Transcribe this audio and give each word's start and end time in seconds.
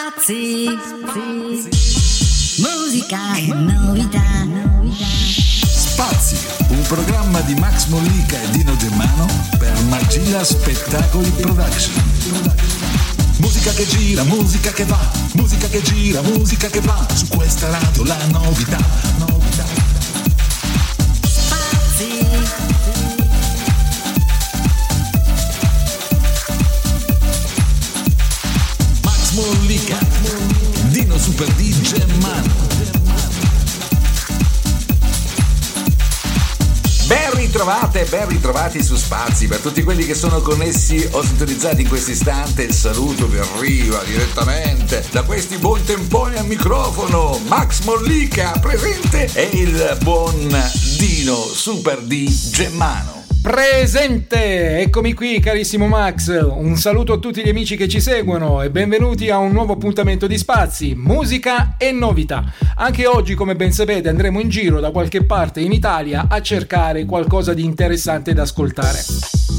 Spazi, 0.00 0.64
musica 2.56 3.36
e 3.36 3.52
novità. 3.52 4.46
Spazi, 4.96 6.38
un 6.68 6.80
programma 6.88 7.40
di 7.40 7.54
Max 7.56 7.84
Mollica 7.88 8.40
e 8.40 8.48
Dino 8.48 8.74
Germano 8.78 9.26
per 9.58 9.78
Magia 9.90 10.42
Spettacoli 10.42 11.28
Production. 11.32 12.02
Musica 13.40 13.72
che 13.72 13.86
gira, 13.86 14.22
musica 14.22 14.70
che 14.70 14.86
va, 14.86 15.06
musica 15.34 15.68
che 15.68 15.82
gira, 15.82 16.22
musica 16.22 16.68
che 16.68 16.80
va, 16.80 17.06
su 17.12 17.28
questa 17.28 17.68
radio 17.68 18.04
la 18.04 18.16
novità, 18.28 18.78
novità. 19.18 19.66
Spazi, 21.28 22.26
Mollica, 29.52 29.98
Dino 30.90 31.18
Super 31.18 31.48
D 31.54 31.80
Germano. 31.80 32.52
Ben 37.06 37.34
ritrovate, 37.34 38.04
ben 38.04 38.28
ritrovati 38.28 38.80
su 38.80 38.94
Spazi. 38.94 39.48
Per 39.48 39.58
tutti 39.58 39.82
quelli 39.82 40.06
che 40.06 40.14
sono 40.14 40.40
connessi 40.40 41.04
o 41.10 41.24
sintonizzati 41.24 41.82
in 41.82 41.88
questo 41.88 42.12
istante, 42.12 42.62
il 42.62 42.72
saluto 42.72 43.26
vi 43.26 43.38
arriva 43.38 44.00
direttamente 44.04 45.04
da 45.10 45.24
questi 45.24 45.56
buon 45.56 45.82
temponi 45.82 46.36
al 46.36 46.46
microfono. 46.46 47.40
Max 47.48 47.80
Mollica 47.80 48.52
presente 48.60 49.30
e 49.32 49.50
il 49.52 49.98
buon 50.02 50.46
Dino 50.96 51.44
Super 51.52 52.00
D 52.02 52.30
Gemmano. 52.52 53.19
Presente! 53.42 54.80
Eccomi 54.80 55.14
qui 55.14 55.40
carissimo 55.40 55.86
Max, 55.86 56.28
un 56.28 56.76
saluto 56.76 57.14
a 57.14 57.18
tutti 57.18 57.42
gli 57.42 57.48
amici 57.48 57.74
che 57.74 57.88
ci 57.88 57.98
seguono 57.98 58.60
e 58.60 58.68
benvenuti 58.70 59.30
a 59.30 59.38
un 59.38 59.52
nuovo 59.52 59.72
appuntamento 59.72 60.26
di 60.26 60.36
Spazi, 60.36 60.94
musica 60.94 61.76
e 61.78 61.90
novità. 61.90 62.52
Anche 62.76 63.06
oggi, 63.06 63.32
come 63.34 63.56
ben 63.56 63.72
sapete, 63.72 64.10
andremo 64.10 64.40
in 64.40 64.50
giro 64.50 64.78
da 64.78 64.90
qualche 64.90 65.24
parte 65.24 65.60
in 65.60 65.72
Italia 65.72 66.26
a 66.28 66.42
cercare 66.42 67.06
qualcosa 67.06 67.54
di 67.54 67.64
interessante 67.64 68.34
da 68.34 68.42
ascoltare. 68.42 69.02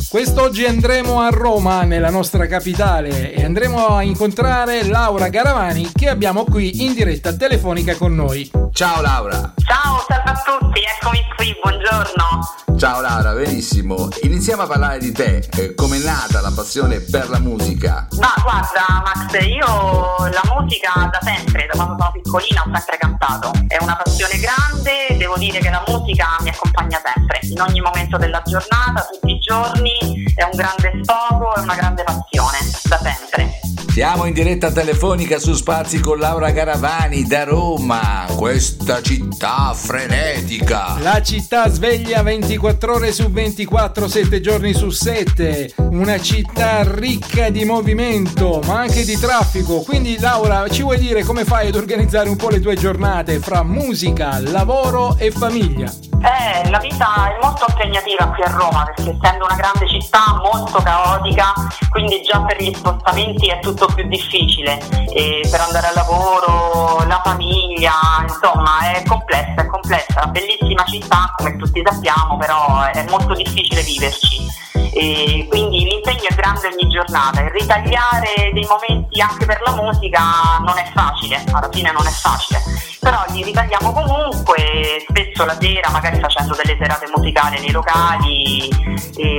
Quest'oggi 0.10 0.66
andremo 0.66 1.20
a 1.20 1.30
Roma, 1.30 1.84
nella 1.84 2.12
nostra 2.12 2.46
capitale, 2.46 3.34
e 3.34 3.44
andremo 3.44 3.88
a 3.88 4.04
incontrare 4.04 4.86
Laura 4.86 5.30
Garavani 5.30 5.90
che 5.92 6.08
abbiamo 6.08 6.44
qui 6.44 6.84
in 6.84 6.94
diretta 6.94 7.36
telefonica 7.36 7.96
con 7.96 8.14
noi. 8.14 8.52
Ciao 8.74 9.02
Laura. 9.02 9.54
Ciao, 9.66 10.04
salve 10.08 10.32
a 10.32 10.42
tutti, 10.44 10.82
eccomi 10.82 11.20
qui, 11.36 11.56
buongiorno. 11.62 12.78
Ciao 12.78 13.02
Laura, 13.02 13.34
benissimo. 13.34 14.08
Iniziamo 14.24 14.64
a 14.64 14.68
parlare 14.68 14.98
di 15.00 15.12
te. 15.12 15.48
Eh, 15.56 15.76
Com'è 15.76 16.00
nata 16.00 16.42
la 16.42 16.52
passione 16.56 17.00
per 17.00 17.30
la 17.30 17.40
musica? 17.40 18.08
Ma 18.20 18.34
guarda 18.42 19.04
Max, 19.04 19.46
io 19.46 20.30
la 20.30 20.42
musica 20.56 21.10
da 21.12 21.20
sempre, 21.22 21.68
da 21.68 21.74
quando 21.76 21.96
sono 22.00 22.12
piccolina 22.12 22.62
ho 22.62 22.72
sempre 22.74 22.98
cantato. 22.98 23.52
È 23.68 23.78
una 23.82 23.96
passione 24.02 24.40
grande, 24.40 25.16
devo 25.18 25.38
dire 25.38 25.60
che 25.60 25.70
la 25.70 25.84
musica 25.88 26.38
mi 26.42 26.50
accompagna 26.50 27.00
sempre, 27.04 27.40
in 27.44 27.62
ogni 27.62 27.82
momento 27.82 28.18
della 28.18 28.42
giornata, 28.46 29.08
tutti 29.12 29.32
i 29.34 29.40
giorni, 29.40 30.24
è 30.36 30.44
un 30.44 30.52
grande 30.56 31.02
sfogo, 31.04 31.54
è 31.56 31.60
una 31.60 31.76
grande 31.76 32.04
passione, 32.04 32.58
da 32.88 32.98
sempre. 32.98 33.60
Siamo 33.92 34.24
in 34.24 34.32
diretta 34.32 34.72
telefonica 34.72 35.38
su 35.38 35.52
Spazi 35.52 36.00
con 36.00 36.18
Laura 36.18 36.52
Garavani 36.52 37.24
da 37.28 37.44
Roma, 37.44 38.26
questa 38.38 39.02
città 39.02 39.74
frenetica. 39.74 40.96
La 41.00 41.22
città 41.22 41.68
sveglia 41.68 42.24
24 42.24 42.94
ore 42.94 43.12
su 43.12 43.30
24, 43.30 44.08
7 44.08 44.40
giorni 44.40 44.74
su 44.74 44.92
7, 44.92 45.74
una 45.90 46.18
città 46.22 46.84
ricca 46.90 47.50
di 47.50 47.66
movimento, 47.66 48.62
ma 48.66 48.80
anche 48.80 49.04
di 49.04 49.18
traffico. 49.18 49.82
Quindi 49.82 50.18
Laura, 50.20 50.70
ci 50.70 50.84
vuoi 50.84 50.98
dire 50.98 51.26
come 51.26 51.44
fai 51.44 51.68
ad 51.68 51.76
organizzare 51.76 52.30
un 52.30 52.38
po' 52.38 52.48
le 52.48 52.62
tue 52.62 52.76
giornate 52.76 53.40
fra 53.40 53.62
musica, 53.62 54.40
lavoro 54.40 55.18
e 55.18 55.32
famiglia? 55.32 55.92
Eh, 56.22 56.70
la 56.70 56.78
vita 56.78 57.34
è 57.34 57.44
molto 57.44 57.66
impegnativa 57.68 58.28
qui 58.28 58.44
a 58.44 58.52
Roma 58.52 58.84
perché 58.84 59.10
essendo 59.10 59.44
una 59.44 59.56
grande 59.56 59.88
città 59.90 60.40
molto 60.40 60.80
caotica, 60.80 61.52
quindi 61.90 62.22
già 62.22 62.40
per 62.44 62.62
gli 62.62 62.72
spostamenti 62.72 63.48
è 63.48 63.60
tutto 63.60 63.81
più 63.88 64.08
difficile. 64.08 64.80
E 65.14 65.48
per 65.50 65.62
andare 65.62 65.88
al 65.88 65.96
lavoro, 65.96 67.06
la 67.06 67.22
famiglia, 67.24 67.94
insomma 68.22 68.92
è 68.92 69.04
complessa, 69.06 69.62
è 69.62 69.66
complessa, 69.66 70.26
bellissima 70.28 70.84
città 70.86 71.34
come 71.38 71.56
tutti 71.58 71.82
sappiamo, 71.86 72.38
però 72.38 72.84
è 72.84 73.06
molto 73.10 73.34
difficile 73.34 73.82
viverci. 73.82 74.70
E 74.94 75.48
quindi 75.50 75.84
l'impegno 75.86 76.28
è 76.28 76.36
grande 76.36 76.68
ogni 76.68 76.90
giornata 76.90 77.40
e 77.40 77.52
ritagliare 77.52 78.52
dei 78.54 78.66
momenti 78.68 79.22
anche 79.22 79.46
per 79.46 79.62
la 79.64 79.74
musica 79.74 80.58
non 80.66 80.78
è 80.78 80.92
facile, 80.94 81.44
alla 81.52 81.70
fine 81.72 81.92
non 81.92 82.06
è 82.06 82.10
facile, 82.10 82.62
però 83.00 83.24
li 83.30 83.42
ritagliamo 83.44 83.94
comunque, 83.94 85.06
spesso 85.08 85.46
la 85.46 85.58
sera 85.60 85.90
magari 85.92 86.20
facendo 86.20 86.56
delle 86.56 86.78
serate 86.78 87.10
musicali 87.16 87.60
nei 87.62 87.72
locali, 87.72 88.70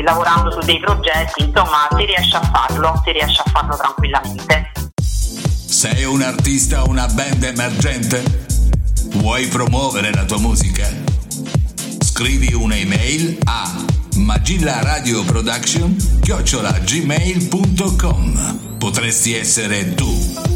lavorando 0.03 0.50
su 0.50 0.60
dei 0.60 0.81
progetti, 0.81 1.44
insomma 1.44 1.87
si 1.97 2.04
riesce 2.06 2.37
a 2.37 2.41
farlo, 2.41 3.00
si 3.04 3.12
riesce 3.12 3.43
a 3.44 3.50
farlo 3.50 3.76
tranquillamente. 3.76 4.72
Sei 4.99 6.04
un 6.04 6.22
artista 6.22 6.82
o 6.82 6.88
una 6.88 7.06
band 7.09 7.43
emergente? 7.43 8.22
Vuoi 9.16 9.47
promuovere 9.49 10.12
la 10.12 10.25
tua 10.25 10.38
musica? 10.38 10.88
Scrivi 12.22 12.54
un'email 12.54 13.38
a 13.46 13.84
magillaradioproduction 14.14 15.96
gmail.com 16.84 18.76
Potresti 18.78 19.34
essere 19.34 19.94
tu 19.94 20.06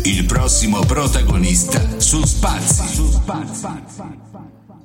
il 0.04 0.26
prossimo 0.26 0.78
protagonista 0.84 1.98
su 1.98 2.24
Spazi. 2.24 3.18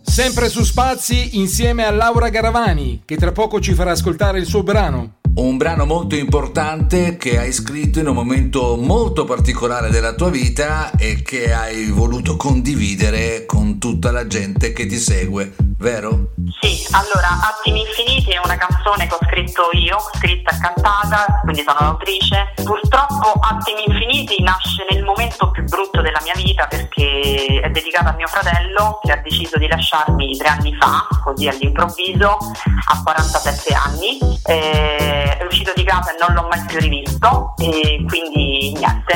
Sempre 0.01 0.49
su 0.49 0.63
Spazi 0.63 1.37
insieme 1.37 1.85
a 1.85 1.91
Laura 1.91 2.29
Garavani, 2.29 3.03
che 3.05 3.15
tra 3.15 3.31
poco 3.31 3.59
ci 3.59 3.75
farà 3.75 3.91
ascoltare 3.91 4.39
il 4.39 4.47
suo 4.47 4.63
brano. 4.63 5.19
Un 5.33 5.57
brano 5.57 5.85
molto 5.85 6.15
importante 6.15 7.15
che 7.15 7.37
hai 7.37 7.53
scritto 7.53 7.99
in 7.99 8.07
un 8.07 8.15
momento 8.15 8.75
molto 8.75 9.23
particolare 9.23 9.91
della 9.91 10.13
tua 10.13 10.31
vita 10.31 10.89
e 10.97 11.21
che 11.21 11.53
hai 11.53 11.85
voluto 11.85 12.35
condividere 12.37 13.45
con 13.45 13.77
tutta 13.77 14.09
la 14.11 14.25
gente 14.25 14.73
che 14.73 14.87
ti 14.87 14.97
segue, 14.97 15.53
vero? 15.81 16.29
Sì, 16.61 16.85
allora 16.91 17.41
Attimi 17.41 17.81
Infiniti 17.81 18.29
è 18.29 18.39
una 18.43 18.55
canzone 18.55 19.07
che 19.07 19.15
ho 19.15 19.19
scritto 19.25 19.69
io, 19.73 19.97
scritta 20.13 20.51
e 20.51 20.57
cantata, 20.59 21.41
quindi 21.41 21.63
sono 21.65 21.79
l'autrice. 21.79 22.53
Purtroppo 22.63 23.33
Attimi 23.41 23.83
Infiniti 23.87 24.41
nasce 24.43 24.85
nel 24.91 25.03
momento 25.03 25.49
più 25.49 25.63
brutto 25.63 26.01
della 26.01 26.21
mia 26.23 26.33
vita 26.35 26.67
perché 26.67 27.59
è 27.63 27.69
dedicata 27.69 28.11
a 28.11 28.13
mio 28.13 28.27
fratello 28.27 28.99
che 29.03 29.11
ha 29.11 29.17
deciso 29.17 29.57
di 29.57 29.67
lasciarmi 29.67 30.37
tre 30.37 30.47
anni 30.49 30.75
fa, 30.79 31.07
così 31.23 31.47
all'improvviso, 31.47 32.37
a 32.85 33.01
47 33.03 33.73
anni. 33.73 34.19
Eh, 34.45 35.37
è 35.37 35.43
uscito 35.45 35.73
di 35.75 35.83
casa 35.83 36.11
e 36.13 36.17
non 36.19 36.35
l'ho 36.35 36.47
mai 36.47 36.63
più 36.65 36.79
rivisto 36.79 37.53
e 37.57 38.03
quindi 38.07 38.73
niente, 38.77 39.13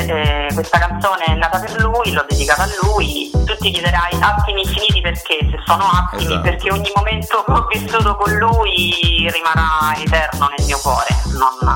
eh, 0.48 0.54
questa 0.54 0.78
canzone 0.78 1.24
è 1.26 1.34
nata 1.34 1.60
per 1.60 1.80
lui, 1.80 2.10
l'ho 2.12 2.26
dedicata 2.28 2.64
a 2.64 2.68
lui. 2.82 3.30
Tu 3.46 3.54
ti 3.58 3.70
chiederai 3.70 4.16
attimi 4.20 4.62
infiniti 4.62 5.00
perché, 5.00 5.38
se 5.50 5.58
sono 5.64 5.84
attimi, 5.84 6.24
Esatto. 6.32 6.40
perché 6.42 6.55
ogni 6.70 6.90
momento 6.94 7.44
che 7.44 7.52
ho 7.52 7.66
vissuto 7.68 8.16
con 8.16 8.32
lui 8.34 9.30
rimarrà 9.30 9.94
eterno 9.96 10.48
nel 10.56 10.66
mio 10.66 10.78
cuore, 10.82 11.08
non, 11.38 11.74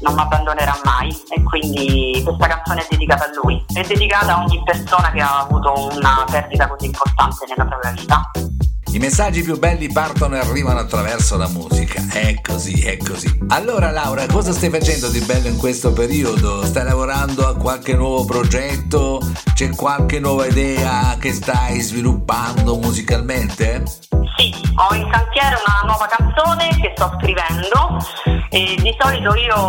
non 0.00 0.14
mi 0.14 0.20
abbandonerà 0.20 0.78
mai 0.84 1.10
e 1.28 1.42
quindi 1.42 2.20
questa 2.24 2.46
canzone 2.46 2.82
è 2.82 2.86
dedicata 2.90 3.24
a 3.24 3.30
lui, 3.42 3.64
è 3.72 3.82
dedicata 3.82 4.36
a 4.36 4.42
ogni 4.42 4.62
persona 4.64 5.10
che 5.10 5.20
ha 5.20 5.40
avuto 5.40 5.88
una 5.94 6.24
perdita 6.30 6.68
così 6.68 6.86
importante 6.86 7.44
nella 7.48 7.68
propria 7.68 7.90
vita. 7.92 8.30
I 8.94 9.00
messaggi 9.00 9.42
più 9.42 9.58
belli 9.58 9.90
partono 9.90 10.36
e 10.36 10.38
arrivano 10.38 10.78
attraverso 10.78 11.36
la 11.36 11.48
musica. 11.48 12.00
È 12.12 12.40
così, 12.40 12.80
è 12.82 12.96
così. 12.96 13.26
Allora 13.48 13.90
Laura, 13.90 14.24
cosa 14.26 14.52
stai 14.52 14.70
facendo 14.70 15.08
di 15.08 15.18
bello 15.18 15.48
in 15.48 15.56
questo 15.56 15.92
periodo? 15.92 16.64
Stai 16.64 16.84
lavorando 16.84 17.44
a 17.44 17.56
qualche 17.56 17.96
nuovo 17.96 18.24
progetto? 18.24 19.20
C'è 19.52 19.70
qualche 19.70 20.20
nuova 20.20 20.46
idea 20.46 21.16
che 21.18 21.32
stai 21.32 21.80
sviluppando 21.80 22.76
musicalmente? 22.76 23.82
Sì, 24.36 24.54
ho 24.76 24.94
in 24.94 25.10
cantiere 25.10 25.56
una 25.66 25.80
nuova 25.86 26.06
canzone 26.06 26.68
che 26.80 26.92
sto 26.94 27.18
scrivendo 27.18 27.98
e 28.50 28.76
di 28.80 28.94
solito 28.96 29.34
io 29.34 29.66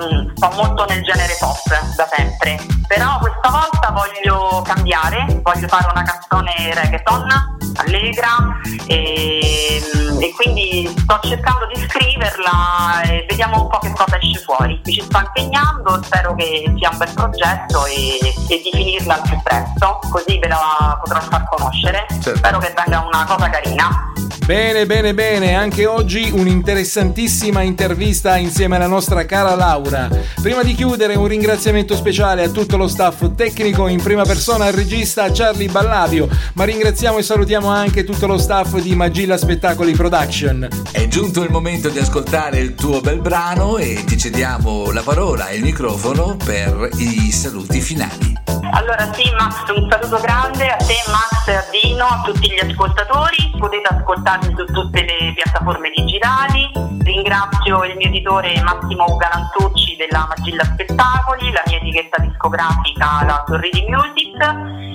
mm, 0.00 0.34
sto 0.34 0.50
molto 0.54 0.86
nel 0.86 1.02
genere 1.02 1.36
pop 1.38 1.58
da 1.94 2.08
sempre, 2.10 2.58
però 2.86 3.18
questa 3.18 3.50
volta 3.50 3.90
voglio 3.90 4.62
cambiare, 4.62 5.40
voglio 5.42 5.68
fare 5.68 5.88
una 5.92 6.02
canzone 6.02 6.72
reggaeton 6.72 7.60
allegra 7.76 8.60
e, 8.86 9.82
e 10.20 10.32
quindi 10.34 10.92
sto 10.96 11.18
cercando 11.22 11.66
di 11.72 11.80
scriverla 11.80 13.02
e 13.02 13.26
vediamo 13.28 13.62
un 13.62 13.68
po' 13.68 13.78
che 13.78 13.92
cosa 13.92 14.18
esce 14.20 14.38
fuori. 14.40 14.80
Mi 14.84 14.92
ci 14.92 15.00
sto 15.02 15.18
impegnando, 15.18 16.02
spero 16.02 16.34
che 16.34 16.72
sia 16.76 16.90
un 16.90 16.98
bel 16.98 17.12
progetto 17.14 17.86
e, 17.86 18.18
e 18.48 18.62
di 18.62 18.70
finirla 18.72 19.14
al 19.14 19.22
più 19.22 19.40
presto, 19.42 19.98
così 20.10 20.38
ve 20.38 20.48
la 20.48 20.98
potrò 21.02 21.20
far 21.20 21.48
conoscere. 21.48 22.06
Certo. 22.08 22.36
Spero 22.36 22.58
che 22.58 22.72
venga 22.76 23.00
una 23.00 23.24
cosa 23.24 23.50
carina. 23.50 24.12
Bene, 24.44 24.86
bene, 24.86 25.14
bene, 25.14 25.54
anche 25.54 25.86
oggi 25.86 26.28
un'interessantissima 26.32 27.62
intervista 27.62 28.36
insieme 28.36 28.74
alla 28.74 28.88
nostra 28.88 29.24
cara 29.24 29.54
Laura. 29.54 30.08
Prima 30.42 30.64
di 30.64 30.74
chiudere 30.74 31.14
un 31.14 31.28
ringraziamento 31.28 31.94
speciale 31.94 32.42
a 32.42 32.48
tutto 32.48 32.76
lo 32.76 32.88
staff 32.88 33.34
tecnico 33.36 33.86
in 33.86 34.02
prima 34.02 34.24
persona 34.24 34.64
al 34.64 34.72
regista 34.72 35.30
Charlie 35.30 35.68
Ballavio, 35.68 36.28
ma 36.54 36.64
ringraziamo 36.64 37.18
e 37.18 37.22
salutiamo 37.22 37.68
anche 37.68 38.02
tutto 38.02 38.26
lo 38.26 38.36
staff 38.36 38.74
di 38.78 38.96
Magilla 38.96 39.36
Spettacoli 39.36 39.92
Production. 39.92 40.68
È 40.90 41.06
giunto 41.06 41.44
il 41.44 41.50
momento 41.50 41.88
di 41.88 42.00
ascoltare 42.00 42.58
il 42.58 42.74
tuo 42.74 43.00
bel 43.00 43.20
brano 43.20 43.76
e 43.78 44.02
ti 44.04 44.18
cediamo 44.18 44.90
la 44.90 45.02
parola 45.02 45.48
e 45.48 45.56
il 45.56 45.62
microfono 45.62 46.36
per 46.36 46.90
i 46.96 47.30
saluti 47.30 47.80
finali. 47.80 48.40
Allora 48.74 49.12
sì 49.12 49.30
Max, 49.38 49.68
un 49.76 49.88
saluto 49.90 50.18
grande 50.20 50.68
a 50.68 50.76
te 50.76 50.96
Max 51.08 51.46
e 51.46 51.54
a 51.54 51.64
Dino, 51.70 52.06
a 52.06 52.22
tutti 52.24 52.48
gli 52.48 52.58
ascoltatori, 52.58 53.52
potete 53.58 53.88
ascoltarmi 54.32 54.54
su 54.56 54.64
tutte 54.72 55.04
le 55.04 55.32
piattaforme 55.34 55.90
digitali, 55.94 56.70
ringrazio 57.02 57.84
il 57.84 57.96
mio 57.96 58.08
editore 58.08 58.60
Massimo 58.62 59.16
Galantucci 59.16 59.96
della 59.96 60.26
Magilla 60.28 60.64
Spettacoli, 60.64 61.52
la 61.52 61.62
mia 61.66 61.76
etichetta 61.76 62.22
discografica 62.22 63.24
la 63.24 63.44
Sorridi 63.46 63.84
Music, 63.88 64.54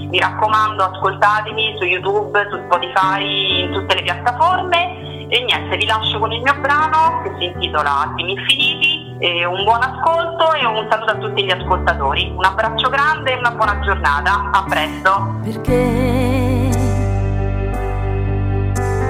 mi 0.09 0.19
raccomando 0.19 0.83
ascoltatemi 0.83 1.75
su 1.77 1.85
YouTube, 1.85 2.47
su 2.49 2.57
Spotify, 2.65 3.63
in 3.63 3.73
tutte 3.73 3.95
le 3.95 4.01
piattaforme 4.01 5.27
e 5.29 5.43
niente, 5.43 5.75
vi 5.75 5.85
lascio 5.85 6.19
con 6.19 6.31
il 6.31 6.41
mio 6.41 6.55
brano 6.59 7.21
che 7.21 7.35
si 7.37 7.45
intitola 7.45 7.99
Attimi 7.99 8.31
Infiniti 8.31 9.05
un 9.19 9.63
buon 9.63 9.81
ascolto 9.81 10.53
e 10.53 10.65
un 10.65 10.87
saluto 10.89 11.11
a 11.11 11.15
tutti 11.15 11.43
gli 11.43 11.49
ascoltatori. 11.49 12.31
Un 12.35 12.45
abbraccio 12.45 12.87
grande 12.89 13.33
e 13.33 13.37
una 13.37 13.51
buona 13.51 13.79
giornata. 13.79 14.51
A 14.51 14.63
presto. 14.63 15.39
Perché 15.43 16.66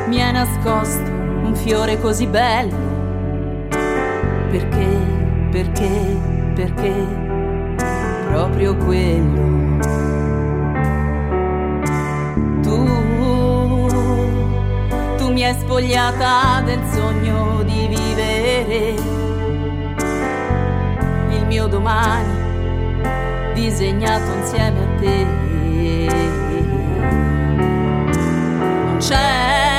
mi 0.08 0.22
hai 0.22 0.32
nascosto 0.32 1.10
un 1.10 1.56
fiore 1.56 2.00
così 2.00 2.28
bello? 2.28 2.76
Perché, 4.50 4.88
perché, 5.52 5.90
perché 6.56 6.94
proprio 8.30 8.76
quello. 8.76 9.56
Tu, 12.64 13.88
tu 15.18 15.32
mi 15.32 15.44
hai 15.46 15.54
spogliata 15.54 16.62
del 16.66 16.80
sogno 16.92 17.64
di 17.64 17.88
vivere 17.88 19.18
mio 21.48 21.68
domani 21.68 23.54
disegnato 23.54 24.32
insieme 24.34 24.80
a 24.80 25.00
te. 25.00 25.26
Non 28.86 28.98
c'è 29.00 29.77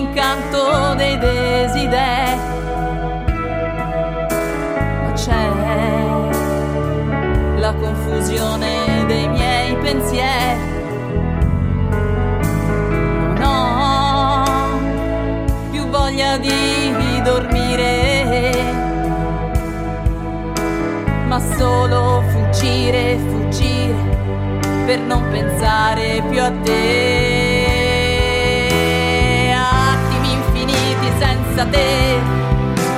l'incanto 0.00 0.94
dei 0.94 1.18
desideri, 1.18 2.40
ma 5.02 5.12
c'è 5.12 5.48
la 7.56 7.74
confusione 7.74 9.04
dei 9.06 9.28
miei 9.28 9.76
pensieri. 9.76 10.78
Non 13.38 13.76
ho 13.78 14.44
più 15.70 15.86
voglia 15.88 16.38
di 16.38 17.20
dormire 17.22 18.78
ma 21.26 21.38
solo 21.56 22.22
fuggire, 22.30 23.18
fuggire 23.28 23.94
per 24.86 24.98
non 25.00 25.22
pensare 25.30 26.22
più 26.28 26.42
a 26.42 26.50
te. 26.64 27.29
Senza 31.50 31.64
te, 31.66 32.20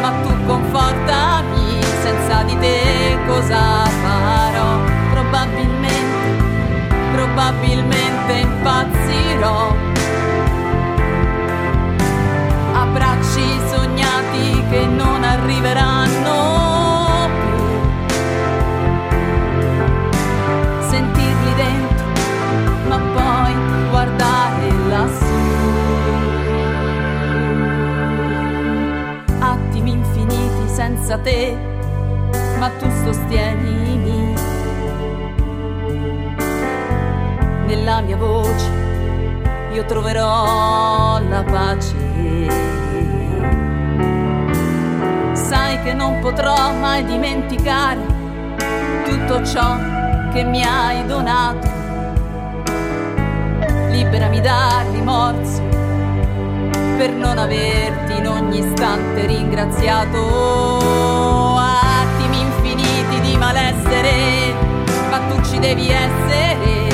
ma 0.02 0.10
tu 0.22 0.30
confortami, 0.46 1.80
senza 2.02 2.42
di 2.42 2.56
te 2.58 3.16
cosa 3.26 3.84
farò? 4.02 4.78
Probabilmente, 5.12 6.44
probabilmente 7.12 8.32
impazzirò. 8.32 9.74
Abbracci 12.74 13.60
sognati 13.70 14.64
che 14.68 14.86
non 14.86 15.24
arriveranno 15.24 16.01
senza 31.12 31.18
te, 31.18 31.56
ma 32.58 32.70
tu 32.78 32.88
sostienimi 33.04 34.34
nella 37.66 38.00
mia 38.00 38.16
voce, 38.16 38.70
io 39.72 39.84
troverò 39.84 41.18
la 41.28 41.42
pace. 41.42 42.10
Sai 45.32 45.82
che 45.82 45.92
non 45.92 46.20
potrò 46.20 46.72
mai 46.74 47.04
dimenticare 47.04 48.00
tutto 49.04 49.44
ciò 49.44 49.76
che 50.32 50.44
mi 50.44 50.62
hai 50.62 51.04
donato. 51.06 51.68
Liberami 53.90 54.40
dal 54.40 54.86
rimorso 54.92 55.71
per 56.96 57.10
non 57.10 57.38
averti 57.38 58.16
in 58.16 58.26
ogni 58.26 58.58
istante 58.58 59.26
ringraziato. 59.26 60.78
Attimi 61.58 62.40
infiniti 62.40 63.20
di 63.20 63.36
malessere, 63.36 64.54
ma 65.10 65.18
tu 65.28 65.42
ci 65.42 65.58
devi 65.58 65.88
essere. 65.90 66.90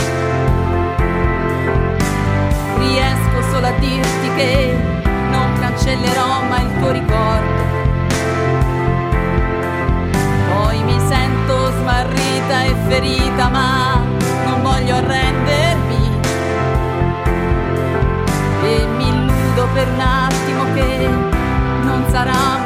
Riesco 2.79 3.43
solo 3.51 3.67
a 3.67 3.73
dirti 3.79 4.35
che 4.37 4.77
non 5.31 5.59
cancellerò 5.61 6.43
mai 6.49 6.65
il 6.65 6.79
tuo 6.79 6.91
ricordo. 6.91 7.67
Poi 10.55 10.83
mi 10.83 10.99
sento 11.07 11.71
smarrita 11.81 12.63
e 12.63 12.75
ferita, 12.89 13.49
ma 13.49 14.01
non 14.45 14.63
voglio 14.63 14.97
arrendermi. 14.97 15.68
Per 19.73 19.89
un 19.89 20.01
attimo 20.01 20.65
che 20.75 21.09
non 21.85 22.05
sarà 22.11 22.58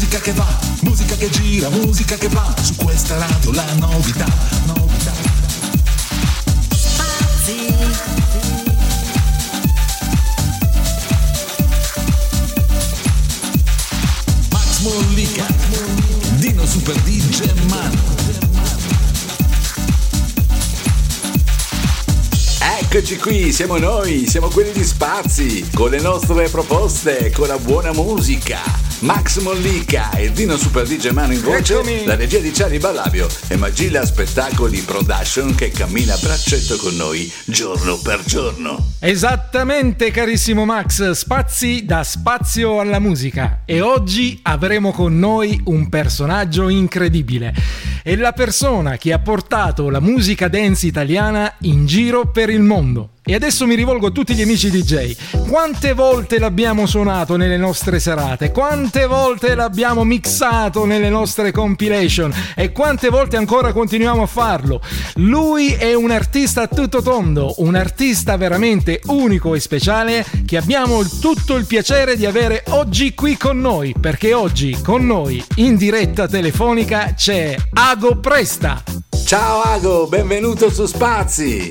musica 0.00 0.18
che 0.18 0.32
va, 0.32 0.58
musica 0.80 1.14
che 1.14 1.28
gira, 1.28 1.68
musica 1.68 2.16
che 2.16 2.28
va, 2.28 2.54
su 2.62 2.74
questa 2.74 3.18
radio 3.18 3.52
la 3.52 3.74
novità, 3.74 4.24
novità. 4.64 4.89
Eccoci 23.12 23.28
qui, 23.28 23.52
siamo 23.52 23.76
noi, 23.76 24.28
siamo 24.28 24.46
quelli 24.50 24.70
di 24.70 24.84
Spazi, 24.84 25.68
con 25.74 25.90
le 25.90 26.00
nostre 26.00 26.48
proposte, 26.48 27.32
con 27.32 27.48
la 27.48 27.58
buona 27.58 27.92
musica. 27.92 28.60
Max 29.00 29.40
Mollica 29.40 30.10
e 30.12 30.30
Dino 30.30 30.56
Super 30.56 30.86
DJ 30.86 31.08
Mano 31.08 31.32
in 31.32 31.42
voce, 31.42 31.72
Eccomi. 31.72 32.04
la 32.04 32.14
regia 32.14 32.38
di 32.38 32.52
Charlie 32.52 32.78
Ballabio 32.78 33.26
e 33.48 33.56
Magilla 33.56 34.04
Spettacoli 34.04 34.82
Production 34.82 35.56
che 35.56 35.70
cammina 35.70 36.14
a 36.14 36.18
braccetto 36.18 36.76
con 36.76 36.94
noi 36.94 37.32
giorno 37.46 37.98
per 37.98 38.22
giorno. 38.24 38.92
Esattamente 39.00 40.12
carissimo 40.12 40.64
Max, 40.64 41.10
spazi 41.10 41.84
da 41.84 42.04
spazio 42.04 42.78
alla 42.78 43.00
musica 43.00 43.62
e 43.64 43.80
oggi 43.80 44.38
avremo 44.44 44.92
con 44.92 45.18
noi 45.18 45.60
un 45.64 45.88
personaggio 45.88 46.68
incredibile. 46.68 47.54
È 48.10 48.16
la 48.16 48.32
persona 48.32 48.96
che 48.96 49.12
ha 49.12 49.20
portato 49.20 49.88
la 49.88 50.00
musica 50.00 50.48
dance 50.48 50.84
italiana 50.84 51.54
in 51.60 51.86
giro 51.86 52.28
per 52.28 52.50
il 52.50 52.60
mondo. 52.60 53.10
E 53.22 53.34
adesso 53.34 53.66
mi 53.66 53.74
rivolgo 53.74 54.06
a 54.06 54.10
tutti 54.10 54.34
gli 54.34 54.40
amici 54.40 54.70
DJ. 54.70 55.14
Quante 55.46 55.92
volte 55.92 56.38
l'abbiamo 56.38 56.86
suonato 56.86 57.36
nelle 57.36 57.58
nostre 57.58 58.00
serate? 58.00 58.50
Quante 58.50 59.06
volte 59.06 59.54
l'abbiamo 59.54 60.04
mixato 60.04 60.86
nelle 60.86 61.10
nostre 61.10 61.52
compilation? 61.52 62.32
E 62.56 62.72
quante 62.72 63.10
volte 63.10 63.36
ancora 63.36 63.72
continuiamo 63.72 64.22
a 64.22 64.26
farlo? 64.26 64.80
Lui 65.16 65.72
è 65.72 65.92
un 65.92 66.10
artista 66.10 66.62
a 66.62 66.66
tutto 66.66 67.02
tondo, 67.02 67.54
un 67.58 67.74
artista 67.74 68.36
veramente 68.38 69.00
unico 69.06 69.54
e 69.54 69.60
speciale 69.60 70.24
che 70.46 70.56
abbiamo 70.56 71.02
tutto 71.20 71.56
il 71.56 71.66
piacere 71.66 72.16
di 72.16 72.24
avere 72.24 72.64
oggi 72.68 73.14
qui 73.14 73.36
con 73.36 73.60
noi, 73.60 73.94
perché 74.00 74.32
oggi 74.32 74.80
con 74.82 75.04
noi 75.04 75.44
in 75.56 75.76
diretta 75.76 76.26
telefonica 76.26 77.12
c'è 77.14 77.54
Ago 77.74 78.18
Presta. 78.18 78.82
Ciao 79.24 79.60
Ago, 79.60 80.06
benvenuto 80.08 80.70
su 80.70 80.86
Spazi. 80.86 81.68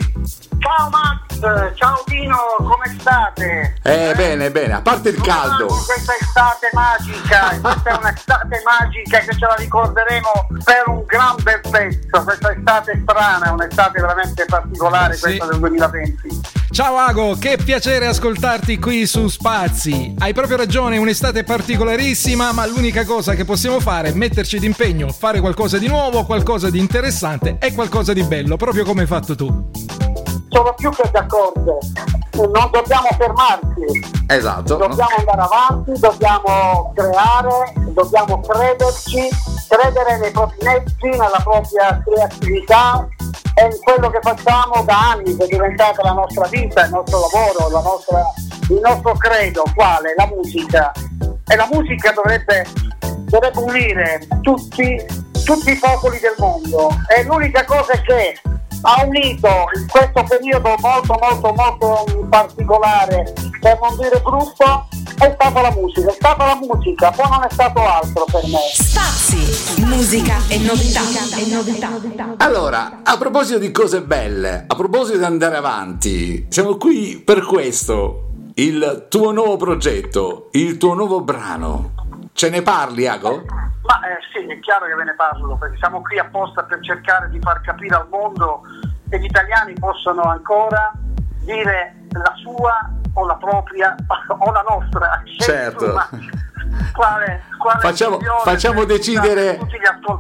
Ciao 0.60 0.90
Max, 0.90 1.29
ciao 1.76 2.04
Dino, 2.06 2.36
come 2.58 2.96
state? 3.00 3.76
Eh, 3.84 4.14
bene, 4.16 4.52
bene, 4.52 4.74
a 4.74 4.82
parte 4.82 5.10
il 5.10 5.16
Come 5.16 5.28
caldo. 5.28 5.66
questa 5.68 6.14
estate 6.20 6.70
magica, 6.74 7.58
questa 7.62 7.90
è 7.92 7.98
un'estate 7.98 8.62
magica 8.66 9.20
che 9.20 9.32
ce 9.34 9.46
la 9.46 9.56
ricorderemo 9.58 10.48
per 10.64 10.84
un 10.88 11.04
gran 11.06 11.36
bel 11.42 11.62
pezzo. 11.70 12.24
Questa 12.24 12.52
estate 12.52 13.00
strana, 13.04 13.46
è 13.46 13.50
un'estate 13.52 14.00
veramente 14.02 14.46
particolare, 14.46 15.14
Sì. 15.16 15.22
questa 15.22 15.46
del 15.46 15.60
2020. 15.60 16.42
Ciao 16.72 16.98
Ago, 16.98 17.36
che 17.40 17.58
piacere 17.58 18.06
ascoltarti 18.06 18.78
qui 18.78 19.08
su 19.08 19.28
Spazi. 19.28 20.14
Hai 20.20 20.34
proprio 20.34 20.58
ragione, 20.58 20.98
è 20.98 21.00
un'estate 21.00 21.44
particolarissima, 21.44 22.52
ma 22.52 22.66
l'unica 22.68 23.06
cosa 23.06 23.34
che 23.34 23.46
possiamo 23.46 23.80
fare 23.80 24.10
è 24.10 24.14
metterci 24.14 24.60
d'impegno, 24.60 25.10
fare 25.12 25.40
qualcosa 25.40 25.78
di 25.78 25.88
nuovo, 25.88 26.26
qualcosa 26.26 26.70
di 26.70 26.80
interessante 26.80 27.58
e 27.60 27.74
qualcosa 27.74 28.14
di 28.14 28.24
bello, 28.24 28.56
proprio 28.58 28.84
come 28.84 29.02
hai 29.02 29.08
fatto 29.08 29.36
tu. 29.36 29.72
Sono 30.50 30.74
più 30.74 30.90
che 30.92 31.10
d'accordo, 31.12 31.78
non 32.34 32.70
dobbiamo 32.72 33.08
fermarci, 33.18 34.24
Esatto. 34.28 34.78
no? 34.78 34.88
dobbiamo 34.88 35.16
andare 35.18 35.42
avanti, 35.42 36.00
dobbiamo 36.00 36.92
creare, 36.96 37.74
dobbiamo 37.94 38.40
crederci, 38.42 39.30
credere 39.68 40.18
nei 40.18 40.32
propri 40.32 40.58
mezzi, 40.64 41.08
nella 41.10 41.40
propria 41.44 42.02
creatività 42.04 43.08
e 43.54 43.66
in 43.66 43.78
quello 43.84 44.10
che 44.10 44.20
facciamo 44.22 44.84
da 44.86 45.12
anni, 45.12 45.36
che 45.36 45.44
è 45.44 45.48
diventata 45.48 46.02
la 46.02 46.14
nostra 46.14 46.48
vita, 46.48 46.84
il 46.86 46.90
nostro 46.92 47.20
lavoro, 47.20 47.70
la 47.70 47.82
nostra- 47.82 48.34
il 48.70 48.80
nostro 48.82 49.14
credo, 49.14 49.64
quale? 49.76 50.14
La 50.18 50.28
musica. 50.28 50.92
E 51.48 51.56
la 51.56 51.68
musica 51.72 52.12
dovrebbe, 52.12 52.66
dovrebbe 53.26 53.60
unire 53.60 54.28
tutti, 54.42 55.04
tutti 55.44 55.72
i 55.72 55.78
popoli 55.78 56.20
del 56.20 56.36
mondo. 56.38 56.90
E 57.16 57.24
l'unica 57.24 57.66
cosa 57.66 57.94
che 58.02 58.40
ha 58.82 59.04
unito 59.06 59.48
in 59.78 59.88
questo 59.88 60.24
periodo 60.28 60.76
molto 60.80 61.18
molto 61.20 61.54
molto 61.54 62.28
particolare, 62.30 63.34
per 63.60 63.80
non 63.82 63.98
dire 63.98 64.22
brutto, 64.22 64.88
è 65.20 65.32
stata 65.34 65.62
la 65.62 65.72
musica, 65.72 66.10
è 66.10 66.14
stata 66.14 66.46
la 66.46 66.56
musica, 66.56 67.12
poi 67.12 67.30
non 67.30 67.44
è 67.44 67.52
stato 67.52 67.86
altro 67.86 68.26
per 68.32 68.44
me. 68.46 68.60
Spazi, 68.74 69.82
musica 69.82 70.38
e 70.48 70.58
novità. 70.60 71.02
E 71.38 71.46
novità. 71.50 72.36
Allora, 72.38 73.02
a 73.04 73.18
proposito 73.18 73.60
di 73.60 73.72
cose 73.72 74.02
belle, 74.02 74.66
a 74.68 74.76
proposito 74.76 75.18
di 75.18 75.24
andare 75.26 75.58
avanti, 75.58 76.48
siamo 76.50 76.78
qui 76.78 77.22
per 77.24 77.46
questo. 77.46 78.24
Il 78.56 79.08
tuo 79.10 79.32
nuovo 79.32 79.56
progetto, 79.58 80.50
il 80.52 80.78
tuo 80.78 80.94
nuovo 80.94 81.22
brano. 81.22 81.92
Ce 82.34 82.50
ne 82.50 82.62
parli, 82.62 83.08
Ago? 83.08 83.44
Ma 83.90 84.02
eh, 84.08 84.20
sì, 84.32 84.46
è 84.46 84.60
chiaro 84.60 84.86
che 84.86 84.94
ve 84.94 85.04
ne 85.04 85.16
parlo, 85.16 85.58
perché 85.58 85.78
siamo 85.78 86.04
qui 86.04 86.20
apposta 86.20 86.62
per 86.62 86.80
cercare 86.82 87.28
di 87.30 87.40
far 87.40 87.60
capire 87.62 87.96
al 87.96 88.08
mondo 88.08 88.62
che 89.10 89.20
gli 89.20 89.26
italiani 89.26 89.74
possono 89.74 90.22
ancora 90.22 90.92
dire 91.40 91.96
la 92.12 92.32
sua 92.36 92.88
o 93.14 93.26
la 93.26 93.34
propria 93.34 93.96
o 94.38 94.52
la 94.52 94.64
nostra. 94.70 95.24
Certo. 95.40 95.86
Insomma, 95.86 96.08
Quale, 96.94 97.44
quale 97.58 97.80
Facciamo, 97.80 98.20
facciamo 98.44 98.84
decidere, 98.84 99.60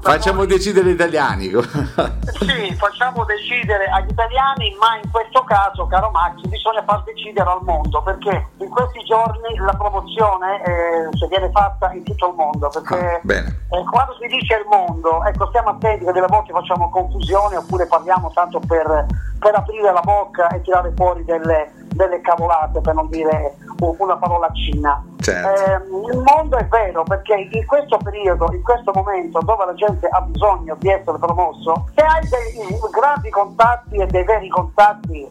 facciamo 0.02 0.46
decidere 0.46 0.90
gli 0.90 0.94
italiani. 0.94 1.52
Sì, 2.40 2.74
facciamo 2.76 3.26
decidere 3.26 3.86
agli 3.88 4.10
italiani, 4.10 4.76
ma 4.80 4.98
in 5.02 5.10
questo 5.12 5.44
caso, 5.44 5.88
caro 5.88 6.10
Max, 6.12 6.42
bisogna 6.48 6.82
far 6.84 7.04
decidere 7.04 7.50
al 7.50 7.62
mondo, 7.64 8.02
perché 8.02 8.48
in 8.58 8.70
questi 8.70 9.04
giorni 9.04 9.56
la 9.58 9.74
promozione 9.74 10.64
eh, 10.64 11.18
se 11.18 11.28
viene 11.28 11.50
fatta 11.52 11.92
in 11.94 12.04
tutto 12.04 12.30
il 12.30 12.36
mondo, 12.36 12.70
perché 12.70 13.16
Ah, 13.16 13.20
bene. 13.24 13.48
eh, 13.72 13.84
quando 13.90 14.16
si 14.20 14.28
dice 14.28 14.56
il 14.56 14.66
mondo, 14.70 15.24
ecco, 15.26 15.48
stiamo 15.48 15.70
attenti 15.70 16.06
che 16.06 16.12
delle 16.12 16.28
volte 16.28 16.52
facciamo 16.54 16.90
confusione 16.90 17.58
oppure 17.58 17.86
parliamo 17.88 18.32
tanto 18.34 18.60
per, 18.60 19.06
per 19.40 19.56
aprire 19.56 19.92
la 19.92 20.02
bocca 20.02 20.48
e 20.50 20.62
tirare 20.62 20.94
fuori 20.96 21.24
delle, 21.26 21.72
delle 21.94 22.22
cavolate, 22.22 22.82
per 22.82 22.94
non 22.94 23.10
dire 23.10 23.56
una 23.78 24.18
parolacina. 24.18 25.04
Certo. 25.20 25.48
Ehm, 25.48 26.12
il 26.12 26.18
mondo 26.20 26.58
è 26.58 26.66
vero 26.68 27.04
perché 27.04 27.48
in 27.52 27.66
questo 27.66 27.98
periodo, 27.98 28.52
in 28.54 28.62
questo 28.64 28.92
momento 28.94 29.40
dove 29.40 29.66
la 29.66 29.74
gente 29.74 30.08
ha 30.08 30.22
bisogno 30.22 30.76
di 30.80 30.90
essere 30.90 31.18
promosso, 31.18 31.88
se 31.96 32.02
hai 32.02 32.28
dei 32.28 32.80
grandi 32.92 33.30
contatti 33.30 33.96
e 33.96 34.06
dei 34.08 34.24
veri 34.24 34.50
contatti, 34.50 35.28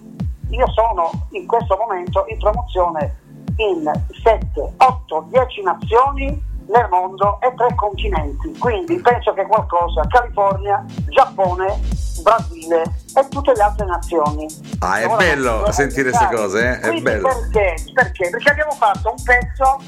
io 0.50 0.66
sono 0.70 1.10
in 1.30 1.46
questo 1.46 1.76
momento 1.76 2.24
in 2.28 2.38
promozione 2.38 3.16
in 3.56 3.90
7, 4.22 4.74
8, 4.76 5.26
10 5.30 5.62
nazioni 5.62 6.42
nel 6.68 6.86
mondo 6.90 7.38
e 7.40 7.52
tre 7.54 7.74
continenti. 7.74 8.56
Quindi 8.58 9.00
penso 9.00 9.32
che 9.32 9.46
qualcosa 9.46 10.02
California, 10.08 10.84
Giappone, 11.08 11.80
Brasile 12.22 12.82
e 13.14 13.28
tutte 13.28 13.52
le 13.54 13.62
altre 13.62 13.86
nazioni. 13.86 14.46
Ah, 14.80 15.00
è 15.00 15.06
Ora, 15.06 15.16
bello 15.16 15.72
sentire 15.72 16.10
queste 16.10 16.34
cose, 16.34 16.60
eh? 16.60 16.78
È 16.78 16.80
Quindi 16.80 17.02
bello. 17.02 17.28
Perché? 17.28 17.74
Perché? 17.92 18.30
Perché 18.30 18.50
abbiamo 18.50 18.72
fatto 18.72 19.10
un 19.10 19.22
pezzo 19.22 19.80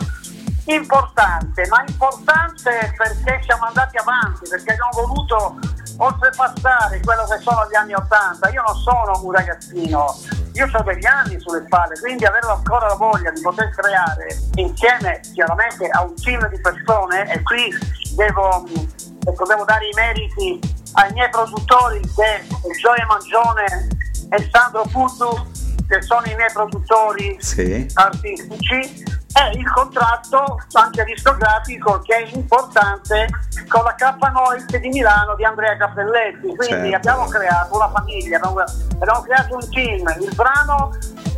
importante, 0.67 1.67
ma 1.69 1.85
importante 1.87 2.95
perché 2.97 3.41
siamo 3.45 3.65
andati 3.67 3.97
avanti, 3.97 4.49
perché 4.49 4.73
abbiamo 4.73 5.07
voluto 5.07 5.59
oltrepassare 5.97 7.01
quello 7.01 7.25
che 7.25 7.39
sono 7.39 7.67
gli 7.71 7.75
anni 7.75 7.95
Ottanta. 7.95 8.49
Io 8.51 8.63
non 8.63 8.77
sono 8.77 9.21
un 9.25 9.33
ragazzino, 9.33 10.15
io 10.55 10.69
ho 10.73 10.83
degli 10.83 11.07
anni 11.07 11.39
sulle 11.41 11.63
spalle, 11.67 11.99
quindi 12.01 12.25
avere 12.25 12.47
ancora 12.47 12.89
la 12.89 12.95
voglia 12.95 13.31
di 13.31 13.41
poter 13.41 13.71
creare 13.71 14.37
insieme 14.57 15.21
chiaramente 15.33 15.87
a 15.89 16.03
un 16.03 16.15
team 16.15 16.49
di 16.49 16.61
persone 16.61 17.33
e 17.33 17.43
qui 17.43 17.73
devo, 18.17 18.67
ecco, 19.27 19.47
devo 19.47 19.65
dare 19.65 19.87
i 19.87 19.93
meriti 19.95 20.59
ai 20.95 21.13
miei 21.13 21.31
produttori 21.31 22.01
che 22.01 22.45
Gioia 22.81 23.07
Mangione 23.07 23.89
e 24.31 24.49
Sandro 24.51 24.83
Putu 24.91 25.29
che 25.89 26.03
sono 26.03 26.25
i 26.27 26.35
miei 26.35 26.51
produttori 26.53 27.37
Sì. 27.41 27.87
artistici 27.95 29.10
e 29.33 29.59
il 29.59 29.71
contratto 29.71 30.59
anche 30.73 31.05
discografico 31.05 32.01
che 32.01 32.17
è 32.17 32.29
importante 32.35 33.29
con 33.69 33.85
la 33.85 33.95
K 33.95 34.17
Noise 34.33 34.81
di 34.81 34.89
Milano 34.89 35.35
di 35.37 35.45
Andrea 35.45 35.77
Cappelletti. 35.77 36.55
Quindi 36.57 36.91
Certo. 36.91 36.97
abbiamo 36.97 37.29
creato 37.29 37.77
una 37.77 37.91
famiglia 37.91 38.37
abbiamo, 38.39 38.61
abbiamo 38.61 39.21
creato 39.23 39.55
un 39.55 39.71
team. 39.71 40.15
Il 40.21 40.35
brano 40.35 40.91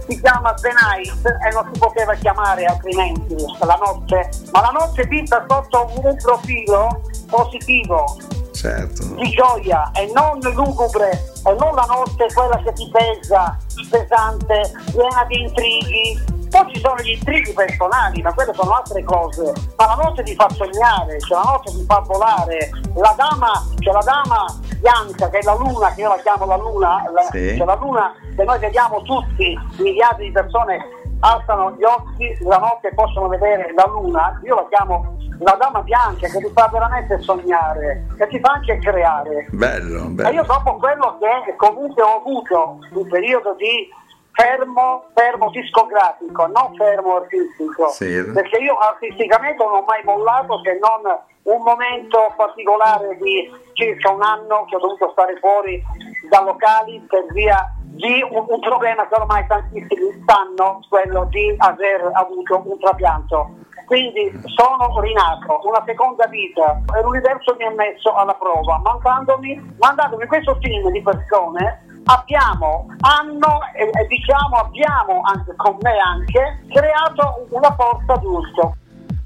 si 0.08 0.20
chiama 0.20 0.52
The 0.54 0.70
Night 0.72 1.25
e 1.26 1.52
non 1.52 1.68
si 1.72 1.78
poteva 1.78 2.14
chiamare 2.14 2.64
altrimenti 2.64 3.37
la 3.61 3.78
notte 3.80 4.30
ma 4.52 4.61
la 4.61 4.70
notte 4.70 5.04
vista 5.06 5.44
sotto 5.49 5.90
un 5.94 6.16
profilo 6.16 7.02
positivo 7.28 8.18
Certo. 8.52 9.04
di 9.14 9.30
gioia 9.30 9.90
e 9.92 10.11
non 10.14 10.38
lugubre 10.40 11.11
e 11.44 11.52
non 11.59 11.75
la 11.75 11.87
notte 11.88 12.26
quella 12.35 12.56
che 12.62 12.73
ti 12.75 12.88
pesa, 12.90 13.56
pesante, 13.90 14.71
piena 14.92 15.25
di 15.26 15.40
intrighi. 15.40 16.40
Poi 16.52 16.71
ci 16.75 16.80
sono 16.80 17.00
gli 17.00 17.12
intrighi 17.12 17.50
personali, 17.54 18.21
ma 18.21 18.32
quelle 18.35 18.52
sono 18.52 18.73
altre 18.73 19.02
cose. 19.04 19.52
Ma 19.76 19.87
la 19.87 19.94
notte 19.94 20.23
ti 20.23 20.35
fa 20.35 20.47
sognare, 20.50 21.18
cioè 21.21 21.38
la 21.42 21.50
notte 21.50 21.71
ti 21.73 21.82
fa 21.87 22.00
volare. 22.06 22.71
La 22.94 23.14
dama, 23.16 23.52
c'è 23.78 23.90
la 23.90 24.02
dama 24.04 24.44
bianca 24.78 25.30
che 25.30 25.38
è 25.38 25.42
la 25.44 25.54
luna, 25.54 25.94
che 25.94 26.02
io 26.02 26.09
la 26.11 26.21
chiamo 26.21 26.44
la 26.44 26.56
luna, 26.56 27.02
la, 27.11 27.23
Sì. 27.30 27.54
c'è 27.56 27.64
la 27.64 27.75
luna 27.80 28.12
che 28.37 28.44
noi 28.44 28.59
vediamo 28.59 29.00
tutti, 29.02 29.59
miliardi 29.78 30.25
di 30.25 30.32
persone 30.32 30.78
alzano 31.25 31.71
gli 31.76 31.85
occhi 31.85 32.37
la 32.41 32.59
notte 32.59 32.88
e 32.88 32.95
possono 32.95 33.29
vedere 33.29 33.73
la 33.75 33.85
luna, 33.87 34.41
io 34.45 34.55
la 34.57 34.67
chiamo 34.69 35.17
la 35.38 35.57
dama 35.59 35.81
bianca 35.83 36.26
che 36.29 36.38
ti 36.38 36.50
fa 36.55 36.69
veramente 36.73 37.19
sognare, 37.21 38.05
che 38.17 38.29
ti 38.29 38.38
fa 38.41 38.52
anche 38.52 38.79
creare. 38.79 39.47
Bello, 39.50 39.97
E 39.99 40.07
io 40.07 40.12
bello. 40.14 40.43
dopo 40.45 40.76
quello 40.76 41.19
che 41.45 41.57
comunque 41.57 42.02
ho 42.02 42.17
avuto 42.19 42.79
un 42.93 43.09
periodo 43.09 43.55
di 43.55 43.88
fermo, 44.33 45.05
fermo 45.14 45.50
discografico, 45.50 46.47
non 46.47 46.75
fermo 46.76 47.17
artistico, 47.17 47.88
Sì. 47.88 48.25
perché 48.33 48.59
io 48.59 48.76
artisticamente 48.79 49.62
non 49.64 49.75
ho 49.75 49.85
mai 49.87 50.02
mollato 50.05 50.61
se 50.62 50.79
non 50.81 51.19
un 51.45 51.61
momento 51.62 52.33
particolare 52.37 53.17
di 53.21 53.50
circa 53.73 54.11
un 54.11 54.23
anno 54.23 54.64
che 54.69 54.76
ho 54.76 54.79
dovuto 54.79 55.11
stare 55.11 55.37
fuori 55.41 55.83
da 56.31 56.41
locali 56.43 57.05
per 57.09 57.26
via 57.33 57.69
di 57.92 58.22
un, 58.30 58.44
un 58.49 58.61
problema 58.61 59.06
che 59.06 59.14
ormai 59.14 59.46
tantissimi 59.46 60.25
sanno, 60.26 60.80
quello 60.88 61.26
di 61.30 61.54
aver 61.58 62.11
avuto 62.14 62.62
un 62.64 62.78
trapianto. 62.78 63.56
quindi 63.87 64.32
sono 64.46 65.00
rinato, 65.00 65.61
una 65.64 65.82
seconda 65.84 66.26
vita 66.26 66.80
e 66.96 67.02
l'universo 67.02 67.54
mi 67.58 67.64
ha 67.64 67.70
messo 67.70 68.14
alla 68.14 68.34
prova, 68.34 68.78
mandandomi, 68.78 69.76
mandandomi 69.78 70.26
questo 70.26 70.56
team 70.61 70.90
di 70.90 71.02
persone 71.02 71.90
abbiamo, 72.04 72.87
hanno 73.00 73.61
e, 73.76 73.84
e 73.84 74.06
diciamo 74.08 74.56
abbiamo 74.56 75.20
anche 75.25 75.54
con 75.56 75.76
me 75.80 75.96
anche 75.99 76.64
creato 76.68 77.46
una 77.50 77.75
forza 77.75 78.18
giusta. 78.20 78.72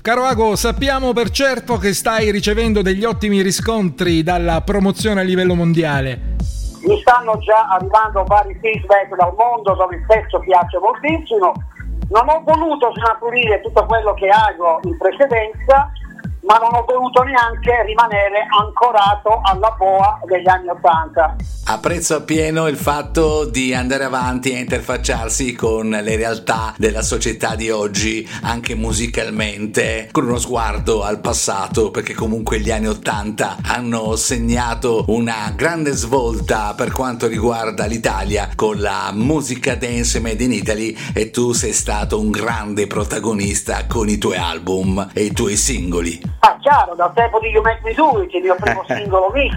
Caro 0.02 0.23
Ago, 0.23 0.54
sappiamo 0.54 1.12
per 1.12 1.30
certo 1.30 1.78
che 1.78 1.92
stai 1.92 2.30
ricevendo 2.30 2.80
degli 2.80 3.04
ottimi 3.04 3.42
riscontri 3.42 4.23
dalla 4.23 4.61
promozione 4.61 5.20
a 5.20 5.25
livello 5.25 5.54
mondiale. 5.54 6.37
Mi 6.87 7.00
stanno 7.00 7.37
già 7.38 7.66
arrivando 7.69 8.23
vari 8.25 8.57
feedback 8.61 9.16
dal 9.16 9.35
mondo 9.37 9.75
dove 9.75 9.97
il 9.97 10.07
testo 10.07 10.38
piace 10.38 10.78
moltissimo. 10.78 11.52
Non 12.11 12.28
ho 12.28 12.43
voluto 12.45 12.93
snaturire 12.95 13.61
tutto 13.61 13.85
quello 13.87 14.14
che 14.14 14.28
hago 14.28 14.78
in 14.85 14.97
precedenza, 14.97 15.90
ma 16.47 16.59
non 16.59 16.75
ho 16.75 16.85
voluto 16.87 17.23
neanche 17.23 17.85
rimanere 17.85 18.47
ancorato 18.59 19.41
alla 19.43 19.75
boa 19.76 20.21
degli 20.25 20.49
anni 20.49 20.69
Ottanta. 20.69 21.37
Apprezzo 21.69 22.15
appieno 22.15 22.69
il 22.69 22.76
fatto 22.76 23.45
di 23.45 23.75
andare 23.75 24.05
avanti 24.05 24.53
e 24.53 24.61
interfacciarsi 24.61 25.53
con 25.55 25.88
le 25.88 26.15
realtà 26.15 26.73
della 26.79 27.03
società 27.03 27.57
di 27.57 27.71
oggi, 27.71 28.26
anche 28.43 28.76
musicalmente, 28.76 30.09
con 30.12 30.26
uno 30.26 30.38
sguardo 30.38 31.03
al 31.03 31.19
passato, 31.19 31.91
perché 31.91 32.15
comunque 32.15 32.61
gli 32.61 32.71
anni 32.71 32.87
Ottanta 32.87 33.57
hanno 33.65 34.15
segnato 34.15 35.07
una 35.09 35.53
grande 35.57 35.91
svolta 35.91 36.73
per 36.76 36.93
quanto 36.93 37.26
riguarda 37.26 37.87
l'Italia 37.87 38.50
con 38.55 38.79
la 38.79 39.11
musica 39.12 39.75
dance 39.75 40.21
made 40.21 40.45
in 40.45 40.53
Italy 40.53 40.97
e 41.12 41.31
tu 41.31 41.50
sei 41.50 41.73
stato 41.73 42.21
un 42.21 42.31
grande 42.31 42.87
protagonista 42.87 43.87
con 43.88 44.09
i 44.09 44.19
tuoi 44.19 44.37
album 44.37 45.11
e 45.12 45.25
i 45.25 45.33
tuoi 45.33 45.57
singoli. 45.57 46.35
Ah, 46.40 46.57
chiaro, 46.61 46.95
dal 46.95 47.12
tempo 47.14 47.38
di 47.40 47.49
You 47.49 47.62
Make 47.62 47.81
Me 47.83 47.95
Do 47.95 48.23
It, 48.23 48.33
il 48.35 48.43
mio 48.43 48.57
primo 48.57 48.85
singolo 48.88 49.31
mix 49.31 49.55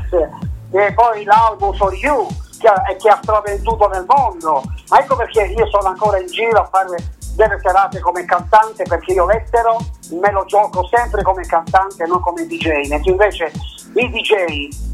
e 0.72 0.94
poi 0.94 1.24
l'album 1.24 1.74
For 1.74 1.94
You 1.96 2.28
che, 2.60 2.70
che 2.98 3.10
ha 3.10 3.20
stravenduto 3.22 3.88
nel 3.88 4.06
mondo. 4.08 4.64
Ma 4.90 5.00
ecco 5.00 5.16
perché 5.16 5.44
io 5.44 5.68
sono 5.68 5.90
ancora 5.90 6.20
in 6.20 6.28
giro 6.28 6.60
a 6.60 6.66
fare 6.66 6.98
delle 7.36 7.60
serate 7.62 8.00
come 8.00 8.26
cantante 8.26 8.84
perché 8.84 9.14
io 9.14 9.26
l'estero 9.26 9.78
me 10.12 10.32
lo 10.32 10.44
gioco 10.46 10.86
sempre 10.88 11.24
come 11.24 11.44
cantante 11.46 12.04
e 12.04 12.08
non 12.08 12.20
come 12.20 12.46
DJ, 12.46 12.90
mentre 12.90 13.12
invece 13.12 13.52
i 13.94 14.10
DJ, 14.10 14.34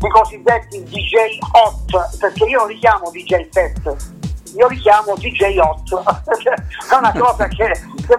i 0.03 0.09
cosiddetti 0.09 0.83
DJ 0.83 1.39
hot, 1.53 2.17
perché 2.19 2.45
io 2.45 2.59
non 2.59 2.67
li 2.67 2.77
chiamo 2.77 3.09
DJ 3.09 3.49
set, 3.49 3.95
io 4.55 4.67
li 4.67 4.77
chiamo 4.77 5.15
DJ 5.15 5.57
hot, 5.57 5.91
è 6.91 6.95
una 6.95 7.13
cosa 7.13 7.47
che, 7.47 7.71
che, 8.07 8.17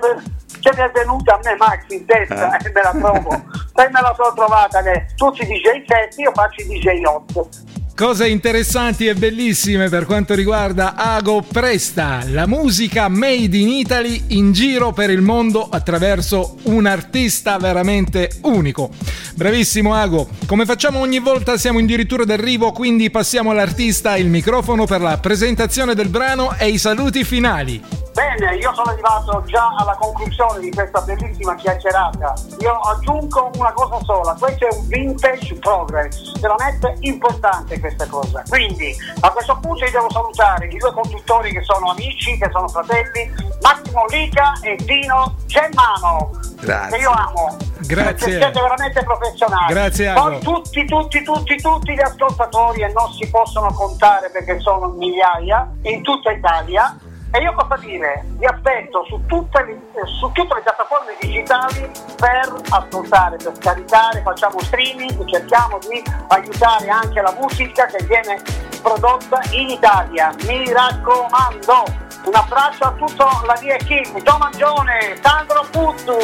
che, 0.71 0.77
mi 0.77 0.89
è 0.89 0.91
venuta 0.93 1.35
a 1.35 1.41
me 1.45 1.57
Max 1.57 1.85
in 1.89 2.05
testa 2.05 2.57
e 2.57 2.73
me 2.73 2.83
la 2.83 2.91
trovo, 2.91 3.35
e 3.35 3.89
me 3.91 4.01
la 4.01 4.15
sono 4.17 4.33
trovata 4.35 4.83
che 4.83 5.07
tutti 5.15 5.43
i 5.43 5.47
DJ 5.47 5.85
set, 5.87 6.19
io 6.19 6.33
faccio 6.33 6.63
i 6.63 6.67
DJ 6.67 7.05
hot. 7.05 7.49
Cose 7.95 8.29
interessanti 8.29 9.07
e 9.07 9.15
bellissime 9.15 9.89
per 9.89 10.05
quanto 10.05 10.35
riguarda 10.35 10.97
Ago 10.97 11.41
Presta, 11.41 12.25
la 12.27 12.47
musica 12.47 13.09
made 13.09 13.57
in 13.57 13.69
Italy 13.69 14.25
in 14.29 14.53
giro 14.53 14.93
per 14.93 15.09
il 15.09 15.23
mondo 15.23 15.67
attraverso 15.67 16.57
un 16.65 16.85
artista 16.85 17.57
veramente 17.57 18.29
unico. 18.43 18.91
Bravissimo 19.35 19.95
Ago, 19.95 20.29
come 20.47 20.67
facciamo 20.67 20.99
ogni 20.99 21.21
volta 21.21 21.57
siamo 21.57 21.79
addirittura 21.79 22.25
d'arrivo, 22.25 22.73
quindi 22.73 23.11
passiamo 23.11 23.53
all'artista 23.53 24.17
il 24.17 24.29
microfono 24.29 24.85
per 24.85 25.01
la 25.01 25.17
presentazione 25.17 25.95
del 25.95 26.09
brano 26.09 26.55
e 26.59 26.69
i 26.69 26.77
saluti 26.77 27.25
finali. 27.25 28.06
Bene, 28.17 28.57
io 28.57 28.73
sono 28.73 28.93
arrivato 28.93 29.43
già 29.45 29.75
alla 29.77 29.95
conclusione 29.95 30.61
di 30.61 30.71
questa 30.71 31.03
bellissima 31.03 31.55
chiacchierata. 31.55 32.33
Io 32.61 32.73
aggiungo 32.73 33.51
una 33.57 33.75
cosa 33.75 34.03
sola, 34.05 34.35
questo 34.41 34.67
è 34.67 34.75
un 34.75 34.87
vintage 34.87 35.55
progress, 35.57 36.41
veramente 36.41 36.97
importante 37.01 37.79
questa 37.79 38.07
cosa. 38.07 38.43
Quindi 38.49 38.97
a 39.21 39.31
questo 39.31 39.59
punto 39.61 39.85
io 39.85 39.91
devo 39.91 40.11
salutare 40.11 40.67
i 40.67 40.79
due 40.79 40.95
conduttori 40.95 41.53
che 41.53 41.61
sono 41.61 41.91
amici, 41.91 42.39
che 42.39 42.49
sono 42.53 42.69
fratelli, 42.69 43.31
Massimo 43.61 44.07
Lica 44.07 44.55
e 44.63 44.77
Dino 44.77 45.35
Germano. 45.45 46.31
Grazie. 46.59 46.97
Che 46.97 47.03
io 47.03 47.11
amo. 47.11 47.57
Grazie. 47.81 48.05
Perché 48.05 48.31
siete 48.31 48.61
veramente 48.63 49.03
professionali. 49.03 49.75
Grazie, 49.75 50.13
Poi 50.15 50.41
tutti, 50.41 50.87
tutti, 50.87 51.23
tutti, 51.23 51.57
tutti 51.57 51.93
gli 51.93 52.01
ascoltatori 52.01 52.81
e 52.81 52.91
non 52.95 53.13
si 53.13 53.29
possono 53.29 53.71
contare 53.75 54.31
perché 54.31 54.59
sono 54.61 54.89
migliaia 54.89 55.71
in 55.83 56.03
tutta 56.03 56.33
Italia. 56.33 56.97
E 57.37 57.43
io 57.43 57.53
cosa 57.53 57.77
dire? 57.77 58.25
Vi 58.39 58.47
aspetto 58.47 59.05
su 59.05 59.21
tutte, 59.27 59.63
le, 59.63 59.79
su 60.07 60.33
tutte 60.33 60.55
le 60.55 60.63
piattaforme 60.63 61.15
digitali 61.21 61.91
per 62.17 62.51
ascoltare, 62.71 63.37
per 63.37 63.53
scaricare, 63.61 64.23
facciamo 64.23 64.59
streaming, 64.61 65.23
cerchiamo 65.27 65.79
di 65.87 66.03
aiutare 66.29 66.89
anche 66.89 67.21
la 67.21 67.37
musica 67.39 67.85
che 67.85 68.03
viene 68.07 68.41
prodotta 68.81 69.43
in 69.51 69.69
Italia. 69.69 70.33
Mi 70.47 70.73
raccomando! 70.73 71.85
Un 72.25 72.35
abbraccio 72.35 72.85
a 72.85 72.93
tutta 72.93 73.43
la 73.45 73.59
mia 73.61 73.75
equipe, 73.75 74.23
Don 74.23 74.39
Mangione, 74.39 75.19
Sandro 75.23 75.63
Puzzu, 75.71 76.17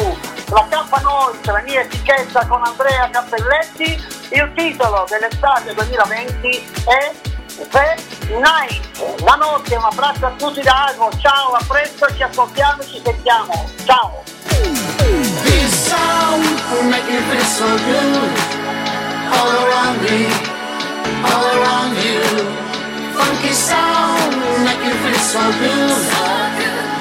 la 0.49 0.65
K 0.67 1.01
Noise, 1.03 1.51
la 1.51 1.61
mia 1.61 1.81
etichetta 1.81 2.47
con 2.47 2.65
Andrea 2.65 3.07
Cappelletti. 3.11 4.03
Il 4.31 4.51
titolo 4.55 5.05
dell'estate 5.07 5.75
2020 5.75 6.71
è 6.87 7.32
The 7.55 8.39
Night. 8.39 8.81
La 9.23 9.35
notte, 9.35 9.75
un 9.75 9.83
abbraccio 9.83 10.25
a 10.25 10.31
tutti 10.31 10.61
da 10.61 10.85
Ago, 10.85 11.11
ciao, 11.19 11.53
a 11.53 11.63
presto, 11.67 12.07
ci 12.15 12.23
ascoltiamo 12.23 12.81
e 12.81 12.85
ci 12.85 13.01
sentiamo. 13.03 13.69
Ciao! 13.85 14.23
This 15.43 15.87
sound 15.87 16.43
make 16.89 17.03
feel 17.03 17.43
so 17.43 17.65
good. 17.65 18.31
All 19.29 19.51
around 19.65 20.01
me, 20.01 20.27
all 21.21 21.45
around 21.57 21.97
you. 21.97 22.21
Funky 23.13 23.53
sound 23.53 24.35
make 24.63 24.83
you 24.83 24.95
feel 25.03 25.19
so 25.19 25.41
good. 25.59 25.91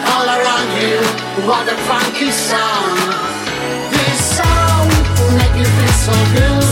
All 0.04 0.28
around 0.28 0.70
you, 0.76 1.00
what 1.46 1.66
a 1.66 1.76
funky 1.88 2.30
sound. 2.30 2.98
This 3.90 4.36
sound 4.36 4.90
make 5.34 5.56
you 5.56 5.64
feel 5.64 5.92
so 5.92 6.12
good. 6.34 6.71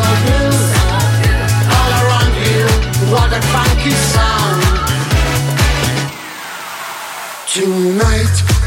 All 0.00 1.92
around 2.02 2.34
you, 2.46 2.66
what 3.10 3.32
a 3.32 3.40
funky 3.50 3.90
sound. 3.90 4.62
Tonight, 7.46 8.57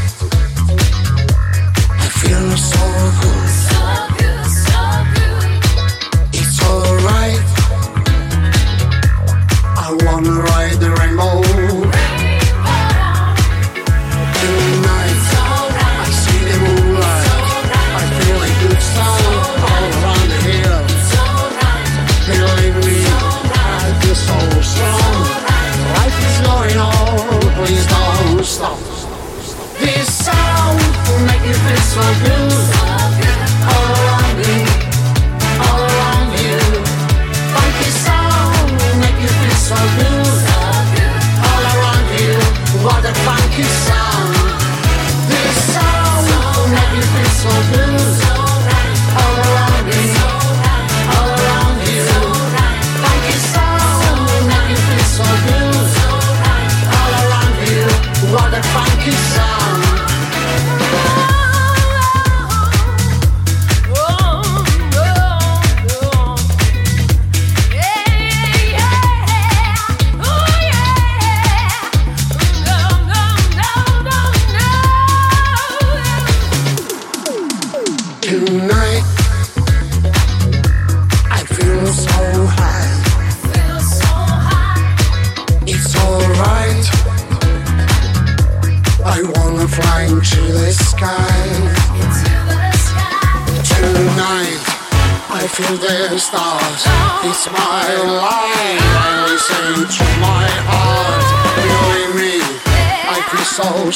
so 31.92 32.00
good. 32.24 32.41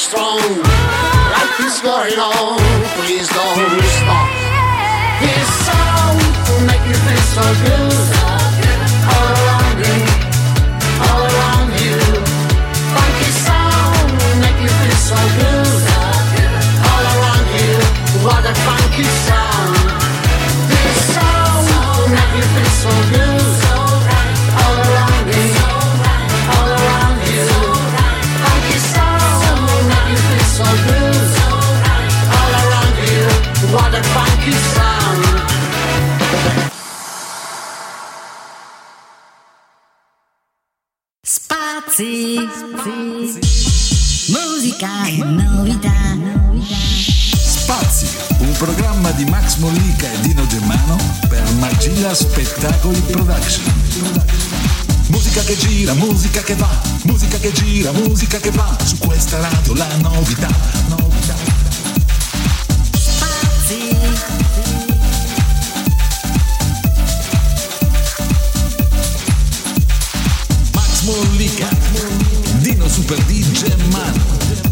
Strong. 0.07 0.39
Life 0.39 1.59
is 1.59 1.81
going 1.81 2.17
on. 2.17 2.56
Programma 48.67 49.11
di 49.11 49.23
Max 49.23 49.55
Mollica 49.59 50.11
e 50.11 50.19
Dino 50.19 50.45
Germano 50.45 50.97
per 51.29 51.41
Magilla 51.53 52.13
Spettacoli 52.13 52.99
Production. 52.99 53.63
Musica 55.07 55.41
che 55.41 55.55
gira, 55.55 55.93
musica 55.93 56.41
che 56.41 56.53
va, 56.55 56.69
musica 57.03 57.37
che 57.37 57.53
gira, 57.53 57.93
musica 57.93 58.39
che 58.39 58.51
va, 58.51 58.77
su 58.83 58.97
questa 58.97 59.39
radio 59.39 59.73
la 59.73 59.87
novità, 60.01 60.49
novità. 60.89 61.35
Max 70.73 71.01
Mollica, 71.03 71.69
Dino 72.59 72.89
Super 72.89 73.17
D 73.23 73.51
Germano. 73.53 74.66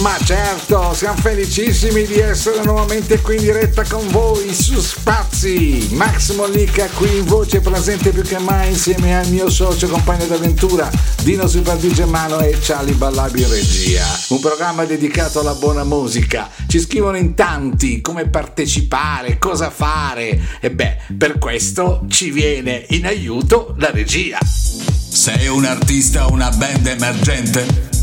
Ma 0.00 0.16
certo, 0.24 0.92
siamo 0.94 1.18
felicissimi 1.18 2.04
di 2.06 2.18
essere 2.18 2.62
nuovamente 2.64 3.20
qui 3.20 3.36
in 3.36 3.42
diretta 3.42 3.84
con 3.84 4.06
voi 4.08 4.52
su 4.52 4.80
Spazi. 4.80 5.88
Max 5.92 6.34
Mollica 6.34 6.88
qui 6.94 7.18
in 7.18 7.24
voce 7.24 7.60
presente 7.60 8.10
più 8.10 8.22
che 8.22 8.38
mai 8.38 8.70
insieme 8.70 9.16
al 9.16 9.28
mio 9.28 9.48
socio 9.48 9.88
compagno 9.88 10.26
d'avventura 10.26 10.90
Dino 11.22 11.46
Super 11.46 11.76
di 11.76 11.92
Germano 11.92 12.40
e 12.40 12.58
Charlie 12.60 12.94
Ballabi 12.94 13.44
regia. 13.44 14.04
Un 14.28 14.40
programma 14.40 14.84
dedicato 14.84 15.40
alla 15.40 15.54
buona 15.54 15.84
musica. 15.84 16.50
Ci 16.66 16.80
scrivono 16.80 17.16
in 17.16 17.34
tanti 17.34 18.00
come 18.00 18.28
partecipare, 18.28 19.38
cosa 19.38 19.70
fare 19.70 20.58
e 20.60 20.70
beh, 20.70 20.96
per 21.16 21.38
questo 21.38 22.04
ci 22.08 22.30
viene 22.30 22.84
in 22.90 23.06
aiuto 23.06 23.74
la 23.78 23.90
regia. 23.90 24.38
Sei 24.42 25.46
un 25.46 25.64
artista 25.64 26.26
o 26.26 26.32
una 26.32 26.50
band 26.50 26.86
emergente? 26.86 27.93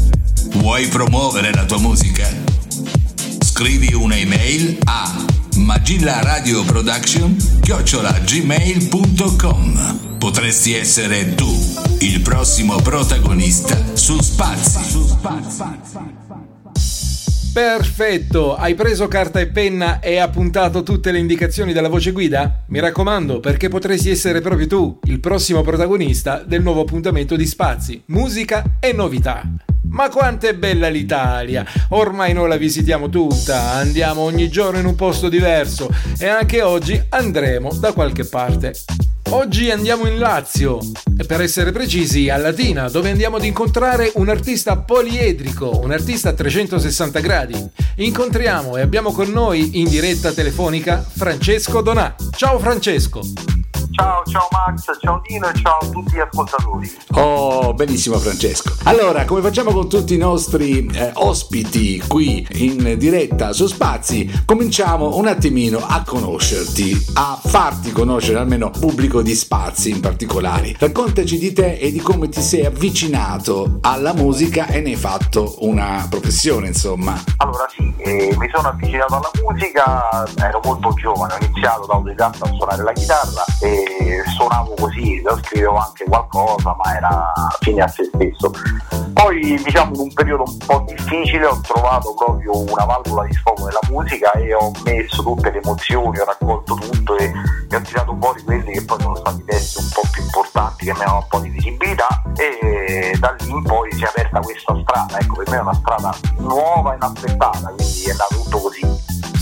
Vuoi 0.54 0.88
promuovere 0.88 1.52
la 1.54 1.66
tua 1.66 1.80
musica? 1.80 2.28
Scrivi 3.40 3.94
un'email 3.94 4.78
a 4.86 5.26
magillaradioproduction 5.58 7.36
gmail.com 8.24 10.18
Potresti 10.18 10.74
essere 10.76 11.36
tu 11.36 11.50
il 12.00 12.22
prossimo 12.22 12.76
protagonista 12.82 13.78
su 13.94 14.20
Spazi. 14.22 15.20
Perfetto, 17.54 18.56
hai 18.56 18.76
preso 18.76 19.08
carta 19.08 19.40
e 19.40 19.48
penna 19.48 20.00
e 20.00 20.20
appuntato 20.20 20.84
tutte 20.84 21.12
le 21.12 21.18
indicazioni 21.20 21.74
della 21.74 21.90
voce 21.90 22.12
guida? 22.12 22.64
Mi 22.68 22.80
raccomando, 22.80 23.40
perché 23.40 23.68
potresti 23.68 24.10
essere 24.10 24.40
proprio 24.42 24.68
tu 24.68 25.00
il 25.04 25.20
prossimo 25.20 25.62
protagonista 25.62 26.44
del 26.46 26.62
nuovo 26.62 26.82
appuntamento 26.82 27.36
di 27.36 27.46
Spazi, 27.46 28.04
musica 28.06 28.78
e 28.80 28.94
novità. 28.94 29.71
Ma 29.92 30.10
quanto 30.10 30.48
è 30.48 30.54
bella 30.54 30.88
l'Italia! 30.88 31.66
Ormai 31.90 32.34
noi 32.34 32.48
la 32.48 32.56
visitiamo 32.56 33.10
tutta, 33.10 33.74
andiamo 33.74 34.22
ogni 34.22 34.50
giorno 34.50 34.80
in 34.80 34.86
un 34.86 34.96
posto 34.96 35.28
diverso 35.28 35.90
e 36.18 36.28
anche 36.28 36.62
oggi 36.62 37.02
andremo 37.10 37.74
da 37.74 37.92
qualche 37.92 38.24
parte. 38.24 38.74
Oggi 39.32 39.70
andiamo 39.70 40.08
in 40.08 40.18
Lazio 40.18 40.80
e 41.18 41.26
per 41.26 41.42
essere 41.42 41.72
precisi 41.72 42.30
a 42.30 42.38
Latina, 42.38 42.90
dove 42.90 43.10
andiamo 43.10 43.38
ad 43.38 43.46
incontrare 43.46 44.12
un 44.16 44.30
artista 44.30 44.78
poliedrico, 44.78 45.80
un 45.82 45.92
artista 45.92 46.30
a 46.30 46.34
360 46.34 47.20
gradi. 47.20 47.70
Incontriamo 47.98 48.78
e 48.78 48.82
abbiamo 48.82 49.12
con 49.12 49.30
noi 49.30 49.80
in 49.80 49.90
diretta 49.90 50.32
telefonica 50.32 51.02
Francesco 51.02 51.82
Donà. 51.82 52.16
Ciao 52.36 52.60
Francesco! 52.60 53.61
Ciao, 53.92 54.24
ciao 54.24 54.48
Max, 54.52 54.98
ciao 55.02 55.22
Dino 55.28 55.50
e 55.50 55.54
ciao 55.54 55.78
a 55.80 55.86
tutti 55.90 56.16
gli 56.16 56.20
ascoltatori. 56.20 56.98
Oh, 57.16 57.74
benissimo 57.74 58.18
Francesco. 58.18 58.74
Allora, 58.84 59.26
come 59.26 59.42
facciamo 59.42 59.72
con 59.72 59.90
tutti 59.90 60.14
i 60.14 60.18
nostri 60.18 60.86
eh, 60.94 61.12
ospiti 61.16 62.02
qui 62.08 62.48
in 62.54 62.96
diretta 62.98 63.52
su 63.52 63.68
Spazi, 63.68 64.44
cominciamo 64.46 65.18
un 65.18 65.28
attimino 65.28 65.80
a 65.86 66.04
conoscerti, 66.06 67.08
a 67.16 67.38
farti 67.44 67.92
conoscere 67.92 68.40
almeno 68.40 68.70
pubblico 68.70 69.22
di 69.22 69.36
Spazi 69.36 69.90
in 69.90 70.00
particolare. 70.00 70.74
Raccontaci 70.80 71.38
di 71.38 71.52
te 71.52 71.78
e 71.78 71.92
di 71.92 72.00
come 72.00 72.30
ti 72.30 72.42
sei 72.42 72.66
avvicinato 72.66 73.80
alla 73.82 74.14
musica 74.14 74.68
e 74.68 74.80
ne 74.80 74.92
hai 74.92 74.96
fatto 74.96 75.56
una 75.60 76.08
professione, 76.10 76.68
insomma. 76.68 77.22
Allora 77.38 77.68
sì, 77.70 77.94
eh, 77.98 78.34
mi 78.38 78.50
sono 78.54 78.70
avvicinato 78.70 79.16
alla 79.16 79.32
musica, 79.44 80.26
ero 80.38 80.62
molto 80.64 80.94
giovane, 80.94 81.34
ho 81.34 81.44
iniziato 81.44 81.86
da 81.86 81.94
autodidatta 81.96 82.46
a 82.46 82.54
suonare 82.54 82.84
la 82.84 82.94
chitarra 82.94 83.44
e 83.60 83.80
suonavo 84.36 84.74
così, 84.80 85.22
scrivevo 85.44 85.78
anche 85.78 86.06
qualcosa, 86.06 86.76
ma 86.76 86.96
era 86.96 87.34
fine 87.60 87.82
a 87.82 87.88
se 87.88 88.06
stesso. 88.06 88.52
Poi 89.14 89.62
diciamo 89.64 89.94
in 89.96 90.00
un 90.02 90.14
periodo 90.14 90.44
un 90.48 90.58
po' 90.58 90.84
difficile 90.88 91.46
ho 91.46 91.60
trovato 91.62 92.14
proprio 92.14 92.58
una 92.60 92.86
valvola 92.86 93.28
di 93.28 93.34
sfogo 93.34 93.66
nella 93.66 93.80
musica 93.90 94.32
e 94.32 94.54
ho 94.54 94.72
messo 94.84 95.22
tutte 95.22 95.52
le 95.52 95.60
emozioni, 95.60 96.20
ho 96.20 96.26
raccolto 96.26 96.76
tutto 96.76 97.18
e, 97.18 97.32
e 97.70 97.76
ho 97.76 97.82
tirato 97.82 98.18
fuori 98.20 98.42
quelli 98.44 98.72
che 98.72 98.84
poi 98.84 99.00
sono 99.00 99.16
stati 99.16 99.44
testi 99.46 99.80
un 99.80 99.90
po' 99.94 100.02
più 100.12 100.24
importanti 100.24 100.86
che 100.86 100.92
mi 100.92 100.98
avevano 100.98 101.18
un 101.20 101.28
po' 101.28 101.40
di 101.40 101.50
visibilità 101.50 102.22
e 102.36 103.16
da 103.20 103.36
lì 103.40 103.50
in 103.52 103.64
poi 103.64 103.92
si 103.94 104.04
è 104.04 104.08
aperta 104.08 104.40
questa 104.40 104.76
strada, 104.82 105.20
ecco 105.20 105.36
per 105.36 105.50
me 105.50 105.58
è 105.58 105.62
una 105.62 105.74
strada 105.74 106.16
nuova 106.38 106.94
e 106.94 106.96
inaspettata, 106.96 107.74
quindi 107.76 108.04
è 108.06 108.14
nato 108.14 108.36
tutto 108.44 108.58
così. 108.60 108.71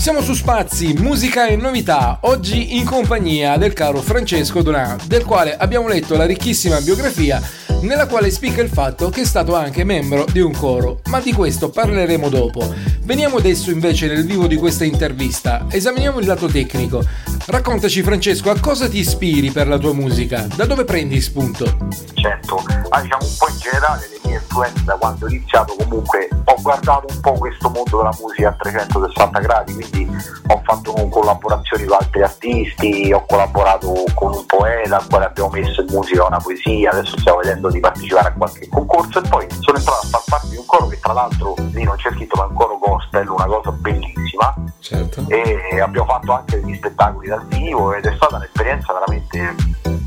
Siamo 0.00 0.22
su 0.22 0.32
Spazi, 0.32 0.94
musica 0.94 1.46
e 1.46 1.56
novità, 1.56 2.20
oggi 2.22 2.78
in 2.78 2.86
compagnia 2.86 3.58
del 3.58 3.74
caro 3.74 4.00
Francesco 4.00 4.62
Donà, 4.62 4.96
del 5.04 5.26
quale 5.26 5.54
abbiamo 5.54 5.88
letto 5.88 6.16
la 6.16 6.24
ricchissima 6.24 6.80
biografia 6.80 7.38
nella 7.82 8.06
quale 8.06 8.30
spiega 8.30 8.62
il 8.62 8.70
fatto 8.70 9.10
che 9.10 9.20
è 9.20 9.24
stato 9.26 9.54
anche 9.54 9.84
membro 9.84 10.24
di 10.24 10.40
un 10.40 10.52
coro, 10.52 11.00
ma 11.08 11.20
di 11.20 11.34
questo 11.34 11.68
parleremo 11.68 12.30
dopo. 12.30 12.74
Veniamo 13.02 13.36
adesso 13.36 13.70
invece 13.70 14.06
nel 14.06 14.24
vivo 14.24 14.46
di 14.46 14.56
questa 14.56 14.84
intervista, 14.84 15.66
esaminiamo 15.68 16.18
il 16.18 16.26
lato 16.26 16.46
tecnico. 16.46 17.04
Raccontaci 17.44 18.02
Francesco, 18.02 18.48
a 18.48 18.58
cosa 18.58 18.88
ti 18.88 19.00
ispiri 19.00 19.50
per 19.50 19.68
la 19.68 19.76
tua 19.76 19.92
musica? 19.92 20.46
Da 20.56 20.64
dove 20.64 20.84
prendi 20.84 21.20
spunto? 21.20 21.76
Certo, 22.14 22.64
ah, 22.88 23.02
diciamo 23.02 23.22
un 23.22 23.34
po' 23.36 23.48
in 23.50 23.58
generale 23.58 24.19
influenze 24.50 24.84
da 24.84 24.94
quando 24.96 25.24
ho 25.24 25.28
iniziato 25.28 25.74
comunque 25.78 26.28
ho 26.44 26.54
guardato 26.60 27.06
un 27.08 27.20
po' 27.20 27.32
questo 27.34 27.70
mondo 27.70 27.98
della 27.98 28.14
musica 28.20 28.48
a 28.48 28.52
360 28.52 29.38
gradi, 29.38 29.72
quindi 29.74 30.08
ho 30.48 30.60
fatto 30.64 30.92
collaborazioni 31.08 31.84
con 31.84 31.96
altri 32.00 32.22
artisti, 32.22 33.12
ho 33.12 33.24
collaborato 33.26 33.92
con 34.14 34.34
un 34.34 34.44
poeta 34.46 34.96
al 34.96 35.06
quale 35.08 35.26
abbiamo 35.26 35.50
messo 35.50 35.80
in 35.80 35.86
musica 35.90 36.26
una 36.26 36.38
poesia, 36.38 36.90
adesso 36.90 37.16
stiamo 37.18 37.38
vedendo 37.38 37.70
di 37.70 37.78
partecipare 37.80 38.28
a 38.28 38.32
qualche 38.32 38.68
concorso 38.68 39.22
e 39.22 39.28
poi 39.28 39.46
sono 39.60 39.78
entrato 39.78 40.00
a 40.00 40.08
far 40.08 40.22
parte 40.28 40.48
di 40.48 40.56
un 40.56 40.66
coro 40.66 40.86
che 40.88 40.98
tra 40.98 41.12
l'altro 41.12 41.54
lì 41.72 41.84
non 41.84 41.96
c'è 41.96 42.10
scritto 42.10 42.36
ma 42.36 42.44
è 42.44 42.48
un 42.48 42.54
coro 42.54 42.78
gospel, 42.78 43.28
una 43.28 43.46
cosa 43.46 43.70
bellissima 43.72 44.54
Certo. 44.80 45.24
e 45.28 45.80
abbiamo 45.80 46.06
fatto 46.06 46.32
anche 46.32 46.60
degli 46.60 46.74
spettacoli 46.74 47.28
dal 47.28 47.46
vivo 47.46 47.94
ed 47.94 48.04
è 48.06 48.12
stata 48.16 48.36
un'esperienza 48.36 48.92
veramente 48.92 49.54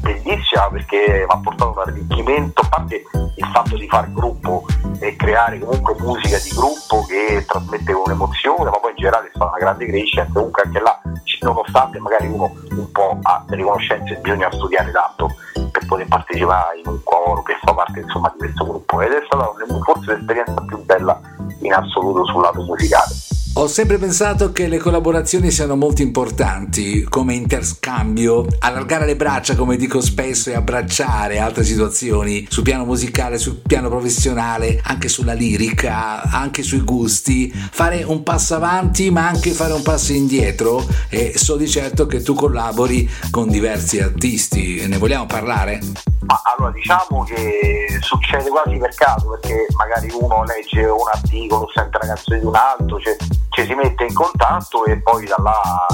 bellissima 0.03 0.69
perché 0.69 1.25
mi 1.25 1.33
ha 1.33 1.39
portato 1.39 1.71
un 1.71 1.79
arricchimento, 1.79 2.61
a 2.61 2.67
parte 2.67 3.03
il 3.35 3.45
fatto 3.51 3.77
di 3.77 3.87
fare 3.87 4.11
gruppo 4.11 4.65
e 4.99 5.15
creare 5.15 5.59
comunque 5.59 5.95
musica 5.97 6.37
di 6.37 6.49
gruppo 6.49 7.05
che 7.05 7.43
trasmette 7.47 7.93
un'emozione, 7.93 8.69
ma 8.69 8.79
poi 8.79 8.91
in 8.91 8.97
generale 8.97 9.27
è 9.27 9.31
stata 9.33 9.49
una 9.49 9.57
grande 9.57 9.85
crescita, 9.85 10.27
comunque 10.31 10.63
anche 10.65 10.79
là, 10.79 11.01
nonostante 11.43 11.99
magari 11.99 12.27
uno 12.27 12.51
un 12.71 12.91
po' 12.91 13.19
ha 13.21 13.43
delle 13.47 13.63
conoscenze 13.63 14.15
bisogna 14.15 14.51
studiare 14.51 14.91
tanto 14.91 15.29
per 15.71 15.85
poter 15.85 16.07
partecipare 16.07 16.79
in 16.79 16.87
un 16.87 16.99
coro 17.03 17.41
che 17.43 17.57
fa 17.61 17.73
parte 17.73 17.99
insomma 17.99 18.29
di 18.31 18.39
questo 18.39 18.65
gruppo 18.65 19.01
ed 19.01 19.11
è 19.11 19.21
stata 19.25 19.51
forse 19.83 20.15
l'esperienza 20.15 20.63
più 20.65 20.83
bella 20.83 21.19
in 21.61 21.73
assoluto 21.73 22.25
sul 22.25 22.41
lato 22.41 22.61
musicale. 22.61 23.22
Ho 23.55 23.67
sempre 23.67 23.99
pensato 23.99 24.51
che 24.51 24.67
le 24.67 24.79
collaborazioni 24.79 25.51
siano 25.51 25.75
molto 25.75 26.01
importanti 26.01 27.03
come 27.03 27.35
interscambio, 27.35 28.47
allargare 28.57 29.05
le 29.05 29.15
braccia 29.15 29.55
come 29.55 29.77
dico 29.77 30.01
spesso 30.01 30.49
e 30.49 30.55
abbracciare 30.55 31.37
altre 31.37 31.63
situazioni 31.63 32.47
sul 32.49 32.63
piano 32.63 32.83
musicale, 32.83 33.37
sul 33.37 33.57
piano 33.57 33.89
professionale, 33.89 34.81
anche 34.83 35.07
sulla 35.07 35.33
lirica, 35.33 36.23
anche 36.23 36.63
sui 36.63 36.81
gusti, 36.81 37.51
fare 37.53 38.01
un 38.01 38.23
passo 38.23 38.55
avanti 38.55 39.11
ma 39.11 39.27
anche 39.27 39.51
fare 39.51 39.73
un 39.73 39.83
passo 39.83 40.13
indietro. 40.13 40.83
E 41.09 41.37
so 41.37 41.55
di 41.55 41.69
certo 41.69 42.07
che 42.07 42.23
tu 42.23 42.33
collabori 42.33 43.07
con 43.29 43.49
diversi 43.49 43.99
artisti, 43.99 44.83
ne 44.87 44.97
vogliamo 44.97 45.27
parlare? 45.27 45.79
Ma 46.25 46.41
allora 46.55 46.71
diciamo 46.71 47.23
che 47.23 47.99
succede 48.01 48.49
quasi 48.49 48.77
per 48.77 48.95
caso 48.95 49.29
perché 49.29 49.67
magari 49.75 50.09
uno 50.19 50.43
legge 50.43 50.85
un 50.85 51.07
articolo, 51.11 51.69
sente 51.71 51.97
una 51.97 52.13
canzone 52.15 52.39
di 52.39 52.45
un 52.45 52.55
altro, 52.55 52.99
cioè, 52.99 53.15
ci 53.53 53.65
si 53.65 53.73
mette 53.75 54.05
in 54.05 54.13
contatto 54.13 54.83
e 54.85 54.97
poi 54.97 55.25
da 55.25 55.35
là 55.37 55.85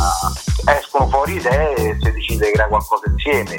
escono 0.78 1.08
fuori 1.10 1.36
idee 1.36 1.76
e 1.76 1.98
si 2.00 2.12
decide 2.12 2.46
di 2.46 2.52
creare 2.54 2.70
qualcosa 2.70 3.04
insieme. 3.10 3.56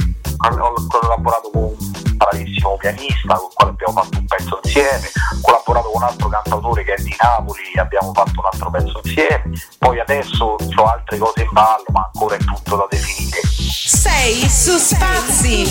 Ho 0.59 0.87
collaborato 0.89 1.51
con 1.53 1.63
un 1.65 1.77
bravissimo 2.17 2.77
pianista 2.79 3.35
con 3.35 3.49
il 3.49 3.55
quale 3.55 3.71
abbiamo 3.73 4.01
fatto 4.01 4.19
un 4.19 4.25
pezzo 4.25 4.61
insieme, 4.63 5.11
ho 5.35 5.41
collaborato 5.43 5.91
con 5.91 6.03
un 6.03 6.09
altro 6.09 6.29
cantautore 6.29 6.85
che 6.85 6.95
è 6.95 7.03
di 7.03 7.15
Napoli, 7.21 7.63
abbiamo 7.77 8.13
fatto 8.15 8.33
un 8.37 8.49
altro 8.51 8.71
pezzo 8.71 9.01
insieme, 9.05 9.43
poi 9.79 10.01
adesso 10.01 10.45
ho 10.45 10.85
altre 10.85 11.19
cose 11.19 11.43
in 11.43 11.51
ballo 11.53 11.85
ma 11.93 12.11
ancora 12.13 12.37
è 12.37 12.39
tutto 12.39 12.77
da 12.77 12.87
definire. 12.89 13.41
Sei 13.45 14.49
su 14.49 14.79
Spazi. 14.79 15.69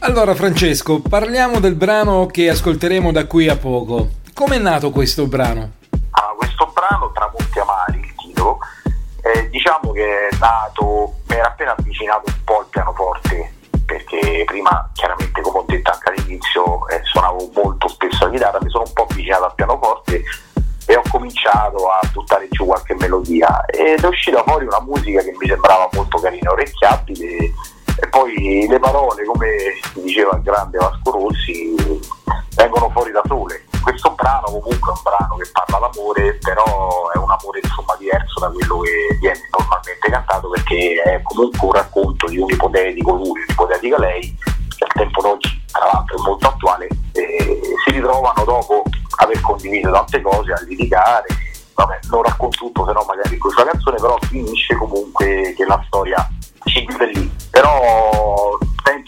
Allora 0.00 0.34
Francesco, 0.34 1.00
parliamo 1.00 1.58
del 1.58 1.74
brano 1.74 2.26
che 2.26 2.50
ascolteremo 2.50 3.12
da 3.12 3.26
qui 3.26 3.48
a 3.48 3.56
poco. 3.56 4.16
Com'è 4.38 4.58
nato 4.58 4.90
questo 4.90 5.26
brano? 5.26 5.72
Ah, 6.12 6.32
questo 6.36 6.70
brano, 6.72 7.10
Tramonti 7.10 7.58
Amari, 7.58 7.98
il 7.98 8.14
titolo, 8.14 8.58
eh, 9.20 9.48
diciamo 9.48 9.90
che 9.90 10.28
è 10.28 10.36
nato, 10.38 11.14
mi 11.26 11.34
era 11.34 11.48
appena 11.48 11.74
avvicinato 11.76 12.22
un 12.26 12.44
po' 12.44 12.60
al 12.60 12.66
pianoforte, 12.70 13.52
perché 13.84 14.44
prima 14.46 14.88
chiaramente 14.94 15.40
come 15.40 15.58
ho 15.58 15.64
detto 15.66 15.90
anche 15.90 16.10
all'inizio 16.10 16.86
eh, 16.86 17.00
suonavo 17.02 17.50
molto 17.52 17.88
spesso 17.88 18.26
la 18.26 18.30
chitarra, 18.30 18.58
mi 18.62 18.70
sono 18.70 18.84
un 18.86 18.92
po' 18.92 19.06
avvicinato 19.10 19.44
al 19.44 19.54
pianoforte 19.56 20.22
e 20.86 20.96
ho 20.96 21.02
cominciato 21.10 21.88
a 21.88 21.98
buttare 22.12 22.46
giù 22.50 22.64
qualche 22.64 22.94
melodia 22.94 23.64
ed 23.66 24.04
è 24.04 24.06
uscita 24.06 24.44
fuori 24.44 24.66
una 24.66 24.80
musica 24.82 25.20
che 25.20 25.34
mi 25.36 25.48
sembrava 25.48 25.88
molto 25.94 26.16
carina, 26.20 26.52
orecchiabile 26.52 27.34
e 28.00 28.08
poi 28.08 28.68
le 28.68 28.78
parole, 28.78 29.24
come 29.24 29.48
diceva 29.94 30.36
il 30.36 30.42
grande 30.42 30.78
Vasco 30.78 31.10
Rossi, 31.10 31.74
vengono 32.54 32.88
fuori 32.90 33.10
da 33.10 33.22
sole. 33.26 33.66
Questo 34.08 34.14
brano 34.14 34.46
comunque 34.46 34.92
è 34.92 34.96
un 34.96 35.02
brano 35.02 35.36
che 35.36 35.50
parla 35.52 35.86
d'amore, 35.86 36.38
però 36.40 37.10
è 37.10 37.18
un 37.18 37.30
amore 37.30 37.60
insomma 37.62 37.94
diverso 37.98 38.40
da 38.40 38.48
quello 38.48 38.78
che 38.80 39.18
viene 39.20 39.40
normalmente 39.50 40.08
cantato 40.08 40.48
perché 40.48 41.02
è 41.02 41.22
comunque 41.22 41.66
un 41.66 41.72
racconto 41.72 42.26
di 42.28 42.38
un 42.38 42.48
ipotetico 42.48 43.12
lui, 43.12 43.42
un'ipotetica 43.44 43.98
lei, 43.98 44.34
che 44.76 44.84
al 44.84 44.92
tempo 44.94 45.20
d'oggi 45.20 45.62
tra 45.70 45.84
l'altro 45.92 46.16
è 46.16 46.20
molto 46.22 46.48
attuale, 46.48 46.88
e 47.12 47.60
si 47.84 47.90
ritrovano 47.90 48.44
dopo 48.44 48.82
aver 49.16 49.40
condiviso 49.42 49.90
tante 49.92 50.22
cose 50.22 50.52
a 50.52 50.60
litigare. 50.66 51.26
Vabbè, 51.74 51.98
non 52.10 52.22
racconto 52.22 52.56
tutto, 52.56 52.86
se 52.86 52.92
no 52.92 53.04
magari 53.06 53.36
questa 53.36 53.64
canzone, 53.64 53.98
però 53.98 54.16
finisce 54.22 54.74
comunque 54.74 55.52
che 55.54 55.64
la 55.66 55.82
storia 55.86 56.26
si 56.64 56.84
chiude 56.86 57.06
lì. 57.12 57.30
Però 57.50 58.56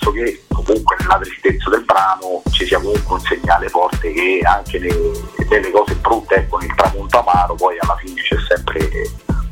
penso 0.00 0.12
che 0.12 0.42
comunque 0.48 0.96
nella 0.98 1.18
tristezza 1.18 1.70
del 1.70 1.84
brano 1.84 2.42
ci 2.50 2.64
sia 2.66 2.80
comunque 2.80 3.16
un 3.16 3.20
segnale 3.20 3.68
forte 3.68 4.12
che 4.12 4.40
anche 4.42 4.78
nelle 4.78 5.70
cose 5.70 5.94
brutte, 5.96 6.34
ecco, 6.36 6.56
nel 6.58 6.74
tramonto 6.74 7.20
amaro, 7.20 7.54
poi 7.54 7.76
alla 7.80 7.96
fine 8.00 8.20
c'è 8.22 8.36
sempre 8.48 8.88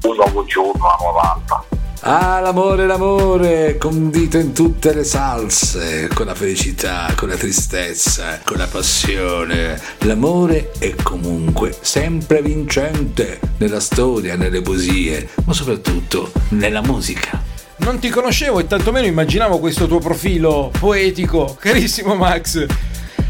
un 0.02 0.16
nuovo 0.16 0.44
giorno, 0.46 0.84
una 0.84 0.96
nuova 0.98 1.34
alba. 1.34 1.64
Ah, 2.00 2.40
l'amore, 2.40 2.86
l'amore, 2.86 3.76
condito 3.76 4.38
in 4.38 4.52
tutte 4.54 4.94
le 4.94 5.04
salse, 5.04 6.08
con 6.14 6.26
la 6.26 6.34
felicità, 6.34 7.12
con 7.16 7.28
la 7.28 7.36
tristezza, 7.36 8.40
con 8.44 8.56
la 8.56 8.68
passione. 8.68 9.78
L'amore 9.98 10.70
è 10.78 10.94
comunque 11.02 11.76
sempre 11.80 12.40
vincente 12.40 13.40
nella 13.58 13.80
storia, 13.80 14.36
nelle 14.36 14.62
poesie, 14.62 15.28
ma 15.44 15.52
soprattutto 15.52 16.30
nella 16.50 16.82
musica. 16.82 17.47
Non 17.88 18.00
ti 18.00 18.10
conoscevo 18.10 18.58
e 18.58 18.66
tantomeno 18.66 19.06
immaginavo 19.06 19.58
questo 19.58 19.86
tuo 19.86 19.98
profilo 19.98 20.70
poetico, 20.78 21.56
carissimo 21.58 22.14
Max. 22.14 22.66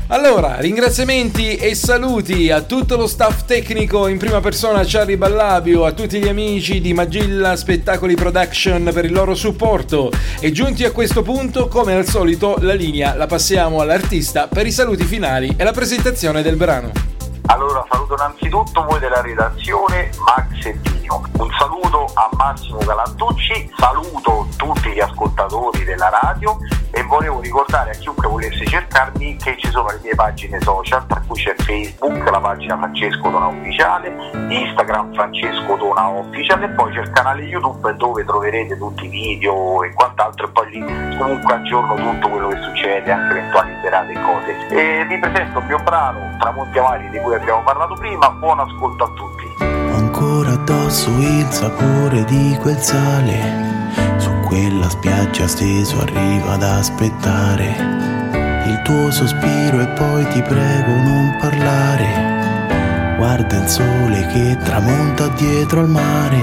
Allora, 0.08 0.56
ringraziamenti 0.58 1.54
e 1.54 1.76
saluti 1.76 2.50
a 2.50 2.62
tutto 2.62 2.96
lo 2.96 3.06
staff 3.06 3.44
tecnico 3.44 4.08
in 4.08 4.18
prima 4.18 4.40
persona 4.40 4.82
Charlie 4.84 5.16
Ballabio, 5.16 5.84
a 5.84 5.92
tutti 5.92 6.18
gli 6.18 6.26
amici 6.26 6.80
di 6.80 6.92
Magilla 6.92 7.54
Spettacoli 7.54 8.16
Production 8.16 8.90
per 8.92 9.04
il 9.04 9.12
loro 9.12 9.36
supporto 9.36 10.10
e 10.40 10.50
giunti 10.50 10.82
a 10.82 10.90
questo 10.90 11.22
punto, 11.22 11.68
come 11.68 11.94
al 11.94 12.08
solito, 12.08 12.56
la 12.58 12.74
linea 12.74 13.14
la 13.14 13.26
passiamo 13.26 13.80
all'artista 13.80 14.48
per 14.48 14.66
i 14.66 14.72
saluti 14.72 15.04
finali 15.04 15.54
e 15.56 15.62
la 15.62 15.70
presentazione 15.70 16.42
del 16.42 16.56
brano. 16.56 17.17
Allora 17.50 17.84
saluto 17.90 18.14
innanzitutto 18.14 18.84
voi 18.84 18.98
della 19.00 19.22
redazione, 19.22 20.10
Max 20.18 20.66
e 20.66 20.78
Dino. 20.80 21.22
Un 21.38 21.50
saluto 21.58 22.04
a 22.14 22.28
Massimo 22.36 22.78
Galantucci, 22.78 23.70
saluto 23.76 24.46
tutti 24.56 24.90
gli 24.90 25.00
ascoltatori 25.00 25.82
della 25.82 26.10
radio 26.10 26.58
e 26.90 27.02
volevo 27.02 27.40
ricordare 27.40 27.90
a 27.90 27.94
chiunque 27.94 28.28
volesse 28.28 28.64
cercarmi 28.64 29.36
che 29.36 29.56
ci 29.58 29.70
sono 29.70 29.88
le 29.88 30.00
mie 30.02 30.14
pagine 30.14 30.60
social, 30.60 31.06
tra 31.06 31.22
cui 31.26 31.40
c'è 31.40 31.54
Facebook, 31.56 32.28
la 32.30 32.40
pagina 32.40 32.76
Francesco 32.76 33.30
Dona 33.30 33.46
Ufficiale, 33.46 34.14
Instagram 34.48 35.14
Francesco 35.14 35.76
Dona 35.76 36.08
Official 36.08 36.62
e 36.62 36.68
poi 36.70 36.92
c'è 36.92 37.00
il 37.00 37.10
canale 37.10 37.42
YouTube 37.42 37.94
dove 37.96 38.24
troverete 38.24 38.76
tutti 38.76 39.04
i 39.04 39.08
video 39.08 39.82
e 39.82 39.92
quant'altro 39.92 40.46
e 40.46 40.50
poi 40.50 40.70
lì 40.70 41.16
comunque 41.18 41.54
aggiorno 41.54 41.94
tutto 41.94 42.28
quello 42.28 42.48
che 42.48 42.60
succede, 42.62 43.10
anche 43.10 43.38
eventuali 43.38 43.72
serate 43.82 44.12
e 44.12 44.20
cose. 44.22 44.68
E 44.68 45.04
vi 45.06 45.18
presento 45.18 45.58
il 45.58 45.64
mio 45.66 45.78
brano 45.78 46.36
Tramonti 46.38 46.78
Amari 46.78 47.10
di 47.10 47.18
cui 47.20 47.34
abbiamo 47.34 47.62
parlato 47.62 47.94
prima, 47.94 48.30
buon 48.30 48.60
ascolto 48.60 49.04
a 49.04 49.08
tutti. 49.14 49.64
Ancora 49.64 50.52
addosso 50.52 51.10
il 51.10 51.46
sapore 51.50 52.24
di 52.24 52.56
quel 52.60 52.78
sale. 52.78 54.07
Quella 54.48 54.88
spiaggia 54.88 55.46
steso 55.46 56.00
arriva 56.00 56.54
ad 56.54 56.62
aspettare. 56.62 57.66
Il 58.66 58.80
tuo 58.82 59.10
sospiro 59.10 59.78
e 59.78 59.88
poi 59.88 60.26
ti 60.28 60.40
prego 60.40 60.90
non 61.02 61.36
parlare. 61.38 63.16
Guarda 63.18 63.62
il 63.62 63.68
sole 63.68 64.26
che 64.32 64.56
tramonta 64.64 65.28
dietro 65.36 65.80
al 65.80 65.90
mare. 65.90 66.40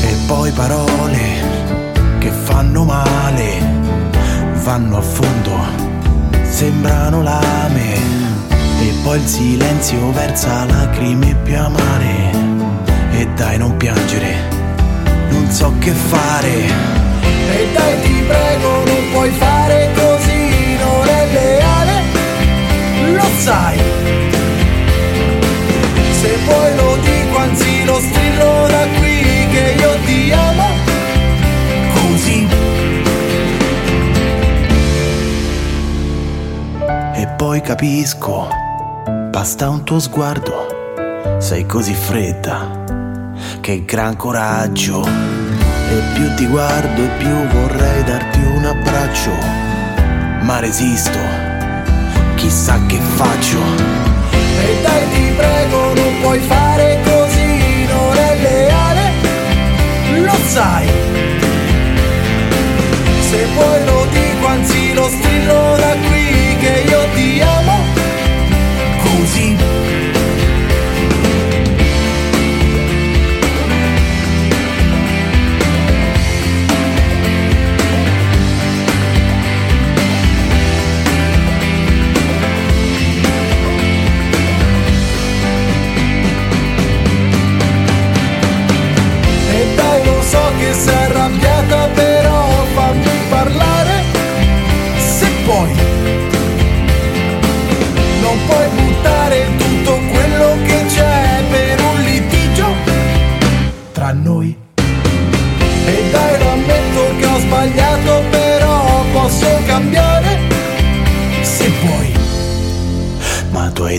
E 0.00 0.16
poi 0.26 0.50
parole 0.52 1.18
che 2.18 2.30
fanno 2.30 2.84
male, 2.84 3.60
vanno 4.64 4.96
a 4.96 5.02
fondo, 5.02 5.66
sembrano 6.44 7.20
lame. 7.22 8.27
E 8.80 8.94
poi 9.02 9.18
il 9.18 9.26
silenzio 9.26 10.12
versa 10.12 10.64
lacrime 10.64 11.34
più 11.42 11.56
amare. 11.56 12.30
E 13.12 13.26
dai 13.34 13.58
non 13.58 13.76
piangere, 13.76 14.34
non 15.30 15.50
so 15.50 15.72
che 15.80 15.90
fare. 15.90 16.54
E 17.50 17.68
dai 17.72 18.00
ti 18.02 18.22
prego 18.26 18.84
non 18.84 19.10
puoi 19.12 19.30
fare 19.30 19.90
così, 19.94 20.76
non 20.78 21.08
è 21.08 21.26
leale, 21.32 22.02
lo 23.16 23.28
sai. 23.38 23.78
Se 26.20 26.36
vuoi 26.44 26.76
lo 26.76 26.96
dico, 26.96 27.38
anzi 27.38 27.84
lo 27.84 27.98
strillo 27.98 28.66
da 28.68 28.86
qui 28.98 29.46
che 29.50 29.74
io 29.78 29.96
ti 30.04 30.32
amo 30.32 30.68
così. 31.94 32.48
E 37.14 37.26
poi 37.36 37.60
capisco, 37.60 38.48
basta 39.38 39.68
un 39.68 39.84
tuo 39.84 40.00
sguardo, 40.00 41.36
sei 41.38 41.64
così 41.64 41.94
fredda, 41.94 42.82
che 43.60 43.84
gran 43.84 44.16
coraggio. 44.16 45.06
E 45.06 46.02
più 46.14 46.34
ti 46.34 46.44
guardo 46.46 47.04
e 47.04 47.08
più 47.18 47.46
vorrei 47.46 48.02
darti 48.02 48.40
un 48.40 48.64
abbraccio, 48.64 49.30
ma 50.40 50.58
resisto, 50.58 51.20
chissà 52.34 52.84
che 52.88 52.98
faccio. 52.98 53.60
E 54.32 54.82
dai 54.82 55.08
ti 55.12 55.32
prego 55.36 55.94
non 55.94 56.20
puoi 56.20 56.40
fare 56.40 56.98
così, 57.04 57.86
non 57.86 58.16
è 58.16 58.36
leale, 58.40 59.12
lo 60.20 60.36
sai. 60.46 60.86
Se 63.20 63.46
vuoi 63.54 63.84
lo 63.84 64.04
dico, 64.10 64.46
anzi 64.48 64.94
lo 64.94 65.08
strillo 65.08 65.76
da 65.76 65.92
qui 65.92 66.07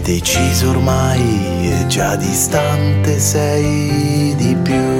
deciso 0.01 0.69
ormai 0.69 1.71
e 1.71 1.87
già 1.87 2.15
distante 2.15 3.19
sei 3.19 4.33
di 4.35 4.55
più. 4.61 4.98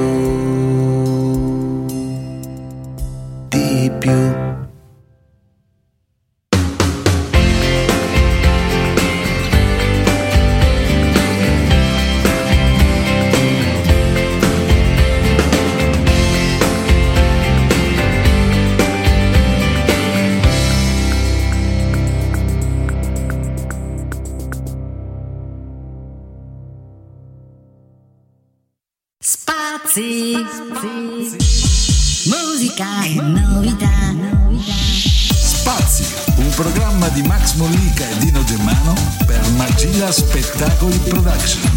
Spettacoli 40.69 40.97
Production. 40.99 41.71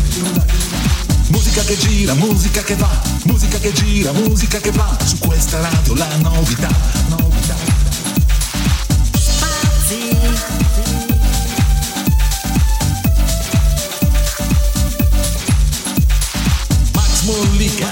Musica 1.29 1.63
che 1.63 1.77
gira, 1.79 2.15
musica 2.15 2.63
che 2.63 2.77
va, 2.77 2.91
musica 3.25 3.59
che 3.59 3.73
gira, 3.73 4.13
musica 4.13 4.59
che 4.59 4.71
va, 4.73 4.97
su 5.03 5.19
questa 5.19 5.61
radio 5.61 5.95
la 5.95 6.17
novità, 6.17 6.69
novità. 7.09 7.55
Max 16.93 17.23
Mollica, 17.23 17.89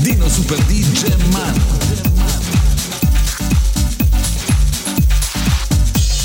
Dino 0.00 0.28
Super 0.28 0.58
D 0.64 0.92
Germano. 0.92 1.81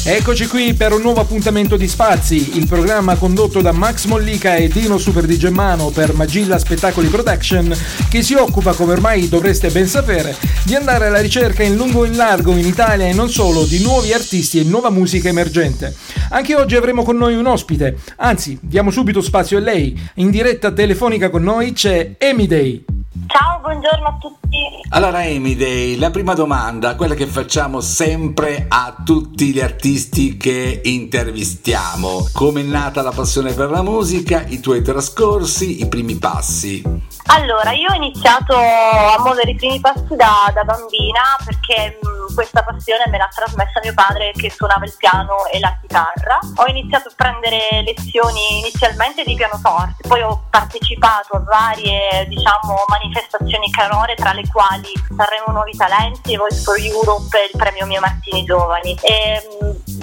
Eccoci 0.09 0.47
qui 0.47 0.73
per 0.73 0.93
un 0.93 1.01
nuovo 1.01 1.19
appuntamento 1.19 1.75
di 1.75 1.85
Spazi, 1.85 2.57
il 2.57 2.65
programma 2.65 3.17
condotto 3.17 3.59
da 3.59 3.73
Max 3.73 4.05
Mollica 4.05 4.55
e 4.55 4.69
Dino 4.69 4.97
Super 4.97 5.25
di 5.25 5.37
Gemmano 5.37 5.89
per 5.89 6.13
Magilla 6.13 6.57
Spettacoli 6.57 7.09
Production, 7.09 7.75
che 8.09 8.23
si 8.23 8.33
occupa, 8.33 8.71
come 8.71 8.93
ormai 8.93 9.27
dovreste 9.27 9.69
ben 9.69 9.85
sapere, 9.85 10.33
di 10.63 10.75
andare 10.75 11.07
alla 11.07 11.19
ricerca 11.19 11.61
in 11.63 11.75
lungo 11.75 12.05
e 12.05 12.07
in 12.07 12.15
largo 12.15 12.55
in 12.55 12.65
Italia 12.65 13.05
e 13.05 13.11
non 13.11 13.27
solo 13.27 13.65
di 13.65 13.81
nuovi 13.81 14.13
artisti 14.13 14.61
e 14.61 14.63
nuova 14.63 14.91
musica 14.91 15.27
emergente. 15.27 15.93
Anche 16.29 16.55
oggi 16.55 16.77
avremo 16.77 17.03
con 17.03 17.17
noi 17.17 17.35
un 17.35 17.45
ospite, 17.45 17.97
anzi, 18.15 18.57
diamo 18.61 18.91
subito 18.91 19.19
spazio 19.19 19.57
a 19.57 19.61
lei. 19.61 20.09
In 20.15 20.29
diretta 20.29 20.71
telefonica 20.71 21.29
con 21.29 21.43
noi 21.43 21.73
c'è 21.73 22.15
Amy 22.17 22.47
Day. 22.47 22.85
Ciao, 23.27 23.59
buongiorno 23.59 24.07
a 24.07 24.17
tutti. 24.21 24.46
Allora 24.89 25.19
Amy 25.19 25.55
Day, 25.55 25.97
la 25.97 26.09
prima 26.11 26.33
domanda, 26.33 26.95
quella 26.95 27.13
che 27.13 27.27
facciamo 27.27 27.81
sempre 27.81 28.65
a 28.69 28.95
tutti 29.03 29.51
gli 29.51 29.59
artisti 29.59 30.37
che 30.37 30.81
intervistiamo. 30.83 32.29
Come 32.33 32.61
è 32.61 32.63
nata 32.63 33.01
la 33.01 33.11
passione 33.11 33.53
per 33.53 33.69
la 33.69 33.81
musica, 33.81 34.43
i 34.47 34.59
tuoi 34.59 34.81
trascorsi, 34.81 35.81
i 35.81 35.87
primi 35.87 36.15
passi? 36.15 36.81
Allora, 37.29 37.73
io 37.73 37.89
ho 37.91 37.95
iniziato 37.95 38.55
a 38.55 39.17
muovere 39.19 39.51
i 39.51 39.55
primi 39.55 39.81
passi 39.81 40.15
da, 40.15 40.49
da 40.53 40.63
bambina 40.63 41.35
perché 41.43 41.99
mh, 42.01 42.33
questa 42.33 42.63
passione 42.63 43.03
me 43.09 43.17
l'ha 43.17 43.27
trasmessa 43.33 43.81
mio 43.83 43.93
padre 43.93 44.31
che 44.31 44.49
suonava 44.49 44.85
il 44.85 44.93
piano 44.95 45.45
e 45.51 45.59
la 45.59 45.77
chitarra. 45.81 46.39
Ho 46.55 46.67
iniziato 46.67 47.09
a 47.09 47.11
prendere 47.15 47.83
lezioni 47.83 48.59
inizialmente 48.59 49.23
di 49.23 49.35
pianoforte, 49.35 50.07
poi 50.07 50.21
ho 50.21 50.45
partecipato 50.49 51.35
a 51.35 51.39
varie, 51.39 52.25
diciamo, 52.29 52.85
manifestazioni 52.87 53.69
canore, 53.71 54.15
tra 54.15 54.31
le 54.37 54.47
quali 54.51 54.93
Sanremo 55.15 55.51
Nuovi 55.51 55.75
Talenti 55.75 56.37
Voice 56.37 56.61
for 56.61 56.77
Europe 56.79 57.35
e 57.37 57.49
il 57.51 57.57
premio 57.57 57.85
Mio 57.87 57.99
Martini 57.99 58.43
Giovani. 58.43 58.95
E, 59.01 59.41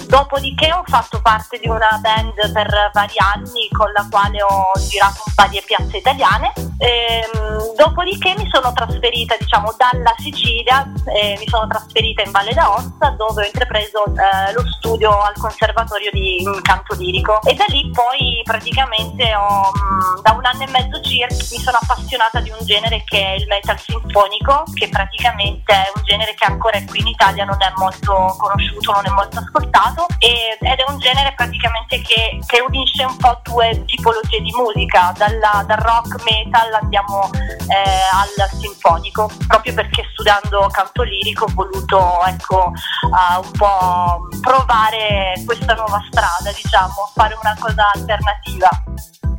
dopodiché 0.06 0.72
ho 0.72 0.82
fatto 0.86 1.20
parte 1.22 1.58
di 1.58 1.68
una 1.68 1.98
band 2.02 2.52
per 2.52 2.90
vari 2.92 3.14
anni 3.16 3.68
con 3.70 3.92
la 3.92 4.06
quale 4.10 4.42
ho 4.42 4.72
girato 4.88 5.22
in 5.26 5.32
varie 5.36 5.62
piazze 5.64 5.98
italiane. 5.98 6.52
E, 6.78 7.28
mh, 7.32 7.76
dopodiché 7.76 8.34
mi 8.36 8.48
sono 8.52 8.72
trasferita 8.72 9.36
diciamo 9.38 9.74
dalla 9.76 10.14
Sicilia 10.18 10.90
e 11.06 11.36
mi 11.38 11.48
sono 11.48 11.66
trasferita 11.66 12.22
in 12.22 12.30
Valle 12.30 12.52
d'Aosta 12.52 13.10
dove 13.16 13.42
ho 13.42 13.46
intrapreso 13.46 14.04
eh, 14.06 14.52
lo 14.52 14.64
studio 14.78 15.10
al 15.20 15.34
conservatorio 15.38 16.10
di 16.10 16.44
canto 16.62 16.94
lirico. 16.94 17.40
E 17.42 17.54
da 17.54 17.64
lì 17.68 17.90
poi 17.90 18.40
praticamente 18.44 19.34
ho, 19.34 19.70
mh, 19.70 20.22
da 20.22 20.32
un 20.32 20.44
anno 20.44 20.62
e 20.62 20.70
mezzo 20.70 21.00
circa 21.00 21.12
mi 21.24 21.60
sono 21.60 21.78
appassionata 21.80 22.40
di 22.40 22.50
un 22.50 22.58
genere 22.66 23.02
che 23.04 23.18
è 23.18 23.34
il 23.34 23.46
metal 23.46 23.78
sinfonico 23.78 24.64
che 24.74 24.88
praticamente 24.88 25.72
è 25.72 25.92
un 25.94 26.02
genere 26.04 26.34
che 26.34 26.44
ancora 26.44 26.82
qui 26.84 27.00
in 27.00 27.06
Italia 27.08 27.44
non 27.44 27.56
è 27.60 27.72
molto 27.76 28.34
conosciuto, 28.38 28.92
non 28.92 29.06
è 29.06 29.10
molto 29.10 29.38
ascoltato 29.38 30.06
e- 30.18 30.58
ed 30.60 30.78
è 30.78 30.84
un 30.88 30.98
genere 30.98 31.32
praticamente 31.36 32.00
che, 32.02 32.38
che 32.46 32.60
unisce 32.60 33.04
un 33.04 33.16
po' 33.16 33.38
due 33.42 33.84
tipologie 33.86 34.40
di 34.40 34.52
musica, 34.52 35.12
dalla- 35.16 35.64
dal 35.66 35.78
rock 35.78 36.22
metal 36.24 36.63
andiamo 36.72 37.30
eh, 37.32 37.76
al 38.12 38.58
sinfonico, 38.58 39.30
proprio 39.46 39.74
perché 39.74 40.04
studiando 40.12 40.68
canto 40.70 41.02
lirico 41.02 41.44
ho 41.44 41.52
voluto 41.54 42.24
ecco, 42.26 42.72
eh, 42.72 43.36
un 43.42 43.50
po' 43.52 44.28
provare 44.40 45.34
questa 45.44 45.74
nuova 45.74 46.02
strada, 46.10 46.54
diciamo, 46.54 47.10
fare 47.14 47.36
una 47.40 47.56
cosa 47.58 47.90
alternativa. 47.94 48.68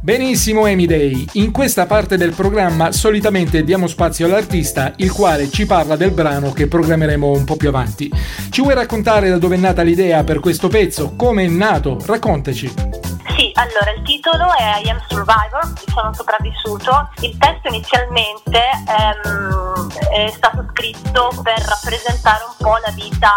Benissimo 0.05 0.65
Amy 0.65 0.85
Day, 0.85 1.25
in 1.31 1.51
questa 1.51 1.88
parte 1.88 2.15
del 2.15 2.35
programma 2.35 2.91
solitamente 2.91 3.63
diamo 3.63 3.88
spazio 3.88 4.27
all'artista 4.27 4.93
il 4.97 5.11
quale 5.11 5.49
ci 5.49 5.65
parla 5.65 5.95
del 5.95 6.11
brano 6.11 6.51
che 6.51 6.67
programmeremo 6.67 7.31
un 7.31 7.43
po' 7.43 7.55
più 7.55 7.69
avanti. 7.69 8.11
Ci 8.51 8.61
vuoi 8.61 8.75
raccontare 8.75 9.29
da 9.29 9.39
dove 9.39 9.55
è 9.55 9.59
nata 9.59 9.81
l'idea 9.81 10.23
per 10.23 10.39
questo 10.41 10.67
pezzo? 10.67 11.15
Come 11.15 11.45
è 11.45 11.47
nato? 11.47 11.99
Raccontaci. 12.05 13.14
Sì, 13.36 13.52
allora 13.56 13.91
il 13.91 14.02
titolo 14.04 14.54
è 14.54 14.80
I 14.82 14.89
Am 14.89 15.02
Survivor, 15.10 15.74
sono 15.93 16.13
sopravvissuto. 16.13 17.10
Il 17.19 17.38
testo 17.38 17.67
inizialmente 17.67 18.62
ehm, 18.88 19.89
è 20.10 20.30
stato 20.30 20.65
scritto 20.69 21.32
per 21.43 21.60
rappresentare 21.60 22.45
un 22.45 22.56
po' 22.58 22.78
la 22.78 22.91
vita 22.93 23.36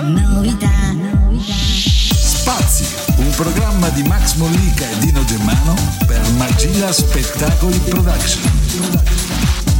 novità. 0.00 0.70
Spazi, 2.18 2.84
un 3.16 3.30
programma 3.30 3.88
di 3.90 4.02
Max 4.04 4.34
Mollica 4.34 4.88
e 4.88 4.98
Dino 4.98 5.24
Germano 5.24 5.74
per 6.06 6.20
Magilla 6.32 6.92
Spettacoli 6.92 7.78
Production. 7.78 8.42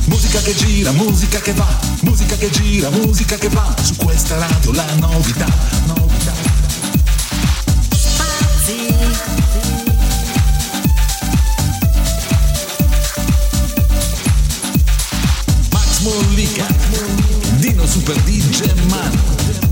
Musica 0.06 0.40
che 0.40 0.54
gira, 0.54 0.90
musica 0.92 1.40
che 1.40 1.52
va, 1.52 1.78
musica 2.02 2.36
che 2.36 2.50
gira, 2.50 2.90
musica 2.90 3.36
che 3.36 3.48
va, 3.48 3.74
su 3.80 3.96
questa 3.96 4.36
radio 4.38 4.72
la 4.72 4.86
novità, 4.94 5.46
novità. 5.86 6.32
Spazi. 7.90 8.90
Mollica, 16.02 16.66
Dino 17.58 17.86
Super 17.86 18.16
DJ 18.22 18.72
Mano. 18.88 19.71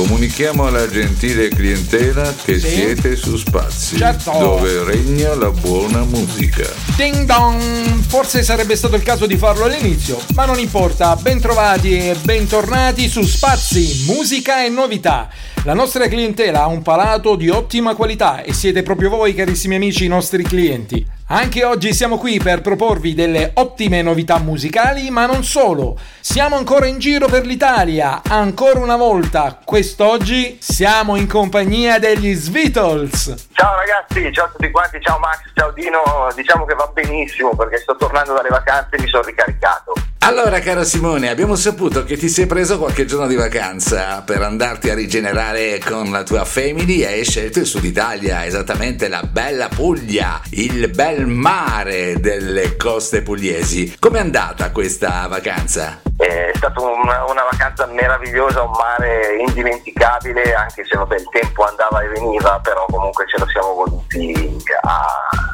Comunichiamo 0.00 0.66
alla 0.66 0.86
gentile 0.90 1.48
clientela 1.48 2.30
che 2.44 2.58
Sì. 2.60 2.68
siete 2.68 3.16
su 3.16 3.34
Spazi, 3.38 3.96
Certo. 3.96 4.30
dove 4.30 4.84
regna 4.84 5.34
la 5.34 5.48
buona 5.50 6.04
musica. 6.04 6.68
Ding 6.98 7.24
dong! 7.24 8.02
Forse 8.06 8.42
sarebbe 8.42 8.76
stato 8.76 8.94
il 8.96 9.02
caso 9.02 9.24
di 9.24 9.38
farlo 9.38 9.64
all'inizio, 9.64 10.20
ma 10.34 10.44
non 10.44 10.58
importa. 10.58 11.16
Bentrovati 11.16 11.96
e 11.96 12.14
bentornati 12.22 13.08
su 13.08 13.22
Spazi, 13.22 14.04
musica 14.06 14.62
e 14.66 14.68
novità. 14.68 15.30
La 15.64 15.72
nostra 15.72 16.08
clientela 16.08 16.64
ha 16.64 16.66
un 16.66 16.82
palato 16.82 17.34
di 17.34 17.48
ottima 17.48 17.94
qualità 17.94 18.42
e 18.42 18.52
siete 18.52 18.82
proprio 18.82 19.08
voi, 19.08 19.32
carissimi 19.32 19.76
amici, 19.76 20.04
i 20.04 20.08
nostri 20.08 20.42
clienti. 20.42 21.06
Anche 21.28 21.64
oggi 21.64 21.92
siamo 21.92 22.18
qui 22.18 22.38
per 22.38 22.60
proporvi 22.60 23.12
delle 23.12 23.50
ottime 23.54 24.00
novità 24.00 24.38
musicali, 24.38 25.10
ma 25.10 25.26
non 25.26 25.42
solo. 25.42 25.98
Siamo 26.20 26.54
ancora 26.54 26.86
in 26.86 27.00
giro 27.00 27.26
per 27.26 27.44
l'Italia, 27.44 28.22
ancora 28.24 28.78
una 28.78 28.94
volta. 28.94 29.58
Quest'oggi 29.64 30.58
siamo 30.60 31.16
in 31.16 31.26
compagnia 31.26 31.98
degli 31.98 32.32
Svitals. 32.32 33.48
Ciao 33.50 33.74
ragazzi, 33.74 34.32
ciao 34.32 34.44
a 34.44 34.50
tutti 34.50 34.70
quanti, 34.70 34.98
ciao 35.00 35.18
Max, 35.18 35.40
ciao 35.52 35.72
Dino, 35.72 36.00
diciamo 36.36 36.64
che 36.64 36.74
va 36.74 36.88
benissimo 36.94 37.56
perché 37.56 37.78
sto 37.78 37.96
tornando 37.96 38.32
dalle 38.32 38.48
vacanze 38.48 38.94
e 38.94 39.00
mi 39.00 39.08
sono 39.08 39.24
ricaricato. 39.24 39.94
Allora, 40.26 40.58
caro 40.58 40.82
Simone, 40.82 41.28
abbiamo 41.28 41.54
saputo 41.54 42.02
che 42.02 42.16
ti 42.16 42.28
sei 42.28 42.46
preso 42.46 42.78
qualche 42.78 43.04
giorno 43.04 43.28
di 43.28 43.36
vacanza 43.36 44.22
per 44.22 44.42
andarti 44.42 44.90
a 44.90 44.94
rigenerare 44.94 45.78
con 45.78 46.10
la 46.10 46.24
tua 46.24 46.44
family 46.44 47.02
e 47.02 47.06
hai 47.06 47.24
scelto 47.24 47.60
il 47.60 47.66
Sud 47.66 47.84
Italia, 47.84 48.44
esattamente 48.44 49.06
la 49.06 49.22
bella 49.22 49.68
Puglia, 49.68 50.40
il 50.50 50.88
bel 50.88 51.15
mare 51.24 52.20
delle 52.20 52.76
coste 52.76 53.22
pugliesi. 53.22 53.96
Com'è 53.98 54.18
andata 54.18 54.70
questa 54.70 55.26
vacanza? 55.28 56.02
È 56.16 56.50
stata 56.54 56.80
una, 56.80 57.24
una 57.24 57.44
vacanza 57.50 57.86
meravigliosa, 57.86 58.62
un 58.62 58.72
mare 58.72 59.36
indimenticabile, 59.46 60.54
anche 60.54 60.84
se 60.84 60.96
vabbè, 60.96 61.16
il 61.16 61.28
tempo 61.30 61.64
andava 61.64 62.02
e 62.02 62.08
veniva, 62.08 62.60
però 62.62 62.84
comunque 62.90 63.26
ce 63.28 63.38
lo 63.38 63.46
siamo 63.48 63.74
voluti 63.74 64.62
a, 64.82 65.04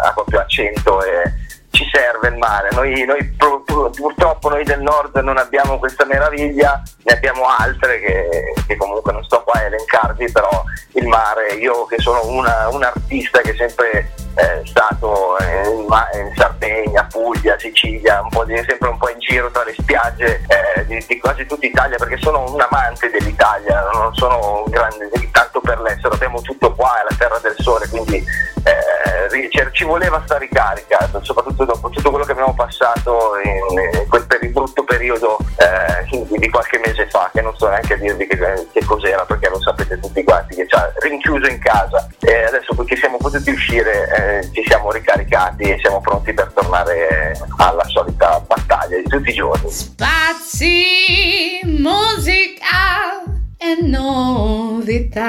a 0.05 0.13
proprio 0.13 0.41
accento 0.41 1.03
e 1.05 1.33
ci 1.71 1.85
serve 1.93 2.29
il 2.29 2.37
mare. 2.37 2.69
Noi, 2.73 3.05
noi 3.05 3.25
pur- 3.37 3.63
pur- 3.65 3.91
purtroppo 3.95 4.49
noi 4.49 4.65
del 4.65 4.81
nord 4.81 5.17
non 5.17 5.39
abbiamo 5.39 5.79
questa 5.79 6.05
meraviglia, 6.05 6.81
ne 7.05 7.13
abbiamo 7.15 7.45
altre 7.47 8.01
che, 8.01 8.53
che 8.67 8.77
comunque 8.77 9.13
non 9.13 9.25
sto 9.25 9.43
qua 9.43 9.59
a 9.61 9.65
elencarvi, 9.65 10.31
però 10.31 10.63
il 10.95 11.07
mare, 11.07 11.55
io 11.55 11.87
che 11.87 11.99
sono 11.99 12.27
una- 12.27 12.69
un 12.71 12.83
artista 12.83 13.41
che 13.41 13.55
sempre 13.55 14.13
è 14.35 14.61
stato 14.65 15.37
in, 15.41 15.87
ma- 15.87 16.09
in 16.15 16.33
Sardegna, 16.37 17.07
Puglia, 17.11 17.59
Sicilia, 17.59 18.21
un 18.23 18.29
po' 18.29 18.45
di- 18.45 18.57
sempre 18.67 18.89
un 18.89 18.99
po' 18.99 19.11
in 19.11 19.19
giro 19.19 19.51
tra 19.51 19.65
le 19.65 19.75
spiagge 19.77 20.41
eh, 20.47 20.87
di, 20.87 21.05
di 21.07 21.19
quasi 21.19 21.47
tutta 21.47 21.67
Italia 21.67 21.97
perché 21.97 22.19
sono 22.21 22.45
un 22.53 22.61
amante 22.61 23.11
dell'Italia, 23.11 23.89
non 23.93 24.15
sono 24.15 24.63
un 24.65 24.71
grande 24.71 25.09
tanto 25.33 25.61
per 25.61 25.81
l'estero, 25.81 26.15
abbiamo 26.15 26.41
tutto 26.43 26.73
qua, 26.75 27.01
è 27.01 27.05
la 27.09 27.17
terra 27.17 27.39
del 27.39 27.57
sole, 27.59 27.89
quindi 27.89 28.17
eh, 28.17 29.29
ri- 29.31 29.51
ci- 29.73 29.85
voleva 29.85 30.23
sta 30.25 30.39
ricarica, 30.39 31.09
soprattutto 31.23 31.65
dopo 31.65 31.89
tutto 31.91 32.11
quello 32.11 32.25
che 32.25 32.33
abbiamo 32.33 32.55
passato 32.55 33.33
in, 33.43 33.99
in 34.01 34.09
quel 34.09 34.27
peri- 34.27 34.49
brutto 34.49 34.85
periodo 34.85 35.39
eh, 35.57 36.27
di, 36.39 36.49
qualche 36.51 36.79
mese 36.85 37.09
fa, 37.09 37.31
che 37.33 37.41
non 37.41 37.57
so 37.57 37.69
neanche 37.69 37.99
dirvi 37.99 38.27
che, 38.27 38.69
che 38.73 38.85
cos'era 38.85 39.25
perché 39.25 39.49
lo 39.49 39.61
sapete 39.61 39.99
tutti 39.99 40.23
quanti, 40.23 40.55
che 40.55 40.67
ci 40.69 40.75
ha 40.75 40.93
rinchiuso 41.01 41.49
in 41.49 41.59
casa. 41.59 42.07
Adesso 42.21 42.62
che 42.93 42.99
siamo 42.99 43.17
potuti 43.17 43.51
uscire 43.51 44.43
eh, 44.43 44.51
ci 44.53 44.63
siamo 44.67 44.93
ricaricati 44.93 45.63
e 45.63 45.79
siamo 45.81 46.03
pronti 46.03 46.35
per 46.35 46.53
tornare 46.55 47.35
alla 47.57 47.85
solita 47.87 48.39
battaglia 48.47 48.99
di 48.99 49.09
tutti 49.09 49.31
i 49.31 49.33
giorni. 49.33 49.71
Spazi, 49.71 51.61
musica 51.65 53.23
e 53.57 53.79
novità. 53.81 55.25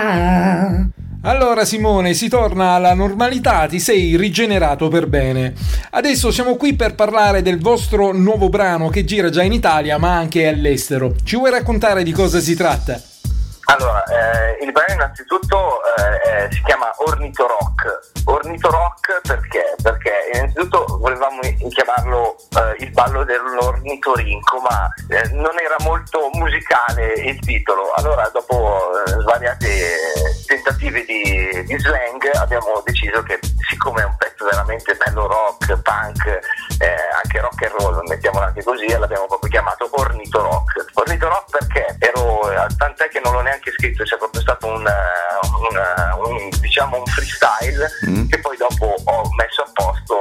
Allora 1.26 1.64
Simone, 1.64 2.14
si 2.14 2.28
torna 2.28 2.72
alla 2.72 2.93
normalità, 2.93 3.66
ti 3.68 3.80
sei 3.80 4.18
rigenerato 4.18 4.89
per 4.89 5.07
bene. 5.07 5.53
Adesso 5.91 6.32
siamo 6.32 6.57
qui 6.57 6.76
per 6.76 6.95
parlare 6.95 7.41
del 7.41 7.61
vostro 7.61 8.11
nuovo 8.11 8.49
brano 8.49 8.89
che 8.89 9.05
gira 9.05 9.30
già 9.30 9.41
in 9.41 9.53
Italia 9.53 9.97
ma 9.97 10.18
anche 10.18 10.49
all'estero. 10.49 11.16
Ci 11.24 11.38
vuoi 11.38 11.51
raccontare 11.51 12.03
di 12.03 12.11
cosa 12.11 12.41
si 12.41 12.55
tratta? 12.55 13.01
Allora, 13.66 14.03
eh, 14.03 14.64
il 14.64 14.72
brano 14.72 14.93
innanzitutto 14.93 15.82
eh, 15.95 16.43
eh, 16.43 16.51
si 16.51 16.61
chiama 16.64 16.91
Ornito 16.97 17.47
Rock. 17.47 18.11
Ornito 18.26 18.70
Rock 18.70 19.22
perché? 19.22 19.76
Perché 19.82 20.11
innanzitutto 20.34 20.86
volevamo 20.99 21.39
chiamarlo 21.70 22.36
eh, 22.57 22.84
il 22.84 22.91
ballo 22.91 23.24
dell'ornitorinco, 23.24 24.59
ma 24.59 24.89
eh, 25.09 25.30
non 25.32 25.57
era 25.59 25.76
molto 25.80 26.30
musicale 26.34 27.14
il 27.14 27.39
titolo. 27.39 27.93
Allora, 27.95 28.30
dopo 28.34 28.80
eh, 29.05 29.09
svariate 29.22 29.97
tentative 30.45 31.05
di, 31.05 31.64
di 31.66 31.80
slang, 31.80 32.30
abbiamo 32.36 32.82
deciso 32.86 33.24
che 33.24 33.39
siccome 33.70 34.01
è 34.01 34.05
un 34.05 34.16
pezzo 34.18 34.45
veramente 34.45 34.93
bello 34.95 35.26
rock, 35.28 35.82
punk, 35.82 36.39
anche 37.24 37.39
rock 37.39 37.64
and 37.64 37.74
roll, 37.80 38.07
mettiamolo 38.07 38.45
anche 38.45 38.64
così, 38.64 38.88
l'abbiamo 38.88 39.26
proprio 39.26 39.49
chiamato 39.49 39.89
Ornito 39.91 40.41
Rock. 40.41 40.86
Ornito 40.95 41.28
Rock 41.28 41.57
perché 41.57 41.95
ero, 41.99 42.41
tant'è 42.78 43.07
che 43.07 43.22
non 43.24 43.34
l'ho 43.34 43.41
neanche 43.53 43.71
scritto, 43.71 44.03
c'è 44.03 44.17
proprio 44.17 44.41
stato 44.41 44.67
un, 44.67 44.85
eh, 44.85 45.47
un, 45.69 45.77
eh, 45.77 46.29
un, 46.29 46.49
diciamo 46.59 46.97
un 46.97 47.05
freestyle 47.05 47.87
che 48.29 48.39
poi 48.39 48.57
dopo 48.57 48.95
ho 49.05 49.29
messo 49.37 49.61
a 49.61 49.69
posto 49.73 50.17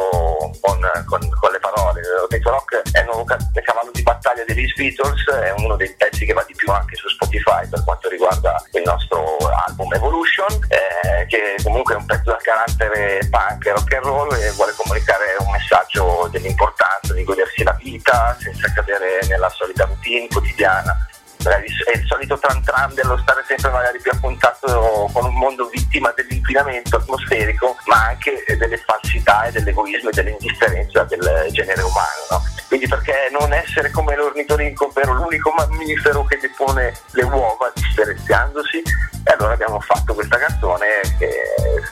con, 0.61 0.79
con- 1.07 1.31
con 1.41 1.51
le 1.51 1.59
parole. 1.59 2.01
Ornito 2.23 2.51
Rock 2.51 2.83
è 2.93 3.01
il 3.01 3.07
nuovo 3.07 3.25
ca- 3.25 3.39
cavallo 3.63 3.91
di 3.93 4.03
battaglia 4.03 4.45
degli 4.45 4.71
Beatles, 4.75 5.25
è 5.29 5.53
uno 5.57 5.77
dei 5.77 5.93
pezzi 5.97 6.27
che 6.27 6.33
va 6.33 6.45
di 6.47 6.55
più 6.55 6.71
anche 6.71 6.97
su 6.97 7.09
Spotify 7.09 7.67
per 7.69 7.83
quanto 7.85 8.09
riguarda 8.09 8.63
il 8.73 8.83
nostro 8.85 9.37
album 9.67 9.93
Evolution, 9.95 10.53
eh, 10.69 11.27
che 11.27 11.57
comunque 11.63 11.95
è 11.95 11.97
un 11.97 12.07
pezzo 12.07 12.31
da 12.31 12.39
carattere 12.43 13.27
punk 13.31 13.67
rock 13.67 13.95
and 13.95 14.05
roll 14.05 14.33
e 14.35 14.51
vuole 14.53 14.75
comunicare 14.77 15.37
un 15.39 15.51
messaggio 15.51 16.29
dell'importanza 16.31 17.13
di 17.15 17.25
godersi 17.25 17.63
la 17.63 17.77
vita 17.81 18.37
senza 18.39 18.71
cadere 18.73 19.21
nella 19.29 19.49
solita 19.49 19.85
routine 19.85 20.29
quotidiana. 20.29 20.97
È 21.51 21.97
il 21.97 22.07
solito 22.07 22.39
tran 22.39 22.63
tran 22.63 22.95
dello 22.95 23.19
stare 23.19 23.45
sempre 23.47 23.71
magari 23.71 23.99
più 24.01 24.11
a 24.13 24.19
contatto 24.21 25.11
con 25.13 25.25
un 25.25 25.35
mondo 25.35 25.69
vittima 25.69 26.13
dell'inquinamento 26.15 26.97
atmosferico, 26.97 27.77
ma 27.87 28.07
anche 28.09 28.45
delle 28.57 28.77
falsità 28.77 29.45
e 29.45 29.53
dell'egoismo 29.53 30.11
e 30.11 30.13
dell'indifferenza 30.13 31.05
del 31.05 31.49
genere 31.51 31.83
umano. 31.83 32.27
no? 32.31 32.43
Quindi 32.69 32.89
perché 32.89 33.29
non 33.31 33.53
essere 33.53 33.91
come 33.91 34.17
l'ornitorinco, 34.17 34.87
ovvero 34.87 35.13
l'unico 35.13 35.53
mammifero 35.57 36.25
che 36.25 36.39
depone 36.39 36.95
le 37.11 37.23
uova 37.25 37.71
differenziandosi? 37.75 38.83
E 39.25 39.33
allora 39.39 39.53
abbiamo 39.53 39.79
fatto 39.81 40.15
questa 40.15 40.39
canzone 40.39 40.87
che 41.19 41.31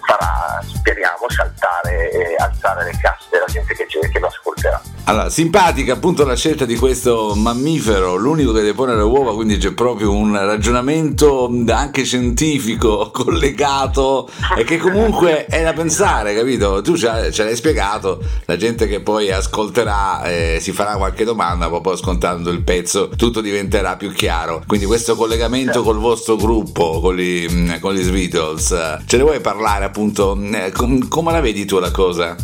farà, 0.06 0.60
speriamo, 0.62 1.28
saltare 1.28 2.10
e 2.10 2.34
alzare 2.38 2.84
le 2.84 2.98
casse 3.00 3.26
della 3.30 3.44
gente 3.46 3.74
che, 3.74 3.86
che 3.86 4.18
lo 4.18 4.26
ascolterà. 4.26 4.80
Allora, 5.04 5.28
simpatica 5.28 5.92
appunto 5.92 6.24
la 6.24 6.34
scelta 6.34 6.64
di 6.64 6.76
questo 6.76 7.34
mammifero, 7.34 8.16
l'unico 8.16 8.52
che 8.52 8.62
depone 8.62 8.94
le 8.94 9.02
uova, 9.02 9.32
quindi 9.40 9.56
c'è 9.56 9.72
proprio 9.72 10.12
un 10.12 10.36
ragionamento 10.36 11.50
anche 11.70 12.04
scientifico 12.04 13.08
collegato 13.10 14.28
e 14.54 14.64
che 14.64 14.76
comunque 14.76 15.46
è 15.46 15.62
da 15.62 15.72
pensare, 15.72 16.34
capito? 16.34 16.82
Tu 16.82 16.94
ce 16.98 17.32
l'hai 17.34 17.56
spiegato, 17.56 18.22
la 18.44 18.58
gente 18.58 18.86
che 18.86 19.00
poi 19.00 19.32
ascolterà 19.32 20.24
eh, 20.24 20.58
si 20.60 20.72
farà 20.72 20.96
qualche 20.96 21.24
domanda, 21.24 21.68
proprio 21.68 21.94
ascoltando 21.94 22.50
il 22.50 22.60
pezzo 22.60 23.08
tutto 23.16 23.40
diventerà 23.40 23.96
più 23.96 24.12
chiaro. 24.12 24.62
Quindi 24.66 24.84
questo 24.84 25.16
collegamento 25.16 25.82
col 25.82 25.98
vostro 25.98 26.36
gruppo, 26.36 27.00
con 27.00 27.16
gli, 27.16 27.78
con 27.78 27.94
gli 27.94 28.06
Beatles, 28.10 28.98
ce 29.06 29.16
ne 29.16 29.22
vuoi 29.22 29.40
parlare 29.40 29.86
appunto? 29.86 30.38
eh, 30.52 30.70
com- 30.70 31.08
come 31.08 31.32
la 31.32 31.40
vedi 31.40 31.64
tu 31.64 31.78
la 31.78 31.90
cosa? 31.90 32.36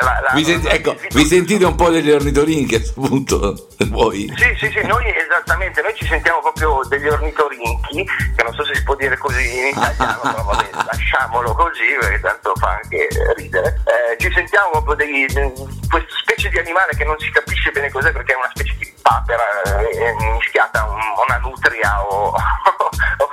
La- 0.00 0.20
la- 0.22 0.32
Vi, 0.34 0.44
senti- 0.44 0.68
ecco, 0.68 0.94
vi 1.12 1.24
sentite 1.24 1.64
un 1.64 1.74
po' 1.74 1.90
degli 1.90 2.10
ornitorinchi 2.10 2.74
a 2.76 2.78
questo 2.78 3.00
punto? 3.00 3.66
Voi? 3.90 4.32
Sì, 4.36 4.54
sì, 4.58 4.70
sì, 4.70 4.86
noi 4.86 5.04
esattamente, 5.14 5.82
noi 5.82 5.94
ci 5.96 6.06
sentiamo 6.06 6.40
proprio 6.40 6.80
degli 6.88 7.08
ornitorinchi, 7.08 8.04
che 8.36 8.42
non 8.42 8.52
so 8.54 8.64
se 8.64 8.74
si 8.76 8.82
può 8.84 8.94
dire 8.94 9.16
così 9.18 9.58
in 9.58 9.66
italiano, 9.68 10.20
però 10.22 10.42
vabbè, 10.44 10.68
lasciamolo 10.86 11.52
così, 11.54 11.96
perché 12.00 12.20
tanto 12.20 12.52
fa 12.56 12.78
anche 12.82 13.08
ridere. 13.36 13.80
Eh, 13.86 14.16
ci 14.22 14.30
sentiamo 14.32 14.70
proprio 14.82 14.94
dei, 14.94 15.26
questa 15.88 16.14
specie 16.22 16.48
di 16.50 16.58
animale 16.58 16.92
che 16.96 17.04
non 17.04 17.18
si 17.18 17.30
capisce 17.30 17.70
bene 17.72 17.90
cos'è, 17.90 18.12
perché 18.12 18.32
è 18.34 18.36
una 18.36 18.50
specie 18.54 18.74
di 18.78 18.92
papera 19.02 19.42
eh, 19.64 20.14
mischiata 20.36 20.80
a 20.82 20.88
un- 20.90 21.24
una 21.26 21.38
nutria 21.38 22.02
o, 22.04 22.28
o 23.18 23.27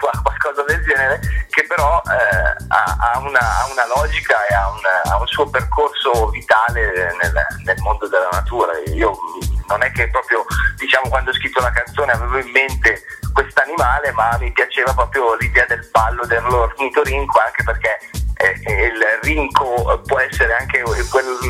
genere, 0.96 1.20
che 1.50 1.66
però 1.68 2.02
eh, 2.08 2.56
ha, 2.70 3.20
una, 3.20 3.40
ha 3.40 3.68
una 3.70 3.86
logica 3.96 4.46
e 4.48 4.54
ha 4.54 4.70
un, 4.70 5.12
ha 5.12 5.20
un 5.20 5.28
suo 5.28 5.50
percorso 5.50 6.30
vitale 6.30 7.14
nel, 7.22 7.46
nel 7.66 7.78
mondo 7.80 8.08
della 8.08 8.30
natura. 8.32 8.72
Io 8.94 9.14
non 9.68 9.84
è 9.84 9.92
che 9.92 10.10
proprio, 10.10 10.46
diciamo, 10.78 11.10
quando 11.10 11.32
ho 11.32 11.34
scritto 11.34 11.62
la 11.62 11.72
canzone 11.72 12.14
avevo 12.14 12.38
in 12.38 12.50
mente 12.52 13.02
quest'animale, 13.34 14.12
ma 14.12 14.38
mi 14.40 14.52
piaceva 14.52 14.94
proprio 14.94 15.36
l'idea 15.36 15.66
del 15.68 15.88
ballo 15.92 16.26
dell'ornitorinco, 16.26 17.40
anche 17.40 17.64
perché 17.64 18.00
eh, 18.38 18.62
il 18.64 19.02
rinco 19.22 20.02
può 20.06 20.20
essere 20.20 20.54
anche 20.54 20.84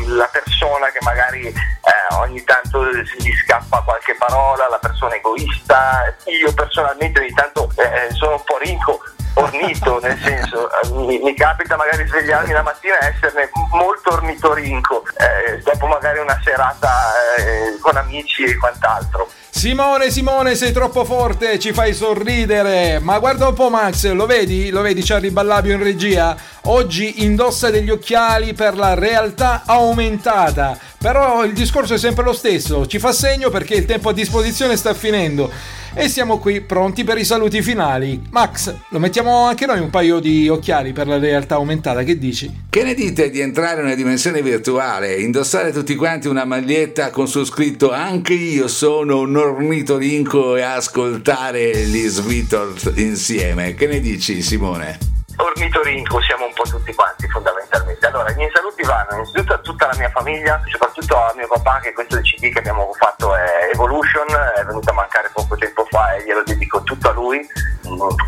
la 0.06 0.28
persona 0.30 0.86
che 0.90 0.98
magari 1.02 1.46
eh, 1.46 2.14
ogni 2.18 2.42
tanto 2.44 2.84
gli 2.86 3.32
scappa 3.44 3.82
qualche 3.82 4.14
parola, 4.16 4.68
la 4.68 4.78
persona 4.78 5.14
egoista. 5.14 6.14
Io 6.24 6.52
personalmente 6.54 7.20
ogni 7.20 7.32
tanto 7.32 7.70
eh, 7.76 8.12
sono 8.12 8.36
un 8.36 8.44
po' 8.44 8.58
rinco, 8.58 9.00
ornito, 9.36 9.98
nel 10.00 10.18
senso, 10.22 10.68
mi, 10.92 11.18
mi 11.18 11.34
capita 11.34 11.76
magari 11.76 12.06
svegliarmi 12.06 12.52
la 12.52 12.62
mattina 12.62 12.98
e 12.98 13.06
esserne 13.08 13.50
molto 13.72 14.12
ornitorinco, 14.12 15.04
eh, 15.18 15.58
dopo 15.62 15.86
magari 15.86 16.18
una 16.18 16.38
serata 16.42 17.12
eh, 17.38 17.78
con 17.80 17.96
amici 17.96 18.44
e 18.44 18.56
quant'altro. 18.56 19.28
Simone, 19.56 20.10
Simone, 20.10 20.54
sei 20.54 20.70
troppo 20.70 21.06
forte, 21.06 21.58
ci 21.58 21.72
fai 21.72 21.94
sorridere. 21.94 22.98
Ma 23.00 23.18
guarda 23.18 23.48
un 23.48 23.54
po' 23.54 23.70
Max, 23.70 24.12
lo 24.12 24.26
vedi? 24.26 24.68
Lo 24.68 24.82
vedi 24.82 25.00
Charlie 25.02 25.30
Ballabio 25.30 25.72
in 25.72 25.82
regia? 25.82 26.36
Oggi 26.64 27.24
indossa 27.24 27.70
degli 27.70 27.88
occhiali 27.88 28.52
per 28.52 28.76
la 28.76 28.92
realtà 28.92 29.62
aumentata. 29.64 30.78
Però 30.98 31.42
il 31.42 31.54
discorso 31.54 31.94
è 31.94 31.98
sempre 31.98 32.22
lo 32.22 32.34
stesso, 32.34 32.86
ci 32.86 32.98
fa 32.98 33.12
segno 33.12 33.48
perché 33.48 33.74
il 33.74 33.86
tempo 33.86 34.10
a 34.10 34.12
disposizione 34.12 34.76
sta 34.76 34.92
finendo. 34.92 35.50
E 35.98 36.10
siamo 36.10 36.38
qui 36.38 36.60
pronti 36.60 37.04
per 37.04 37.16
i 37.16 37.24
saluti 37.24 37.62
finali. 37.62 38.20
Max, 38.30 38.74
lo 38.90 38.98
mettiamo 38.98 39.46
anche 39.46 39.64
noi 39.64 39.80
un 39.80 39.88
paio 39.88 40.18
di 40.18 40.46
occhiali 40.46 40.92
per 40.92 41.06
la 41.06 41.18
realtà 41.18 41.54
aumentata, 41.54 42.02
che 42.02 42.18
dici? 42.18 42.64
Che 42.68 42.82
ne 42.82 42.92
dite 42.92 43.30
di 43.30 43.40
entrare 43.40 43.80
in 43.80 43.86
una 43.86 43.94
dimensione 43.94 44.42
virtuale, 44.42 45.14
indossare 45.14 45.72
tutti 45.72 45.94
quanti 45.94 46.28
una 46.28 46.44
maglietta 46.44 47.08
con 47.08 47.26
su 47.26 47.44
scritto 47.44 47.92
anche 47.92 48.34
io 48.34 48.68
sono 48.68 49.20
un 49.20 49.30
ornitorinco 49.46 50.56
e 50.56 50.62
ascoltare 50.62 51.70
gli 51.76 52.08
Beatles 52.20 52.92
insieme? 52.96 53.74
Che 53.74 53.86
ne 53.86 54.00
dici 54.00 54.42
Simone? 54.42 54.98
Ornitorinco 55.36 56.20
siamo 56.22 56.46
un 56.46 56.52
po' 56.54 56.62
tutti 56.64 56.94
quanti 56.94 57.28
fondamentalmente. 57.28 58.06
Allora, 58.06 58.30
i 58.30 58.34
miei 58.36 58.50
saluti 58.52 58.82
vanno 58.82 59.08
innanzitutto 59.12 59.52
a 59.52 59.58
tutta 59.58 59.86
la 59.86 59.94
mia 59.96 60.08
famiglia, 60.10 60.60
soprattutto 60.66 61.16
a 61.16 61.32
mio 61.36 61.46
papà 61.46 61.80
che 61.80 61.92
questo 61.92 62.18
CD 62.20 62.50
che 62.50 62.58
abbiamo 62.58 62.90
fatto 62.98 63.34
è 63.34 63.70
Evolution, 63.72 64.26
è 64.56 64.64
venuto 64.64 64.90
a 64.90 64.94
mancare 64.94 65.30
poco 65.32 65.56
tempo 65.56 65.86
fa 65.90 66.14
e 66.14 66.24
glielo 66.24 66.42
dedico 66.44 66.82
tutto 66.82 67.08
a 67.10 67.12
lui 67.12 67.46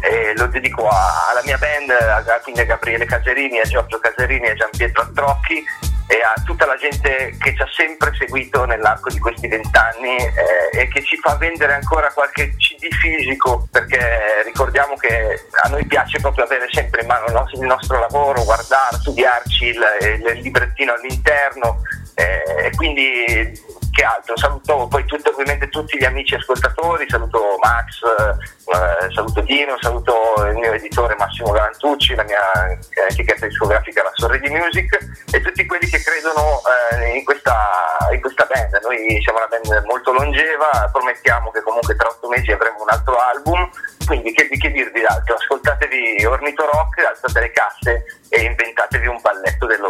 e 0.03 0.35
lo 0.37 0.47
dedico 0.47 0.87
a- 0.87 1.29
alla 1.31 1.43
mia 1.45 1.57
band, 1.59 1.91
a, 1.91 2.41
quindi 2.43 2.61
a 2.61 2.65
Gabriele 2.65 3.07
Caserini, 3.07 3.59
a 3.59 3.65
Giorgio 3.65 3.99
Caserini, 3.99 4.49
a 4.49 4.55
Gian 4.55 4.71
Pietro 4.77 5.03
Antrocchi 5.03 5.65
e 6.09 6.23
a 6.23 6.41
tutta 6.43 6.65
la 6.65 6.77
gente 6.77 7.37
che 7.39 7.55
ci 7.55 7.61
ha 7.61 7.69
sempre 7.71 8.13
seguito 8.17 8.65
nell'arco 8.65 9.11
di 9.11 9.19
questi 9.19 9.47
vent'anni 9.47 10.17
eh, 10.17 10.81
e 10.81 10.89
che 10.89 11.03
ci 11.05 11.17
fa 11.19 11.37
vendere 11.37 11.75
ancora 11.75 12.11
qualche 12.13 12.57
CD 12.57 12.89
fisico 12.95 13.69
perché 13.71 14.43
ricordiamo 14.45 14.97
che 14.97 15.47
a 15.63 15.69
noi 15.69 15.85
piace 15.85 16.19
proprio 16.19 16.45
avere 16.45 16.67
sempre 16.71 17.03
in 17.03 17.09
mano 17.09 17.27
il 17.27 17.33
nostro, 17.35 17.61
il 17.61 17.67
nostro 17.67 17.99
lavoro, 18.01 18.43
guardare, 18.45 18.97
studiarci 18.97 19.67
il, 19.67 19.81
il 20.01 20.41
librettino 20.41 20.95
all'interno 20.95 21.83
eh, 22.15 22.67
e 22.67 22.71
quindi 22.75 23.77
che 23.99 24.05
altro? 24.05 24.37
Saluto 24.37 24.87
poi 24.87 25.05
tutti, 25.07 25.29
ovviamente 25.29 25.69
tutti 25.71 25.99
gli 25.99 26.05
amici 26.05 26.37
ascoltatori, 26.37 27.05
saluto 27.09 27.59
Max, 27.59 27.99
eh, 28.07 29.13
saluto 29.13 29.41
Dino, 29.41 29.77
saluto 29.81 30.15
il 30.47 30.55
mio 30.55 30.73
editore 30.73 31.17
Massimo 31.19 31.51
Galantucci, 31.51 32.15
la 32.15 32.23
mia 32.23 32.69
eh, 32.69 32.79
etichetta 33.11 33.47
discografica 33.47 34.05
La 34.05 34.13
Sorredi 34.15 34.51
Music 34.51 34.97
e 35.33 35.41
tutti 35.41 35.67
quelli 35.67 35.89
che 35.89 36.01
credono 36.01 36.63
eh, 36.95 37.17
in, 37.17 37.25
questa, 37.25 37.99
in 38.13 38.21
questa 38.21 38.47
band. 38.47 38.79
Noi 38.85 39.21
siamo 39.21 39.39
una 39.39 39.49
band 39.49 39.85
molto 39.87 40.13
longeva, 40.13 40.89
promettiamo 40.93 41.51
che 41.51 41.63
comunque 41.63 41.97
tra 41.97 42.09
otto 42.09 42.29
mesi 42.29 42.53
avremo 42.53 42.83
un 42.83 42.91
altro 42.91 43.17
album, 43.19 43.69
quindi 44.07 44.33
che, 44.33 44.47
che 44.49 44.71
dirvi 44.71 45.01
d'altro? 45.01 45.35
Ascoltatevi 45.35 46.25
Ornito 46.25 46.65
Rock, 46.71 47.05
alzate 47.05 47.41
le 47.41 47.51
casse 47.51 48.05
e 48.29 48.43
inventatevi 48.43 49.09
un 49.09 49.19
balletto 49.21 49.67
dell'ornitorinco. 49.67 49.88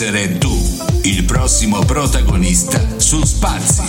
Essere 0.00 0.38
tu 0.38 0.50
il 1.02 1.24
prossimo 1.24 1.80
protagonista 1.80 2.80
su 2.96 3.22
Spazi. 3.22 3.82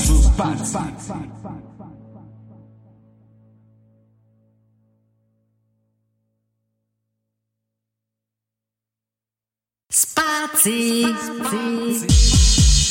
Spazi. 9.87 11.05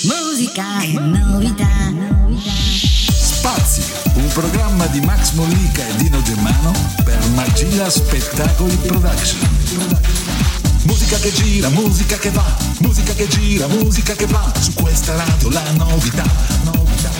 Musica 0.04 0.80
e 0.80 0.92
novità. 0.98 1.66
Spazi, 3.12 3.82
un 4.14 4.28
programma 4.32 4.86
di 4.86 5.00
Max 5.02 5.32
Mollica 5.32 5.86
e 5.86 5.96
Dino 5.96 6.22
Germano 6.22 6.72
per 7.04 7.18
Magilla 7.34 7.90
Spettacoli 7.90 8.76
Production. 8.76 10.39
Musica 10.84 11.18
che 11.18 11.32
gira, 11.32 11.68
musica 11.68 12.16
che 12.16 12.30
va, 12.30 12.56
musica 12.78 13.12
che 13.14 13.28
gira, 13.28 13.66
musica 13.66 14.14
che 14.14 14.26
va, 14.26 14.52
su 14.58 14.72
questa 14.74 15.14
radio 15.14 15.50
la 15.50 15.70
novità, 15.72 16.24
novità. 16.64 17.10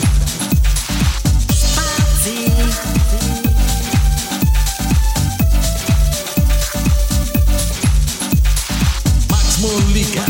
Max 9.28 9.56
Mollica, 9.58 10.24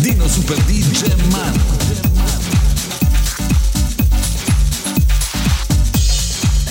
Dino 0.00 0.28
Super 0.28 0.58
DJ 0.64 1.14
Man. 1.30 1.83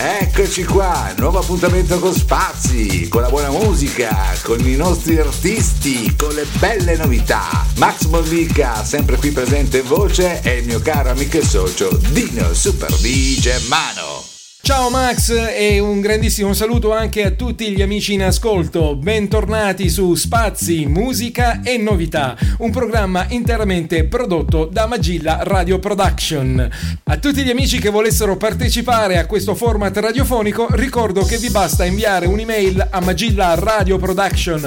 Eccoci 0.05 0.65
qua, 0.65 1.13
nuovo 1.15 1.39
appuntamento 1.39 1.97
con 1.97 2.13
Spazi, 2.13 3.07
con 3.07 3.21
la 3.21 3.29
buona 3.29 3.49
musica, 3.51 4.35
con 4.43 4.59
i 4.59 4.75
nostri 4.75 5.17
artisti, 5.17 6.13
con 6.17 6.33
le 6.33 6.45
belle 6.59 6.97
novità. 6.97 7.65
Max 7.77 8.07
Mollica, 8.07 8.83
sempre 8.83 9.15
qui 9.15 9.31
presente 9.31 9.77
in 9.77 9.87
voce, 9.87 10.41
e 10.41 10.57
il 10.57 10.65
mio 10.65 10.81
caro 10.81 11.11
amico 11.11 11.37
e 11.37 11.45
socio 11.45 11.97
Dino 12.09 12.53
Super 12.53 12.91
DJ 12.91 13.65
Mano. 13.69 14.32
Ciao 14.65 14.89
Max 14.89 15.29
e 15.29 15.79
un 15.79 15.99
grandissimo 15.99 16.53
saluto 16.53 16.93
anche 16.93 17.25
a 17.25 17.31
tutti 17.31 17.71
gli 17.71 17.81
amici 17.81 18.13
in 18.13 18.23
ascolto. 18.23 18.95
Bentornati 18.95 19.89
su 19.89 20.15
Spazi, 20.15 20.85
Musica 20.85 21.59
e 21.61 21.77
Novità, 21.77 22.37
un 22.59 22.71
programma 22.71 23.25
interamente 23.27 24.05
prodotto 24.05 24.63
da 24.63 24.85
Magilla 24.85 25.39
Radio 25.41 25.79
Production. 25.79 26.69
A 27.03 27.17
tutti 27.17 27.43
gli 27.43 27.49
amici 27.49 27.77
che 27.77 27.89
volessero 27.89 28.37
partecipare 28.37 29.17
a 29.17 29.25
questo 29.25 29.53
format 29.53 29.97
radiofonico, 29.97 30.67
ricordo 30.69 31.25
che 31.25 31.39
vi 31.39 31.49
basta 31.49 31.83
inviare 31.83 32.25
un'email 32.25 32.87
a 32.89 33.01
Magilla 33.01 33.55
Radio 33.55 33.97
Production 33.97 34.65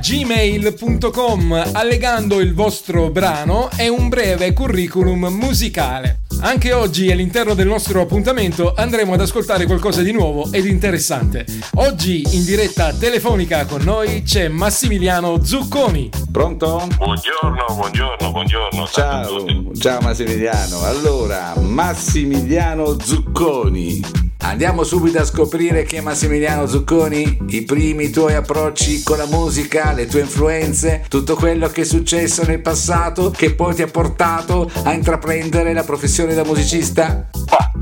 gmail.com 0.00 1.70
allegando 1.72 2.40
il 2.40 2.54
vostro 2.54 3.10
brano 3.10 3.68
e 3.76 3.90
un 3.90 4.08
breve 4.08 4.54
curriculum 4.54 5.26
musicale. 5.26 6.21
Anche 6.44 6.72
oggi 6.72 7.08
all'interno 7.12 7.54
del 7.54 7.68
nostro 7.68 8.00
appuntamento 8.00 8.74
andremo 8.74 9.12
ad 9.12 9.20
ascoltare 9.20 9.64
qualcosa 9.64 10.02
di 10.02 10.10
nuovo 10.10 10.50
ed 10.50 10.66
interessante. 10.66 11.46
Oggi 11.76 12.34
in 12.36 12.44
diretta 12.44 12.92
telefonica 12.92 13.64
con 13.64 13.82
noi 13.82 14.22
c'è 14.24 14.48
Massimiliano 14.48 15.44
Zucconi. 15.44 16.10
Pronto? 16.32 16.88
Buongiorno, 16.96 17.64
buongiorno, 17.76 18.30
buongiorno. 18.32 18.86
Ciao, 18.88 19.46
ciao 19.78 20.00
Massimiliano. 20.00 20.82
Allora, 20.82 21.54
Massimiliano 21.60 22.98
Zucconi. 22.98 24.31
Andiamo 24.42 24.82
subito 24.82 25.18
a 25.18 25.24
scoprire 25.24 25.84
chi 25.84 25.96
è 25.96 26.00
Massimiliano 26.00 26.66
Zucconi, 26.66 27.38
i 27.48 27.62
primi 27.62 28.10
tuoi 28.10 28.34
approcci 28.34 29.02
con 29.02 29.16
la 29.16 29.26
musica, 29.26 29.92
le 29.92 30.06
tue 30.06 30.20
influenze, 30.20 31.04
tutto 31.08 31.36
quello 31.36 31.68
che 31.68 31.82
è 31.82 31.84
successo 31.84 32.42
nel 32.44 32.60
passato 32.60 33.30
che 33.30 33.54
poi 33.54 33.74
ti 33.74 33.82
ha 33.82 33.86
portato 33.86 34.68
a 34.84 34.92
intraprendere 34.92 35.72
la 35.72 35.84
professione 35.84 36.34
da 36.34 36.44
musicista? 36.44 37.28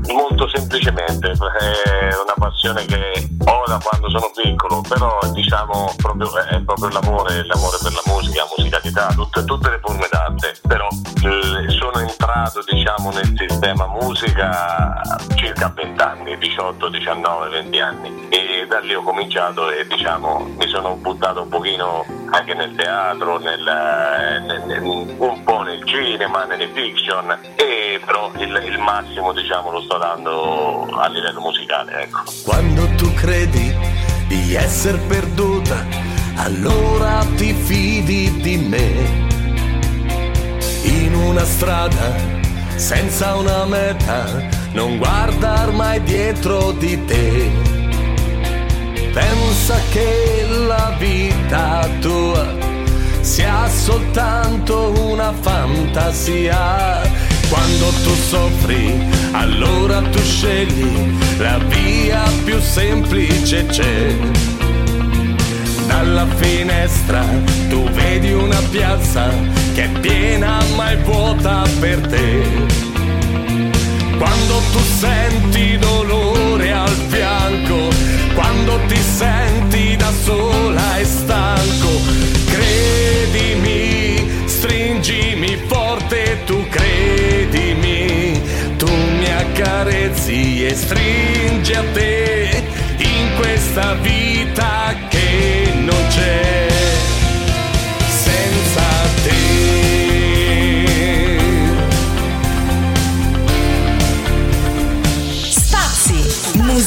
Molto 0.07 0.47
semplicemente, 0.49 1.31
è 1.31 1.35
una 1.35 2.35
passione 2.37 2.85
che 2.85 3.29
ho 3.45 3.63
da 3.67 3.79
quando 3.83 4.09
sono 4.09 4.31
piccolo, 4.33 4.81
però 4.87 5.19
diciamo 5.33 5.93
proprio, 5.97 6.29
è 6.45 6.61
proprio 6.61 6.89
l'amore, 6.89 7.45
l'amore 7.45 7.77
per 7.81 7.91
la 7.91 8.01
musica, 8.05 8.43
la 8.43 8.49
musicalità, 8.57 9.07
tutte, 9.13 9.43
tutte 9.45 9.69
le 9.69 9.79
forme 9.81 10.07
d'arte, 10.09 10.53
però 10.67 10.87
eh, 11.23 11.70
sono 11.81 11.99
entrato 11.99 12.63
diciamo 12.69 13.09
nel 13.09 13.33
sistema 13.35 13.87
musica 13.87 15.01
circa 15.33 15.73
20 15.75 16.01
anni, 16.03 16.37
18, 16.37 16.89
19, 16.89 17.49
20 17.49 17.79
anni 17.79 18.27
e 18.29 18.67
da 18.67 18.79
lì 18.79 18.93
ho 18.93 19.01
cominciato 19.01 19.71
e 19.71 19.87
diciamo 19.87 20.47
mi 20.59 20.67
sono 20.67 20.95
buttato 20.95 21.41
un 21.41 21.49
pochino 21.49 22.05
anche 22.29 22.53
nel 22.53 22.75
teatro, 22.75 23.39
nel, 23.39 23.63
nel, 24.45 24.63
nel, 24.67 24.81
un 24.83 25.43
po' 25.43 25.63
nel 25.63 25.83
cinema, 25.85 26.45
nelle 26.45 26.69
fiction 26.71 27.35
e 27.55 27.99
però 28.05 28.31
il, 28.35 28.61
il 28.67 28.77
massimo 28.77 29.33
diciamo 29.33 29.71
lo 29.71 29.81
sto 29.81 29.97
dando 29.97 30.85
a 30.85 31.07
livello 31.07 31.41
musicale 31.41 32.03
ecco. 32.03 32.21
Quando 32.45 32.85
tu 32.95 33.11
credi 33.15 33.75
di 34.27 34.53
essere 34.53 34.99
perduta, 34.99 35.83
allora 36.35 37.25
ti 37.35 37.53
fidi 37.53 38.39
di 38.39 38.57
me. 38.57 39.30
Una 41.27 41.45
strada 41.45 42.15
senza 42.75 43.35
una 43.35 43.65
meta, 43.65 44.25
non 44.73 44.97
guardar 44.97 45.71
mai 45.71 46.01
dietro 46.01 46.71
di 46.71 47.05
te. 47.05 47.49
Pensa 49.13 49.75
che 49.91 50.45
la 50.67 50.95
vita 50.97 51.87
tua 51.99 52.45
sia 53.21 53.69
soltanto 53.69 54.91
una 55.09 55.31
fantasia. 55.39 57.01
Quando 57.49 57.89
tu 58.03 58.15
soffri, 58.29 58.99
allora 59.31 60.01
tu 60.01 60.19
scegli 60.19 61.17
la 61.37 61.57
via 61.59 62.23
più 62.43 62.59
semplice 62.59 63.65
c'è. 63.67 64.15
Dalla 65.87 66.25
finestra 66.37 67.23
tu 67.69 67.83
vedi 67.89 68.31
una 68.31 68.59
piazza 68.71 69.60
che 69.73 69.83
è 69.85 69.99
piena 69.99 70.59
ma 70.75 70.91
è 70.91 70.97
vuota 70.97 71.63
per 71.79 71.99
te. 72.07 72.43
Quando 74.17 74.61
tu 74.71 74.79
senti 74.99 75.77
dolore 75.77 76.71
al 76.71 76.95
fianco, 77.07 77.89
quando 78.33 78.79
ti 78.87 78.97
senti 78.97 79.95
da 79.95 80.11
sola 80.23 80.97
e 80.97 81.05
stanco, 81.05 81.89
credimi, 82.45 84.27
stringimi 84.45 85.57
forte, 85.67 86.41
tu 86.45 86.67
credimi, 86.69 88.39
tu 88.77 88.89
mi 88.89 89.29
accarezzi 89.29 90.65
e 90.65 90.75
stringi 90.75 91.73
a 91.73 91.83
te 91.93 92.63
in 92.97 93.35
questa 93.37 93.93
vita 93.93 94.93
che 95.09 95.73
non 95.75 96.07
c'è 96.09 96.70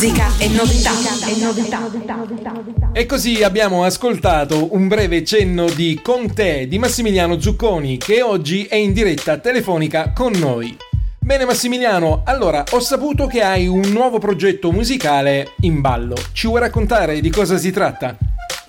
musica 0.05 0.27
e 0.39 0.49
novità. 0.49 0.91
E 1.27 1.41
novità. 1.41 2.91
E 2.93 3.07
così 3.07 3.43
abbiamo 3.43 3.85
ascoltato 3.85 4.75
un 4.75 4.87
breve 4.87 5.25
cenno 5.25 5.65
di 5.71 5.99
Con 6.03 6.35
te 6.35 6.69
di 6.69 6.79
Massimiliano 6.79 7.41
Zucconi 7.41 7.97
che 7.97 8.21
oggi 8.21 8.67
è 8.67 8.75
in 8.75 8.93
diretta 8.93 9.39
telefonica 9.39 10.13
con 10.13 10.33
noi. 10.33 10.77
Bene 11.19 11.47
Massimiliano, 11.47 12.23
allora 12.27 12.65
ho 12.73 12.81
saputo 12.81 13.27
che 13.27 13.43
hai 13.43 13.67
un 13.67 13.89
nuovo 13.93 14.19
progetto 14.19 14.71
musicale 14.73 15.55
in 15.61 15.81
ballo. 15.81 16.17
Ci 16.33 16.49
vuoi 16.49 16.61
raccontare 16.61 17.21
di 17.21 17.31
cosa 17.31 17.57
si 17.57 17.73
tratta? 17.73 18.15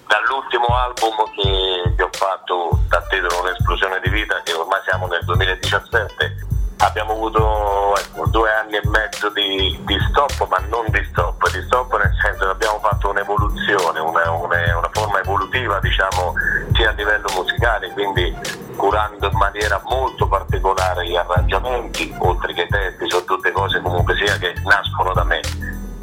Dall'ultimo 0.08 0.68
album 0.68 1.16
che, 1.36 1.96
che 1.98 2.04
ho 2.04 2.10
fatto 2.14 2.80
da 2.88 3.04
titolo 3.10 3.42
Un'esplosione 3.42 4.00
di 4.02 4.10
vita, 4.10 4.42
che 4.42 4.54
ormai 4.54 4.80
siamo 4.88 5.08
nel 5.08 5.20
2017, 5.26 6.55
abbiamo 6.86 7.14
avuto 7.14 7.96
ecco, 7.98 8.28
due 8.28 8.50
anni 8.52 8.76
e 8.76 8.82
mezzo 8.86 9.30
di, 9.30 9.78
di 9.86 9.98
stop, 10.10 10.48
ma 10.48 10.58
non 10.70 10.86
di 10.90 11.04
stop, 11.10 11.52
di 11.52 11.62
stop 11.64 11.98
nel 11.98 12.14
senso 12.22 12.46
che 12.46 12.52
abbiamo 12.52 12.80
fatto 12.80 13.10
un'evoluzione, 13.10 14.00
una, 14.00 14.32
una, 14.32 14.78
una 14.78 14.90
forma 14.92 15.20
evolutiva 15.20 15.80
diciamo 15.80 16.34
sia 16.74 16.90
a 16.90 16.94
livello 16.94 17.28
musicale, 17.36 17.92
quindi 17.92 18.36
curando 18.76 19.30
in 19.30 19.38
maniera 19.38 19.82
molto 19.86 20.28
particolare 20.28 21.08
gli 21.08 21.16
arrangiamenti, 21.16 22.14
oltre 22.20 22.54
che 22.54 22.64
i 22.64 22.68
testi, 22.68 23.10
sono 23.10 23.24
tutte 23.24 23.52
cose 23.52 23.82
comunque 23.82 24.16
sia 24.16 24.38
che 24.38 24.54
nascono 24.64 25.14
da 25.14 25.24
me. 25.24 25.40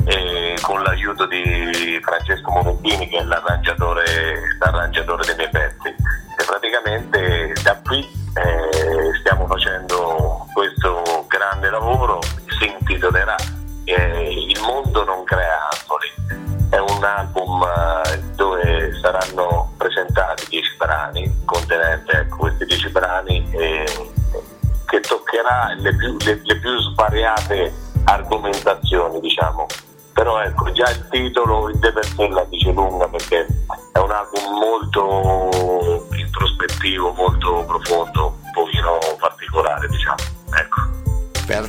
E 0.05 0.57
con 0.63 0.83
l'aiuto 0.83 1.27
di 1.27 2.01
Francesco 2.03 2.51
Monettini 2.51 3.07
che 3.09 3.19
è 3.19 3.23
l'arrangiatore, 3.23 4.57
l'arrangiatore 4.59 5.25
dei 5.27 5.37
miei 5.37 5.51
pezzi. 5.51 5.89
E 5.89 6.45
praticamente 6.45 7.53
da 7.63 7.79
qui 7.85 8.01
eh, 8.35 9.15
stiamo 9.21 9.47
facendo 9.47 10.42
questo 10.83 11.25
grande 11.29 11.71
lavoro, 11.71 12.19
si 12.59 12.67
intitolerà 12.67 13.37
eh, 13.85 14.33
Il 14.33 14.61
mondo 14.61 15.05
non 15.05 15.23
crea 15.25 15.69
angoli. 15.71 16.11
È 16.71 16.79
un 16.79 17.05
album 17.05 17.63
eh, 17.63 18.19
dove 18.35 18.99
saranno 19.01 19.73
presentati 19.77 20.47
dieci 20.49 20.75
brani, 20.77 21.43
contenente 21.45 22.13
ecco, 22.13 22.37
questi 22.37 22.65
dieci 22.65 22.89
brani, 22.89 23.47
eh, 23.53 24.11
che 24.87 25.01
toccherà 25.01 25.75
le 25.77 25.95
più, 25.95 26.17
le, 26.25 26.41
le 26.43 26.57
più 26.59 26.79
svariate 26.79 27.73
argomentazioni, 28.05 29.21
diciamo. 29.21 29.67
Però 30.15 30.41
ecco, 30.43 30.71
già 30.73 30.91
il 30.91 31.09
titolo 31.11 31.71
in 31.71 31.79
de 31.79 31.93
per 31.93 32.05
sé 32.05 32.29
la 32.29 32.45
dice 32.45 32.73
lunga 32.73 33.09
perché 33.09 33.47
è 33.93 33.99
un 33.99 34.11
album 34.11 34.59
molto 34.59 36.07
introspettivo, 36.15 37.13
molto 37.13 37.65
profondo, 37.67 38.32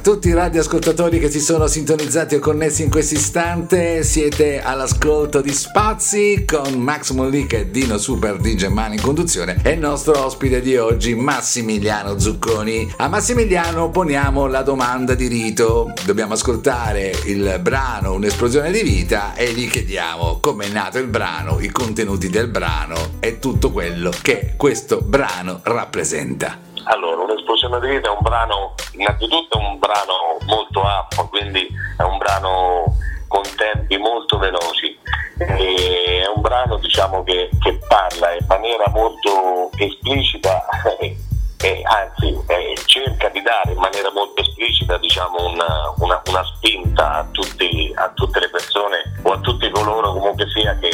tutti 0.04 0.28
i 0.28 0.34
radioascoltatori 0.34 1.18
che 1.18 1.32
si 1.32 1.40
sono 1.40 1.66
sintonizzati 1.66 2.36
o 2.36 2.40
connessi 2.40 2.84
in 2.84 2.90
questo 2.90 3.14
istante, 3.14 4.04
siete 4.04 4.62
all'ascolto 4.62 5.40
di 5.40 5.54
Spazi 5.54 6.44
con 6.46 6.74
Max 6.74 7.12
Mollica 7.12 7.56
e 7.56 7.72
Dino 7.72 7.98
Super 7.98 8.36
DJ 8.36 8.66
Man 8.66 8.92
in 8.92 9.02
conduzione 9.02 9.62
e 9.64 9.72
il 9.72 9.80
nostro 9.80 10.26
ospite 10.26 10.60
di 10.60 10.76
oggi 10.76 11.16
Massimiliano 11.16 12.20
Zucconi. 12.20 12.96
A 12.98 13.08
Massimiliano 13.08 13.92
poniamo 13.92 14.48
la 14.48 14.62
domanda 14.62 15.16
di 15.16 15.28
rito. 15.28 15.94
Dobbiamo 16.04 16.34
ascoltare 16.34 17.14
il 17.28 17.60
brano 17.62 18.12
Un'esplosione 18.14 18.72
di 18.72 18.82
vita 18.82 19.36
e 19.36 19.54
gli 19.54 19.70
chiediamo 19.70 20.40
com'è 20.42 20.68
nato 20.68 20.98
il 20.98 21.08
brano, 21.08 21.62
i 21.62 21.70
contenuti 21.70 22.28
del 22.28 22.50
brano 22.50 23.14
e 23.22 23.40
tutto 23.40 23.72
quello 23.72 24.12
che 24.22 24.56
questo 24.58 25.00
brano 25.00 25.62
rappresenta. 25.64 26.72
Allora, 26.86 27.22
un'esplosione 27.24 27.80
di 27.80 27.88
vita 27.88 28.10
è 28.10 28.12
un 28.12 28.22
brano, 28.22 28.74
innanzitutto 28.94 29.58
è 29.58 29.62
un 29.62 29.80
brano 29.80 30.38
molto 30.46 30.82
up, 30.82 31.30
quindi 31.30 31.68
è 31.98 32.04
un 32.04 32.18
brano 32.18 32.86
con 33.28 33.42
tempi 33.56 33.98
molto 33.98 34.38
veloci. 34.38 34.98
E 35.40 36.22
è 36.24 36.28
un 36.34 36.42
brano 36.42 36.78
diciamo, 36.78 37.24
che, 37.24 37.50
che 37.60 37.80
parla 37.88 38.34
in 38.34 38.46
maniera 38.48 38.88
molto 38.90 39.72
esplicita 39.78 40.64
e 41.00 41.82
anzi 41.86 42.38
eh, 42.48 42.76
cerca 42.86 43.30
di 43.30 43.42
dare 43.42 43.72
in 43.72 43.80
maniera 43.80 44.12
molto 44.12 44.42
esplicita 44.42 44.98
diciamo, 44.98 45.46
una, 45.48 45.94
una- 45.98 46.22
una 46.28 46.44
spinta 46.44 47.14
a, 47.14 47.28
tutti- 47.32 47.92
a 47.96 48.10
tutte 48.14 48.40
le 48.40 48.50
persone 48.50 48.98
o 49.24 49.32
a 49.32 49.40
tutti 49.40 49.70
coloro 49.72 50.12
comunque 50.14 50.46
sia 50.50 50.78
che 50.78 50.92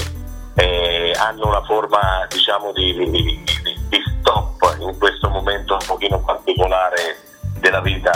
eh, 0.56 1.12
hanno 1.20 1.48
una 1.48 1.64
forma 1.64 2.26
diciamo 2.30 2.72
di, 2.72 2.94
di- 2.94 3.10
di- 3.10 3.44
di- 3.90 4.04
stop 4.20 4.76
in 4.80 4.98
questo 4.98 5.30
momento 5.30 5.74
un 5.74 5.86
pochino 5.86 6.20
particolare 6.20 7.18
della 7.60 7.82
vita 7.82 8.12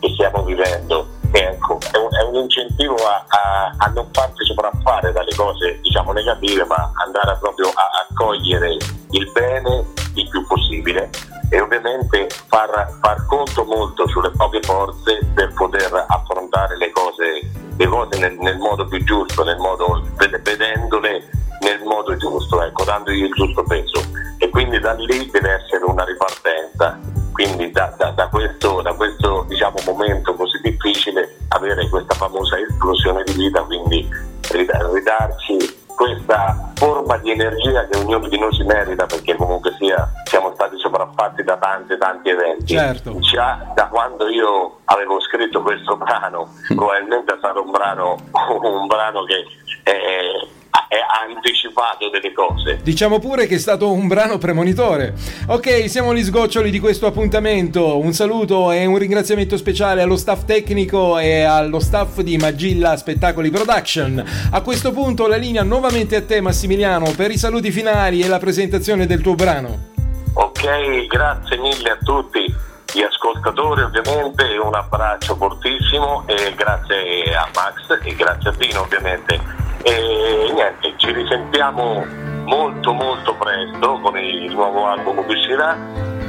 che 0.00 0.08
stiamo 0.14 0.42
vivendo. 0.44 1.08
Ecco, 1.32 1.78
è 1.92 1.96
un, 1.96 2.08
è 2.14 2.22
un 2.28 2.34
incentivo 2.36 2.94
a, 2.94 3.24
a- 3.28 3.74
a 3.78 3.86
non 3.88 4.08
farsi 4.12 4.44
sopraffare 4.44 5.10
dalle 5.12 5.34
cose 5.34 5.80
diciamo 5.82 6.12
negative, 6.12 6.64
ma 6.66 6.92
andare 7.04 7.36
proprio 7.40 7.68
a, 7.68 7.82
a 7.82 8.06
cogliere 8.14 8.76
il 9.10 9.30
bene 9.32 9.84
il 10.14 10.28
più 10.28 10.46
possibile 10.46 11.10
e 11.50 11.60
ovviamente 11.60 12.28
far, 12.46 12.98
far 13.00 13.26
conto 13.26 13.64
molto 13.64 14.06
sulle 14.08 14.30
proprie 14.30 14.60
forze 14.62 15.18
per 15.34 15.52
poter 15.54 16.04
affrontare 16.08 16.76
le 16.76 16.90
cose, 16.92 17.50
le 17.76 17.86
cose 17.86 18.18
nel, 18.18 18.36
nel 18.38 18.58
modo 18.58 18.86
più 18.86 19.02
giusto, 19.02 19.42
nel 19.42 19.58
modo, 19.58 20.02
ved- 20.16 20.40
vedendole 20.42 21.28
nel 21.64 21.82
modo 21.82 22.14
giusto, 22.16 22.62
ecco, 22.62 22.84
dandogli 22.84 23.24
il 23.24 23.32
giusto 23.32 23.62
peso. 23.64 24.00
E 24.38 24.48
quindi 24.50 24.78
da 24.78 24.92
lì 24.92 25.28
deve 25.30 25.52
essere 25.62 25.84
una 25.84 26.04
ripartenza. 26.04 27.00
Quindi 27.32 27.70
da, 27.72 27.92
da- 27.98 28.10
da 28.10 28.28
questo, 28.28 28.80
da 28.82 28.92
questo, 28.94 29.44
diciamo, 29.48 29.76
momento 29.86 30.34
così 30.34 30.60
difficile 30.62 31.36
avere 31.48 31.88
questa 31.88 32.14
famosa 32.14 32.56
esplosione 32.58 33.24
di 33.24 33.32
vita, 33.32 33.62
quindi 33.62 34.08
rid- 34.52 34.70
ridarci 34.92 35.82
questa 35.96 36.72
forma 36.74 37.16
di 37.18 37.30
energia 37.30 37.86
che 37.86 37.98
ognuno 37.98 38.26
di 38.28 38.36
noi 38.38 38.52
si 38.52 38.64
merita 38.64 39.06
perché 39.06 39.36
comunque 39.36 39.72
sia 39.78 40.10
siamo 40.24 40.50
stati 40.54 40.76
sopraffatti 40.78 41.44
da 41.44 41.56
tanti 41.56 41.96
tanti 41.96 42.30
eventi 42.30 42.74
Certo. 42.74 43.16
già 43.20 43.70
da 43.76 43.86
quando 43.86 44.26
io 44.28 44.80
avevo 44.86 45.20
scritto 45.20 45.62
questo 45.62 45.96
brano 45.96 46.48
probabilmente 46.74 47.34
è 47.34 47.36
stato 47.38 47.62
un 47.62 47.70
brano 47.70 48.16
un 48.60 48.86
brano 48.88 49.22
che 49.22 49.44
eh, 49.84 50.48
ha 50.88 51.32
anticipato 51.34 52.08
delle 52.10 52.32
cose 52.32 52.80
Diciamo 52.82 53.18
pure 53.18 53.46
che 53.46 53.54
è 53.56 53.58
stato 53.58 53.90
un 53.92 54.06
brano 54.06 54.38
premonitore. 54.38 55.14
Ok, 55.48 55.88
siamo 55.88 56.10
agli 56.10 56.22
sgoccioli 56.22 56.70
di 56.70 56.80
questo 56.80 57.06
appuntamento. 57.06 57.98
Un 57.98 58.12
saluto 58.12 58.72
e 58.72 58.84
un 58.86 58.98
ringraziamento 58.98 59.56
speciale 59.56 60.02
allo 60.02 60.16
staff 60.16 60.44
tecnico 60.44 61.18
e 61.18 61.42
allo 61.42 61.80
staff 61.80 62.20
di 62.20 62.36
Magilla 62.36 62.96
Spettacoli 62.96 63.50
Production. 63.50 64.22
A 64.50 64.60
questo 64.60 64.92
punto 64.92 65.26
la 65.26 65.36
linea 65.36 65.62
nuovamente 65.62 66.16
a 66.16 66.22
te 66.22 66.40
Massimiliano 66.40 67.10
per 67.16 67.30
i 67.30 67.38
saluti 67.38 67.70
finali 67.70 68.20
e 68.20 68.28
la 68.28 68.38
presentazione 68.38 69.06
del 69.06 69.20
tuo 69.20 69.34
brano. 69.34 69.92
Ok, 70.34 71.06
grazie 71.06 71.56
mille 71.58 71.90
a 71.90 71.98
tutti 72.02 72.72
gli 72.94 73.02
ascoltatori 73.02 73.82
ovviamente, 73.82 74.56
un 74.56 74.74
abbraccio 74.74 75.34
fortissimo 75.34 76.22
e 76.26 76.54
grazie 76.54 77.34
a 77.34 77.48
Max 77.52 77.98
e 78.04 78.14
grazie 78.14 78.50
a 78.50 78.52
Dino 78.56 78.82
ovviamente. 78.82 79.34
E 79.82 80.50
niente, 80.54 80.94
ci 80.96 81.10
risentiamo 81.10 82.06
molto 82.44 82.92
molto 82.92 83.34
presto 83.34 83.98
con 84.00 84.16
il 84.16 84.52
nuovo 84.52 84.86
album 84.86 85.26
che 85.26 85.32
uscirà 85.32 85.76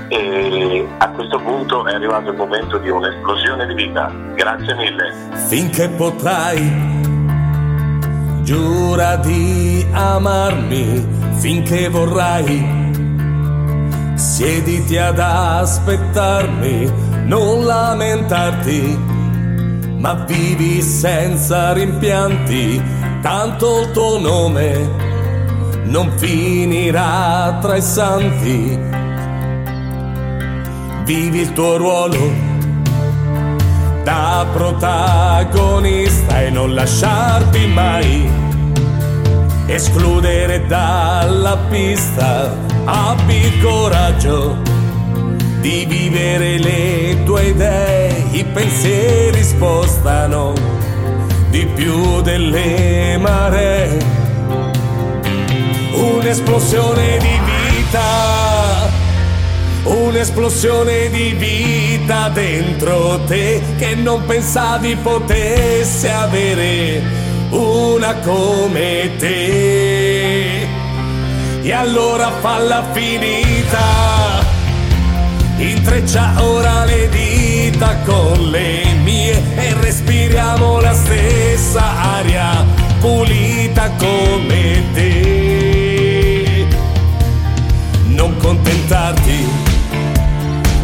e 0.07 0.88
a 0.97 1.09
questo 1.09 1.38
punto 1.39 1.86
è 1.86 1.93
arrivato 1.93 2.32
il 2.32 2.38
momento 2.38 2.78
di 2.80 2.89
un'esplosione 2.89 3.68
di 3.68 3.74
vita. 3.76 4.11
Grazie 4.34 4.74
mille. 4.74 5.13
finché 5.47 5.88
potrai. 5.89 6.93
Giura 8.41 9.16
di 9.18 9.86
amarmi 9.91 11.34
finché 11.39 11.89
vorrai. 11.89 12.84
Siediti 14.16 14.97
ad 14.97 15.20
aspettarmi, 15.20 16.91
non 17.26 17.66
lamentarti, 17.66 18.97
ma 19.97 20.13
vivi 20.26 20.82
senza 20.82 21.74
rimpianti, 21.74 22.82
tanto 23.22 23.82
il 23.82 23.91
tuo 23.91 24.18
nome 24.18 25.03
non 25.86 26.11
finirà 26.18 27.57
tra 27.61 27.76
i 27.76 27.82
santi. 27.82 28.80
Vivi 31.03 31.39
il 31.41 31.53
tuo 31.53 31.78
ruolo 31.78 32.53
da 34.03 34.45
protagonista 34.53 36.41
e 36.41 36.49
non 36.49 36.74
lasciarti 36.74 37.68
mai 37.68 38.30
escludere 39.68 40.66
dalla 40.68 41.57
pista. 41.70 42.74
Abbi 42.86 43.36
il 43.36 43.61
coraggio 43.61 44.57
di 45.59 45.86
vivere 45.86 46.59
le 46.59 47.23
tue 47.25 47.47
idee, 47.47 48.25
i 48.31 48.43
pensieri 48.45 49.43
spostano 49.43 50.53
di 51.49 51.65
più 51.73 52.21
delle 52.21 53.17
maree. 53.17 53.97
Un'esplosione 55.93 57.17
di 57.17 57.39
vita 57.45 58.93
un'esplosione 59.86 61.09
di 61.09 61.33
vita 61.33 62.29
dentro 62.29 63.19
te 63.27 63.61
che 63.77 63.93
non 63.95 64.25
pensavi 64.25 64.95
potesse 64.95 66.09
avere 66.09 67.01
una 67.51 68.15
come 68.15 69.11
te. 69.17 70.05
E 71.66 71.74
allora 71.74 72.30
falla 72.41 72.84
finita, 72.91 73.80
intreccia 75.57 76.36
ora 76.38 76.86
le 76.86 77.09
dita 77.09 77.95
con 78.05 78.51
le 78.51 78.93
mie 79.01 79.41
e 79.55 79.74
respiriamo 79.74 80.80
la 80.80 80.93
stessa 80.93 82.18
aria 82.18 82.63
pulita 82.99 83.89
come 83.97 84.84
te. 84.93 86.68
Non 88.09 88.38
contentarti 88.38 89.47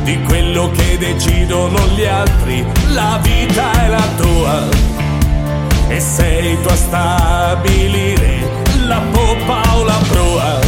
di 0.02 0.20
quello 0.24 0.72
che 0.72 0.98
decidono 0.98 1.78
gli 1.90 2.06
altri, 2.06 2.66
la 2.88 3.20
vita 3.22 3.72
è 3.84 3.88
la 3.88 4.08
tua. 4.18 4.68
E 5.90 6.00
sei 6.00 6.60
tu 6.60 6.70
a 6.70 6.76
stabilire 6.76 8.62
la 8.92 9.02
poppa 9.12 9.62
o 9.76 9.84
la 9.84 10.00
proa, 10.10 10.60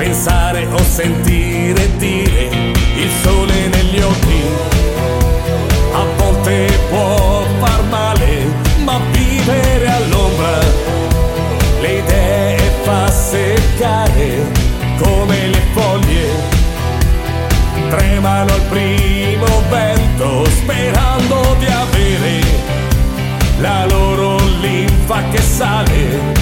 pensare 0.00 0.66
o 0.72 0.78
sentire 0.82 1.94
dire 1.98 2.48
il 2.96 3.10
sole 3.22 3.68
negli 3.68 4.00
occhi, 4.00 4.42
a 5.92 6.04
volte 6.16 6.66
può 6.88 7.44
far 7.60 7.82
male, 7.90 8.46
ma 8.82 8.98
vivere 9.12 9.86
all'ombra. 9.86 10.58
Le 11.82 11.98
idee 11.98 12.58
fa 12.82 13.10
seccare 13.10 14.28
come 15.02 15.48
le 15.48 15.62
foglie. 15.74 16.28
Tremano 17.90 18.54
al 18.54 18.62
primo 18.70 19.62
vento 19.68 20.46
sperando 20.46 21.56
di 21.58 21.66
avere 21.66 22.40
la 23.58 23.84
loro 23.84 24.38
linfa 24.60 25.22
che 25.30 25.42
sale. 25.42 26.38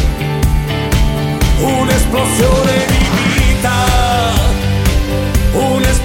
Un'esplosione 1.61 2.87
di 2.87 2.99
vita 2.99 3.28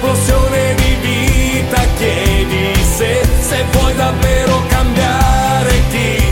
esplosione 0.04 0.74
di 0.74 0.96
vita, 1.00 1.80
chiedi 1.96 2.74
se, 2.96 3.22
se 3.40 3.64
vuoi 3.72 3.94
davvero 3.94 4.62
cambiare 4.68 5.82
chi 5.90 6.22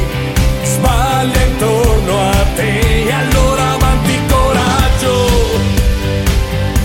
sbaglia 0.63 1.41
intorno 1.41 2.21
a 2.21 2.47
te. 2.55 3.07
E 3.07 3.13
allora 3.13 3.71
avanti 3.73 4.21
coraggio, 4.29 5.27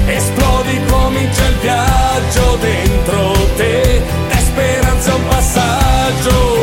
esplodi, 0.05 0.79
comincia 0.88 1.47
il 1.47 1.55
viaggio 1.61 2.57
dentro 2.61 3.33
te, 3.57 4.01
la 4.29 4.38
speranza 4.38 5.13
un 5.15 5.27
passaggio. 5.27 6.56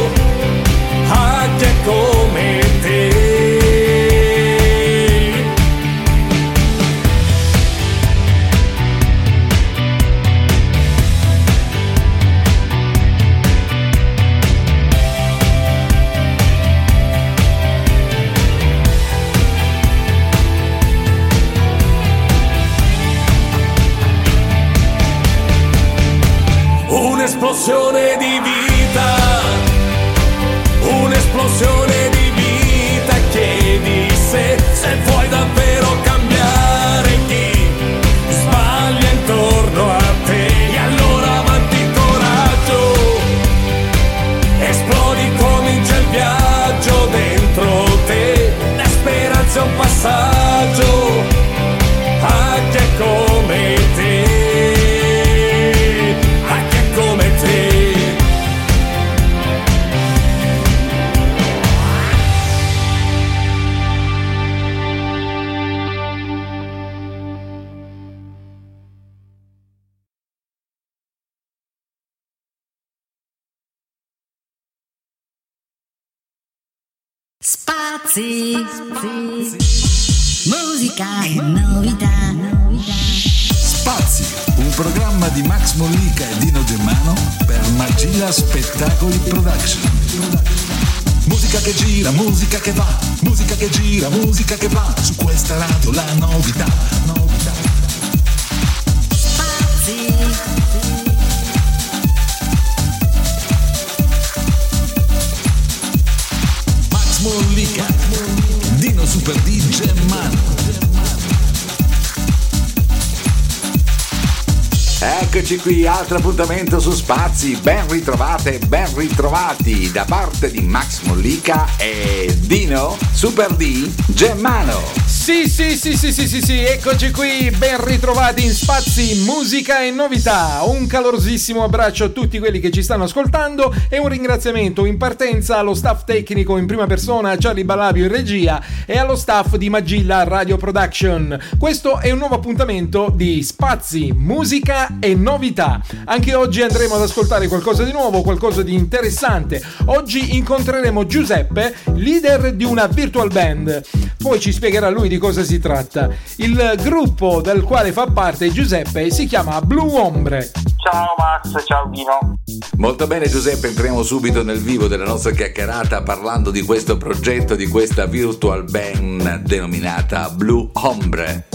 Altro 115.97 116.17
appuntamento 116.17 116.81
su 116.81 116.91
Spazi, 116.91 117.55
ben 117.55 117.89
ritrovate, 117.89 118.59
ben 118.59 118.93
ritrovati 118.97 119.93
da 119.93 120.05
parte 120.05 120.51
di 120.51 120.61
Max 120.61 121.03
Mollica 121.03 121.69
e 121.77 122.37
Dino 122.37 122.99
Super 123.13 123.55
D 123.55 123.89
Germano. 124.09 125.14
Sì, 125.25 125.49
sì, 125.49 125.75
sì, 125.75 125.97
sì, 125.97 126.13
sì, 126.13 126.29
sì, 126.29 126.43
sì, 126.43 126.59
eccoci 126.59 127.11
qui, 127.11 127.51
ben 127.57 127.83
ritrovati 127.83 128.45
in 128.45 128.53
Spazi, 128.53 129.25
musica 129.25 129.83
e 129.83 129.91
novità. 129.91 130.61
Un 130.67 130.87
calorosissimo 130.87 131.65
abbraccio 131.65 132.05
a 132.05 132.09
tutti 132.11 132.39
quelli 132.39 132.61
che 132.61 132.71
ci 132.71 132.83
stanno 132.83 133.05
ascoltando 133.05 133.75
e 133.89 133.99
un 133.99 134.09
ringraziamento 134.09 134.85
in 134.85 134.99
partenza 134.99 135.57
allo 135.57 135.73
staff 135.73 136.05
tecnico 136.05 136.59
in 136.59 136.67
prima 136.67 136.87
persona, 136.87 137.37
Charlie 137.39 137.65
Balabio 137.65 138.05
in 138.05 138.13
regia 138.13 138.63
e 138.85 138.99
allo 138.99 139.17
staff 139.17 139.57
di 139.57 139.71
Magilla 139.71 140.25
Radio 140.25 140.59
Production. 140.59 141.41
Questo 141.59 142.01
è 142.01 142.11
un 142.11 142.19
nuovo 142.19 142.35
appuntamento 142.35 143.11
di 143.11 143.43
Spazi, 143.43 144.13
musica 144.15 144.99
e 145.01 145.15
novità. 145.15 145.81
Anche 146.05 146.35
oggi 146.35 146.61
andremo 146.61 146.97
ad 146.97 147.01
ascoltare 147.01 147.49
qualcosa 147.49 147.83
di 147.83 147.93
nuovo, 147.93 148.21
qualcosa 148.21 148.63
di 148.63 148.75
interessante. 148.75 149.63
Oggi 149.87 150.37
incontreremo 150.37 151.07
Giuseppe, 151.07 151.75
leader 151.95 152.53
di 152.53 152.65
una 152.65 152.87
virtual 152.89 153.33
band. 153.33 153.83
Poi 154.19 154.39
ci 154.39 154.53
spiegherà 154.53 154.91
lui 154.91 155.09
di 155.09 155.14
cosa 155.19 155.43
si 155.43 155.59
tratta. 155.59 156.11
Il 156.37 156.75
gruppo 156.83 157.41
del 157.41 157.63
quale 157.63 157.93
fa 157.93 158.07
parte 158.07 158.51
Giuseppe 158.51 159.11
si 159.11 159.27
chiama 159.27 159.61
Blue 159.61 159.93
Ombre. 159.99 160.51
Ciao 160.77 161.15
Max, 161.17 161.65
ciao 161.67 161.89
Dino. 161.89 162.39
Molto 162.77 163.07
bene 163.07 163.29
Giuseppe, 163.29 163.69
entriamo 163.69 164.03
subito 164.03 164.43
nel 164.43 164.59
vivo 164.59 164.87
della 164.87 165.05
nostra 165.05 165.33
chiacchierata 165.33 166.03
parlando 166.03 166.51
di 166.51 166.63
questo 166.63 166.97
progetto, 166.97 167.55
di 167.55 167.67
questa 167.67 168.07
virtual 168.07 168.65
band 168.65 169.39
denominata 169.39 170.29
Blue 170.31 170.69
Ombre. 170.73 171.47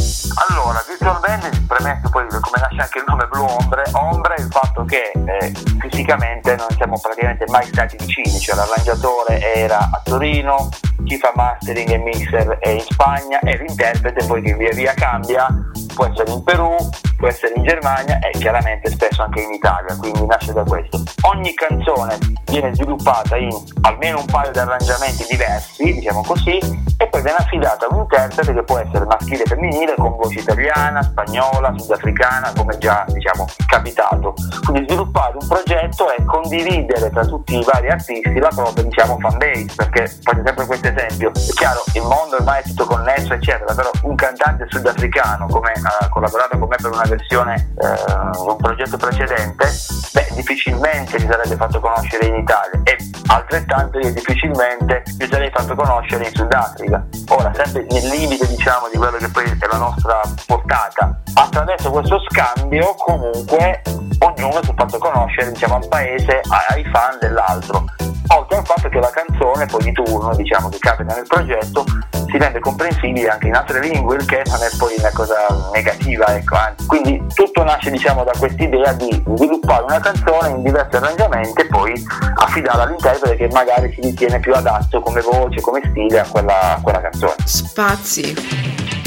Allora, 0.47 0.81
Virtual 0.87 1.19
Band, 1.19 1.65
premesso 1.67 2.09
poi 2.09 2.25
come 2.29 2.59
nasce 2.61 2.79
anche 2.79 2.99
il 2.99 3.03
nome 3.07 3.27
Blue 3.27 3.45
Ombre, 3.45 3.83
Ombre 3.91 4.35
è 4.35 4.41
il 4.41 4.47
fatto 4.49 4.85
che 4.85 5.11
eh, 5.13 5.53
fisicamente 5.79 6.55
non 6.55 6.67
siamo 6.77 6.97
praticamente 6.97 7.43
mai 7.49 7.65
stati 7.65 7.97
vicini, 7.99 8.39
cioè 8.39 8.55
l'arrangiatore 8.55 9.53
era 9.53 9.77
a 9.79 10.01
Torino, 10.01 10.69
chi 11.03 11.17
fa 11.17 11.33
mastering 11.35 11.89
e 11.89 11.97
mixer 11.97 12.57
è 12.59 12.69
in 12.69 12.79
Spagna 12.79 13.39
e 13.39 13.57
l'interprete 13.57 14.25
poi 14.25 14.41
che 14.41 14.53
via 14.53 14.71
via 14.71 14.93
cambia, 14.93 15.47
può 15.93 16.05
essere 16.05 16.31
in 16.31 16.43
Perù, 16.43 16.75
può 17.17 17.27
essere 17.27 17.53
in 17.55 17.63
Germania 17.63 18.19
e 18.19 18.31
chiaramente 18.37 18.89
spesso 18.91 19.23
anche 19.23 19.41
in 19.41 19.51
Italia, 19.51 19.93
quindi 19.97 20.25
nasce 20.25 20.53
da 20.53 20.63
questo. 20.63 21.03
Ogni 21.23 21.53
canzone 21.53 22.17
viene 22.45 22.73
sviluppata 22.73 23.35
in 23.35 23.49
almeno 23.81 24.19
un 24.19 24.25
paio 24.25 24.51
di 24.51 24.59
arrangiamenti 24.59 25.25
diversi, 25.29 25.93
diciamo 25.95 26.23
così, 26.23 26.57
e 26.97 27.07
poi 27.07 27.21
viene 27.21 27.37
affidata 27.37 27.85
a 27.85 27.95
un 27.95 27.99
interprete 28.29 28.53
che 28.53 28.63
può 28.63 28.77
essere 28.77 29.05
maschile 29.05 29.43
e 29.43 29.45
femminile 29.45 29.95
con 29.95 30.15
voce 30.29 30.39
italiana, 30.39 31.01
spagnola, 31.01 31.73
sudafricana, 31.75 32.53
come 32.55 32.77
già 32.77 33.03
diciamo 33.07 33.47
capitato. 33.67 34.35
Quindi 34.63 34.85
sviluppare 34.87 35.37
un 35.39 35.47
progetto 35.47 36.11
e 36.13 36.23
condividere 36.23 37.09
tra 37.09 37.25
tutti 37.25 37.57
i 37.57 37.65
vari 37.65 37.89
artisti 37.89 38.39
la 38.39 38.51
propria 38.53 38.83
diciamo 38.83 39.17
fan 39.19 39.37
base, 39.37 39.65
perché 39.75 40.07
faccio 40.21 40.41
sempre 40.45 40.65
questo 40.65 40.87
esempio. 40.87 41.31
È 41.31 41.53
chiaro, 41.55 41.83
il 41.93 42.01
mondo 42.03 42.35
ormai 42.35 42.61
è 42.61 42.63
tutto 42.63 42.85
connesso, 42.85 43.33
eccetera, 43.33 43.73
però 43.73 43.89
un 44.03 44.15
cantante 44.15 44.65
sudafricano 44.69 45.47
come 45.47 45.71
ha 45.71 46.09
collaborato 46.09 46.57
con 46.57 46.67
me 46.67 46.75
per 46.79 46.91
una 46.91 47.05
versione 47.07 47.73
eh, 47.79 48.37
un 48.39 48.57
progetto 48.57 48.97
precedente, 48.97 49.65
beh, 50.13 50.27
difficilmente 50.35 51.19
si 51.19 51.27
sarebbe 51.29 51.55
fatto 51.55 51.79
conoscere 51.79 52.27
in 52.27 52.35
Italia 52.35 52.79
e 52.83 52.97
altrettanto 53.27 53.99
io 53.99 54.11
difficilmente 54.11 55.03
mi 55.17 55.27
sarei 55.27 55.49
fatto 55.51 55.75
conoscere 55.75 56.25
in 56.25 56.33
Sudafrica. 56.33 57.05
Ora, 57.29 57.51
sempre 57.53 57.85
nel 57.89 58.07
limite 58.07 58.47
diciamo 58.47 58.89
di 58.91 58.97
quello 58.97 59.17
che 59.17 59.29
poi 59.29 59.43
è 59.45 59.67
la 59.71 59.77
nostra 59.77 60.08
portata, 60.45 61.21
attraverso 61.33 61.91
questo 61.91 62.19
scambio 62.29 62.95
comunque 62.95 63.81
ognuno 64.19 64.63
si 64.63 64.71
è 64.71 64.73
fatto 64.75 64.97
conoscere 64.97 65.51
diciamo 65.51 65.75
al 65.75 65.87
paese, 65.87 66.41
ai 66.69 66.83
fan 66.91 67.17
dell'altro. 67.19 67.85
Oltre 68.31 68.57
al 68.57 68.65
fatto 68.65 68.89
che 68.89 68.99
la 68.99 69.09
canzone 69.09 69.65
poi 69.65 69.83
di 69.83 69.91
turno, 69.91 70.35
diciamo, 70.35 70.69
che 70.69 70.77
capita 70.77 71.15
nel 71.15 71.25
progetto, 71.27 71.83
si 72.27 72.37
rende 72.37 72.59
comprensibile 72.59 73.27
anche 73.27 73.47
in 73.47 73.55
altre 73.55 73.79
lingue, 73.79 74.17
il 74.17 74.25
che 74.25 74.43
non 74.45 74.61
è 74.61 74.69
poi 74.77 74.93
una 74.99 75.11
cosa 75.11 75.69
negativa, 75.73 76.35
ecco. 76.35 76.55
Quindi 76.85 77.25
tutto 77.33 77.63
nasce 77.63 77.89
diciamo 77.89 78.23
da 78.23 78.31
quest'idea 78.37 78.93
di 78.93 79.23
sviluppare 79.35 79.83
una 79.83 79.99
canzone 79.99 80.49
in 80.49 80.63
diversi 80.63 80.95
arrangiamenti 80.97 81.61
e 81.61 81.67
poi 81.67 81.93
affidarla 82.35 82.83
all'interprete 82.83 83.35
che 83.35 83.47
magari 83.51 83.91
si 83.93 84.01
ritiene 84.01 84.39
più 84.39 84.53
adatto 84.53 85.01
come 85.01 85.21
voce, 85.21 85.61
come 85.61 85.81
stile 85.89 86.19
a 86.19 86.27
quella, 86.29 86.75
a 86.75 86.81
quella 86.81 87.01
canzone. 87.01 87.35
Spazi. 87.45 88.98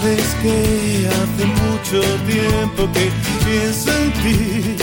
Sabes 0.00 0.34
que 0.42 1.08
hace 1.08 1.44
mucho 1.46 2.00
tiempo 2.26 2.88
que 2.92 3.10
pienso 3.44 3.90
en 3.92 4.12
ti. 4.22 4.76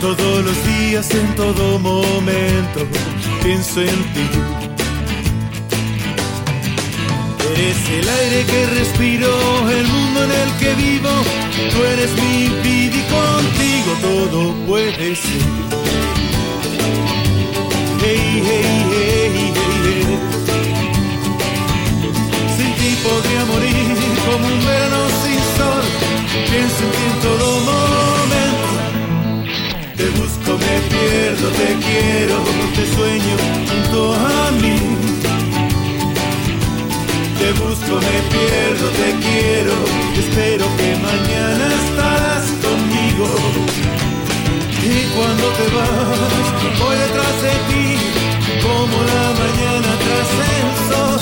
Todos 0.00 0.44
los 0.44 0.66
días, 0.66 1.08
en 1.14 1.34
todo 1.36 1.78
momento, 1.78 2.80
pienso 3.42 3.80
en 3.80 4.02
ti. 4.12 4.63
Eres 7.56 7.88
el 7.88 8.08
aire 8.08 8.44
que 8.46 8.66
respiro, 8.66 9.30
el 9.70 9.86
mundo 9.86 10.24
en 10.24 10.30
el 10.32 10.50
que 10.58 10.74
vivo. 10.74 11.10
Tú 11.70 11.84
eres 11.84 12.10
mi 12.14 12.48
vida 12.64 12.96
y 12.96 13.04
contigo 13.14 13.90
todo 14.02 14.54
puede 14.66 15.14
ser. 15.14 15.42
Hey, 18.02 18.42
hey, 18.44 18.64
hey, 18.90 19.30
hey, 19.34 19.52
hey. 19.84 20.18
Sin 22.56 22.72
ti 22.74 22.90
podría 23.06 23.44
morir 23.44 23.86
como 24.26 24.44
un 24.48 24.60
verano 24.66 25.00
sin 25.22 25.40
sol. 25.56 25.84
Pienso 26.50 26.80
en 26.82 26.90
ti 26.90 27.02
en 27.12 27.16
todo 27.26 27.46
momento. 27.70 28.68
Te 29.96 30.06
busco, 30.18 30.50
me 30.58 30.74
pierdo, 30.90 31.46
te 31.60 31.68
quiero, 31.86 32.36
te 32.74 32.84
sueño 32.96 33.34
junto 33.68 33.98
a 34.12 34.50
mí 34.60 35.03
te 37.44 37.52
busco, 37.60 37.94
me 38.06 38.18
pierdo, 38.32 38.86
te 39.00 39.08
quiero. 39.24 39.74
Espero 40.18 40.64
que 40.78 40.90
mañana 41.08 41.64
estarás 41.82 42.46
conmigo. 42.64 43.26
Y 44.82 44.96
cuando 45.14 45.46
te 45.58 45.66
vas, 45.76 46.78
voy 46.80 46.96
detrás 47.04 47.36
de 47.46 47.54
ti, 47.68 47.86
como 48.62 48.96
la 49.12 49.26
mañana 49.42 49.90
tras 50.04 50.30
el 50.52 50.68
sol. 50.88 51.13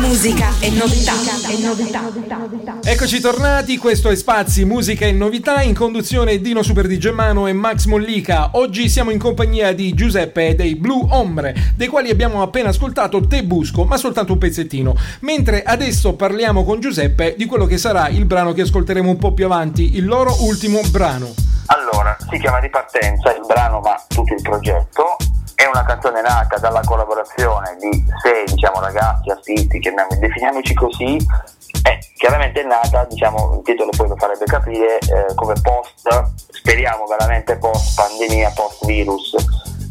Musica 0.00 0.48
e 0.60 0.70
novità. 0.70 1.12
E 1.46 1.58
novità. 1.62 2.80
Eccoci 2.82 3.20
tornati, 3.20 3.76
questo 3.76 4.08
è 4.08 4.16
Spazi, 4.16 4.64
musica 4.64 5.04
e 5.04 5.12
novità 5.12 5.60
in 5.60 5.74
conduzione 5.74 6.40
Dino 6.40 6.62
Super 6.62 6.86
di 6.86 6.98
Germano 6.98 7.46
e 7.46 7.52
Max 7.52 7.84
Mollica. 7.84 8.52
Oggi 8.52 8.88
siamo 8.88 9.10
in 9.10 9.18
compagnia 9.18 9.74
di 9.74 9.92
Giuseppe 9.92 10.48
e 10.48 10.54
dei 10.54 10.74
Blue 10.74 11.04
Ombre, 11.10 11.54
dei 11.76 11.88
quali 11.88 12.08
abbiamo 12.08 12.40
appena 12.40 12.70
ascoltato 12.70 13.26
Te 13.26 13.44
Busco, 13.44 13.84
ma 13.84 13.98
soltanto 13.98 14.32
un 14.32 14.38
pezzettino. 14.38 14.96
Mentre 15.20 15.62
adesso 15.62 16.14
parliamo 16.14 16.64
con 16.64 16.80
Giuseppe 16.80 17.34
di 17.36 17.44
quello 17.44 17.66
che 17.66 17.76
sarà 17.76 18.08
il 18.08 18.24
brano 18.24 18.54
che 18.54 18.62
ascolteremo 18.62 19.10
un 19.10 19.18
po' 19.18 19.32
più 19.32 19.44
avanti, 19.44 19.96
il 19.96 20.06
loro 20.06 20.34
ultimo 20.44 20.80
brano. 20.90 21.34
Allora, 21.66 22.16
si 22.30 22.38
chiama 22.38 22.58
Ripartenza 22.58 23.34
il 23.34 23.42
brano, 23.46 23.80
ma 23.80 24.02
tutto 24.08 24.32
il 24.32 24.40
progetto. 24.40 25.16
È 25.60 25.66
una 25.66 25.84
canzone 25.84 26.22
nata 26.22 26.56
dalla 26.56 26.80
collaborazione 26.80 27.76
di 27.78 28.02
sei 28.22 28.44
diciamo, 28.46 28.80
ragazzi, 28.80 29.28
artisti, 29.28 29.78
definiamoci 30.18 30.72
così, 30.72 31.18
e 31.82 31.98
chiaramente 32.16 32.62
è 32.62 32.64
nata, 32.64 33.04
diciamo, 33.04 33.56
il 33.56 33.62
titolo 33.62 33.90
poi 33.94 34.08
lo 34.08 34.16
farebbe 34.16 34.46
capire, 34.46 34.98
eh, 35.00 35.34
come 35.34 35.52
post, 35.60 36.08
speriamo 36.50 37.04
veramente 37.04 37.58
post 37.58 37.94
pandemia, 37.94 38.52
post 38.54 38.86
virus, 38.86 39.34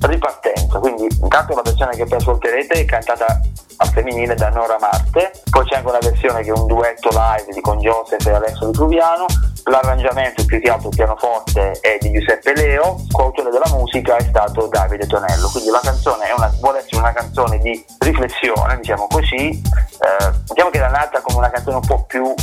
ripartenza. 0.01 0.79
Quindi 0.79 1.07
intanto 1.21 1.53
la 1.53 1.61
versione 1.61 1.95
che 1.95 2.05
poi 2.05 2.17
ascolterete 2.17 2.73
è 2.73 2.85
cantata 2.85 3.39
al 3.81 3.87
femminile 3.89 4.35
da 4.35 4.49
Nora 4.49 4.77
Marte, 4.79 5.31
poi 5.49 5.65
c'è 5.65 5.77
anche 5.77 5.89
una 5.89 5.99
versione 5.99 6.43
che 6.43 6.49
è 6.49 6.53
un 6.53 6.67
duetto 6.67 7.09
live 7.11 7.51
di 7.51 7.61
con 7.61 7.79
Joseph 7.79 8.25
e 8.25 8.31
Alessio 8.31 8.67
Vitruviano, 8.67 9.25
l'arrangiamento 9.65 10.43
più 10.45 10.59
che 10.59 10.69
altro 10.69 10.89
pianoforte 10.89 11.79
è 11.79 11.97
di 11.99 12.11
Giuseppe 12.11 12.55
Leo, 12.55 13.05
coautore 13.11 13.49
della 13.51 13.69
musica 13.69 14.17
è 14.17 14.23
stato 14.23 14.67
Davide 14.67 15.07
Tonello, 15.07 15.47
quindi 15.49 15.69
la 15.69 15.79
canzone 15.81 16.27
è 16.27 16.33
una, 16.33 16.51
vuole 16.59 16.79
essere 16.79 16.97
una 16.97 17.13
canzone 17.13 17.57
di 17.59 17.85
riflessione, 17.99 18.77
diciamo 18.77 19.07
così, 19.07 19.49
eh, 19.49 20.31
diciamo 20.43 20.69
che 20.69 20.77
era 20.77 20.89
nata 20.89 21.21
come 21.21 21.37
una 21.37 21.49
canzone 21.49 21.77
un 21.77 21.85
po' 21.85 22.03
più 22.03 22.33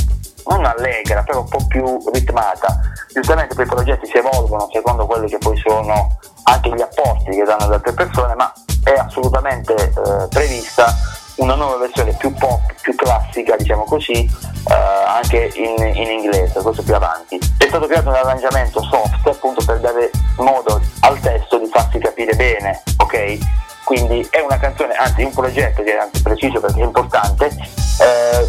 non 0.47 0.65
allegra, 0.65 1.23
però 1.23 1.41
un 1.41 1.49
po' 1.49 1.65
più 1.67 1.99
ritmata. 2.13 2.79
Giustamente 3.13 3.53
poi 3.53 3.65
i 3.65 3.67
progetti 3.67 4.07
si 4.07 4.17
evolvono 4.17 4.69
secondo 4.71 5.05
quelli 5.05 5.27
che 5.27 5.37
poi 5.37 5.57
sono 5.57 6.17
anche 6.43 6.69
gli 6.73 6.81
apporti 6.81 7.31
che 7.31 7.43
danno 7.43 7.65
ad 7.65 7.73
altre 7.73 7.91
persone, 7.91 8.33
ma 8.35 8.51
è 8.83 8.93
assolutamente 8.93 9.73
eh, 9.73 10.27
prevista 10.29 10.85
una 11.37 11.55
nuova 11.55 11.77
versione 11.77 12.13
più 12.13 12.33
pop, 12.33 12.73
più 12.81 12.95
classica, 12.95 13.55
diciamo 13.55 13.83
così, 13.83 14.13
eh, 14.13 14.73
anche 14.73 15.51
in, 15.55 15.95
in 15.95 16.09
inglese, 16.09 16.61
questo 16.61 16.83
più 16.83 16.95
avanti. 16.95 17.37
È 17.57 17.67
stato 17.67 17.87
creato 17.87 18.09
un 18.09 18.15
arrangiamento 18.15 18.81
soft 18.83 19.27
appunto 19.27 19.63
per 19.65 19.79
dare 19.79 20.11
modo 20.37 20.81
al 21.01 21.19
testo 21.19 21.59
di 21.59 21.69
farsi 21.71 21.99
capire 21.99 22.35
bene, 22.35 22.81
ok? 22.97 23.37
Quindi 23.83 24.27
è 24.29 24.39
una 24.41 24.57
canzone, 24.57 24.93
anzi 24.95 25.23
un 25.23 25.33
progetto 25.33 25.81
che 25.83 25.95
è 25.95 25.97
anzi 25.97 26.21
preciso 26.21 26.59
perché 26.59 26.81
è 26.81 26.83
importante, 26.83 27.45
eh, 27.45 28.47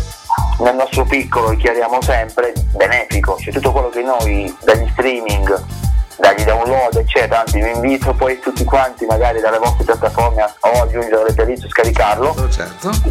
nel 0.60 0.74
nostro 0.74 1.04
piccolo, 1.04 1.54
chiariamo 1.56 2.02
sempre, 2.02 2.52
benefico, 2.74 3.36
cioè 3.38 3.52
tutto 3.52 3.70
quello 3.70 3.88
che 3.88 4.02
noi 4.02 4.52
dagli 4.64 4.88
streaming, 4.90 5.64
dagli 6.18 6.42
download, 6.44 6.96
eccetera, 6.96 7.40
anzi 7.40 7.60
vi 7.60 7.70
invito 7.70 8.12
poi 8.12 8.38
tutti 8.40 8.64
quanti 8.64 9.06
magari 9.06 9.40
dalle 9.40 9.58
vostre 9.58 9.84
piattaforme 9.84 10.42
a 10.42 10.52
o 10.60 10.82
aggiungere 10.82 11.24
le 11.24 11.32
playlist 11.32 11.64
e 11.64 11.68
scaricarlo, 11.68 12.34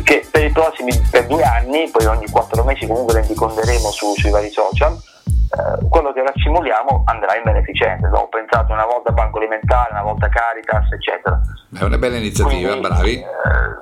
che 0.03 0.27
per 0.29 0.43
i 0.43 0.51
prossimi, 0.51 0.91
per 1.09 1.25
due 1.25 1.43
anni, 1.43 1.89
poi 1.89 2.05
ogni 2.05 2.29
quattro 2.29 2.63
mesi 2.63 2.85
comunque 2.85 3.15
rendiconteremo 3.15 3.89
su, 3.91 4.13
sui 4.15 4.29
vari 4.29 4.49
social, 4.51 4.93
eh, 4.93 5.87
quello 5.89 6.11
che 6.11 6.21
racimoliamo 6.21 7.03
andrà 7.05 7.35
in 7.37 7.43
beneficenza. 7.43 8.09
Ho 8.11 8.27
pensato 8.27 8.73
una 8.73 8.85
volta 8.85 9.09
a 9.11 9.13
Banco 9.13 9.37
Alimentare, 9.37 9.91
una 9.91 10.03
volta 10.03 10.25
a 10.25 10.29
Caritas, 10.29 10.91
eccetera. 10.91 11.39
È 11.79 11.83
una 11.83 11.97
bella 11.97 12.17
iniziativa, 12.17 12.71
Quindi, 12.71 12.87
bravi. 12.87 13.13
eh, 13.15 13.25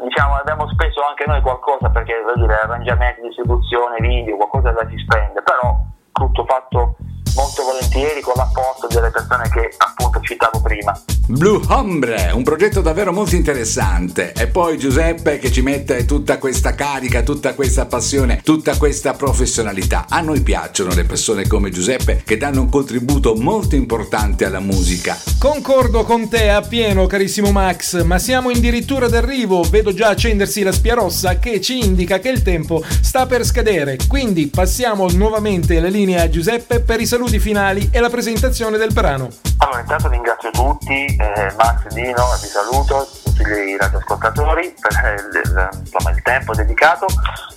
diciamo 0.07 0.35
abbiamo 0.35 0.69
speso 0.69 1.01
anche 1.07 1.25
noi 1.25 1.41
qualcosa 1.41 1.89
perché 1.89 2.13
voglio 2.21 2.45
dire, 2.45 2.59
arrangiamenti, 2.61 3.21
distribuzione, 3.21 3.97
video, 3.99 4.37
qualcosa 4.37 4.71
da 4.71 4.85
si 4.87 4.97
spende, 4.97 5.41
però 5.41 5.81
tutto 6.11 6.45
fatto 6.45 6.95
molto 7.35 7.63
volentieri 7.63 8.21
con 8.21 8.33
l'apporto 8.35 8.87
delle 8.87 9.11
persone 9.11 9.49
che 9.49 9.69
appunto 9.77 10.19
citavo 10.21 10.61
prima. 10.61 10.99
Blue 11.27 11.59
Hombre, 11.69 12.29
un 12.33 12.43
progetto 12.43 12.81
davvero 12.81 13.11
molto 13.11 13.35
interessante. 13.35 14.31
E 14.33 14.47
poi 14.47 14.77
Giuseppe 14.77 15.39
che 15.39 15.51
ci 15.51 15.61
mette 15.61 16.05
tutta 16.05 16.37
questa 16.37 16.75
carica, 16.75 17.23
tutta 17.23 17.53
questa 17.55 17.85
passione, 17.85 18.41
tutta 18.43 18.77
questa 18.77 19.13
professionalità. 19.13 20.05
A 20.07 20.21
noi 20.21 20.41
piacciono 20.41 20.93
le 20.93 21.03
persone 21.03 21.47
come 21.47 21.71
Giuseppe 21.71 22.21
che 22.23 22.37
danno 22.37 22.61
un 22.61 22.69
contributo 22.69 23.35
molto 23.35 23.75
importante 23.75 24.45
alla 24.45 24.59
musica. 24.59 25.17
Concordo 25.39 26.03
con 26.03 26.29
te 26.29 26.49
appieno, 26.49 27.07
carissimo 27.07 27.51
Max, 27.51 28.03
ma 28.03 28.19
siamo 28.19 28.49
addirittura 28.49 29.09
d'arrivo. 29.09 29.63
Vedo 29.63 29.93
già 29.93 30.09
accendersi 30.09 30.63
la 30.63 30.71
spia 30.71 30.93
rossa 30.93 31.39
che 31.39 31.59
ci 31.59 31.83
indica 31.83 32.19
che 32.19 32.29
il 32.29 32.43
tempo 32.43 32.83
sta 33.01 33.25
per 33.25 33.43
scadere. 33.43 33.97
Quindi 34.07 34.47
passiamo 34.47 35.09
nuovamente 35.09 35.79
la 35.79 35.89
linea 35.89 36.21
a 36.21 36.29
Giuseppe 36.29 36.79
per 36.79 37.01
i 37.01 37.05
saluti 37.05 37.24
finali 37.39 37.89
e 37.91 37.99
la 37.99 38.09
presentazione 38.09 38.77
del 38.77 38.93
brano. 38.93 39.29
Allora 39.57 39.79
intanto 39.79 40.07
ringrazio 40.09 40.51
tutti, 40.51 41.05
eh, 41.05 41.53
Max, 41.57 41.87
Dino, 41.93 42.25
vi 42.41 42.47
saluto, 42.47 43.07
tutti 43.23 43.41
i 43.41 43.77
radioascoltatori 43.77 44.73
per 44.79 45.17
il, 45.17 45.41
il- 45.43 45.69
insomma, 45.79 46.11
il 46.15 46.21
tempo 46.21 46.53
dedicato. 46.53 47.05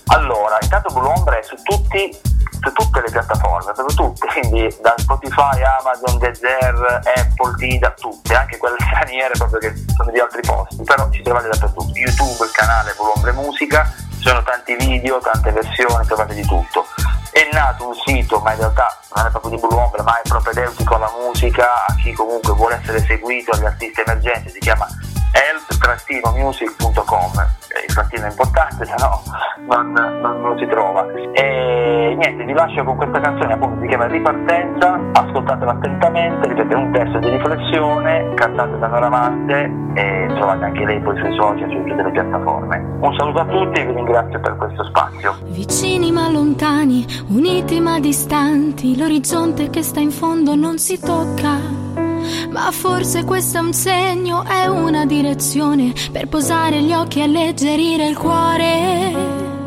Allora, 0.07 0.57
intanto 0.61 0.93
Blue 0.93 1.37
è 1.39 1.43
su 1.43 1.55
tutti 1.63 2.37
su 2.61 2.73
tutte 2.73 2.99
le 3.01 3.09
piattaforme, 3.09 3.71
proprio 3.71 3.95
tutte, 3.95 4.27
quindi 4.27 4.67
da 4.81 4.93
Spotify, 4.97 5.61
Amazon, 5.79 6.17
Deezer, 6.19 6.99
Apple, 7.15 7.53
Dida, 7.55 7.91
tutte, 7.91 8.35
anche 8.35 8.57
quelle 8.57 8.75
straniere 8.83 9.33
proprio 9.37 9.59
che 9.59 9.73
sono 9.95 10.11
di 10.11 10.19
altri 10.19 10.41
posti, 10.41 10.83
però 10.83 11.09
ci 11.09 11.21
trovate 11.21 11.47
dappertutto. 11.47 11.91
YouTube, 11.93 12.43
il 12.45 12.51
canale 12.51 12.93
Blue 12.97 13.11
Ombre 13.15 13.31
Musica, 13.31 13.89
ci 14.19 14.27
sono 14.27 14.43
tanti 14.43 14.75
video, 14.75 15.19
tante 15.19 15.51
versioni, 15.51 16.05
trovate 16.05 16.33
di 16.33 16.45
tutto. 16.45 16.85
È 17.31 17.47
nato 17.53 17.87
un 17.87 17.93
sito, 18.05 18.39
ma 18.39 18.51
in 18.51 18.59
realtà 18.59 18.99
non 19.15 19.25
è 19.25 19.29
proprio 19.29 19.51
di 19.51 19.57
Blue 19.57 19.79
Ombre, 19.79 20.01
ma 20.03 20.19
è 20.19 20.27
propedeutico 20.27 20.95
alla 20.95 21.11
musica, 21.23 21.85
a 21.85 21.95
chi 21.95 22.11
comunque 22.11 22.53
vuole 22.53 22.79
essere 22.81 22.99
seguito, 23.05 23.51
agli 23.51 23.65
artisti 23.65 24.01
emergenti, 24.01 24.49
si 24.49 24.59
chiama 24.59 24.87
help-music.com 25.31 27.31
Eh, 27.69 27.85
il 27.87 27.93
trattino 27.93 28.25
è 28.25 28.29
importante, 28.29 28.85
se 28.85 28.95
no 28.99 29.21
non, 29.69 29.91
non 29.91 30.41
lo 30.41 30.57
si 30.57 30.65
trova. 30.67 31.05
E 31.33 32.15
niente, 32.17 32.43
vi 32.43 32.53
lascio 32.53 32.83
con 32.83 32.97
questa 32.97 33.19
canzone 33.19 33.53
appunto 33.53 33.81
si 33.81 33.87
chiama 33.87 34.07
Ripartenza, 34.07 34.99
ascoltatela 35.13 35.71
attentamente, 35.71 36.47
ripeto, 36.47 36.73
è 36.73 36.75
un 36.75 36.91
testo 36.91 37.19
di 37.19 37.29
riflessione, 37.29 38.33
cantato 38.35 38.77
da 38.77 38.87
Nora 38.87 39.09
Mante 39.09 39.71
e 39.93 40.27
trovate 40.35 40.65
anche 40.65 40.85
lei 40.85 40.99
poi 41.01 41.17
sui 41.17 41.35
social, 41.35 41.69
su 41.69 41.83
tutte 41.83 42.01
le 42.01 42.11
piattaforme. 42.11 42.77
Un 42.99 43.15
saluto 43.17 43.39
a 43.39 43.45
tutti 43.45 43.79
e 43.79 43.85
vi 43.85 43.93
ringrazio 43.93 44.39
per 44.39 44.55
questo 44.55 44.83
spazio. 44.85 45.35
Vicini 45.45 46.11
ma 46.11 46.29
lontani, 46.29 47.05
uniti 47.29 47.79
ma 47.79 47.99
distanti, 47.99 48.97
l'orizzonte 48.97 49.69
che 49.69 49.83
sta 49.83 49.99
in 49.99 50.11
fondo 50.11 50.55
non 50.55 50.77
si 50.77 50.99
tocca. 50.99 52.08
Ma 52.49 52.71
forse 52.71 53.23
questo 53.23 53.57
è 53.57 53.61
un 53.61 53.73
segno, 53.73 54.43
è 54.43 54.65
una 54.65 55.05
direzione 55.05 55.93
per 56.11 56.27
posare 56.27 56.81
gli 56.81 56.93
occhi 56.93 57.19
e 57.19 57.23
alleggerire 57.23 58.07
il 58.07 58.17
cuore. 58.17 59.57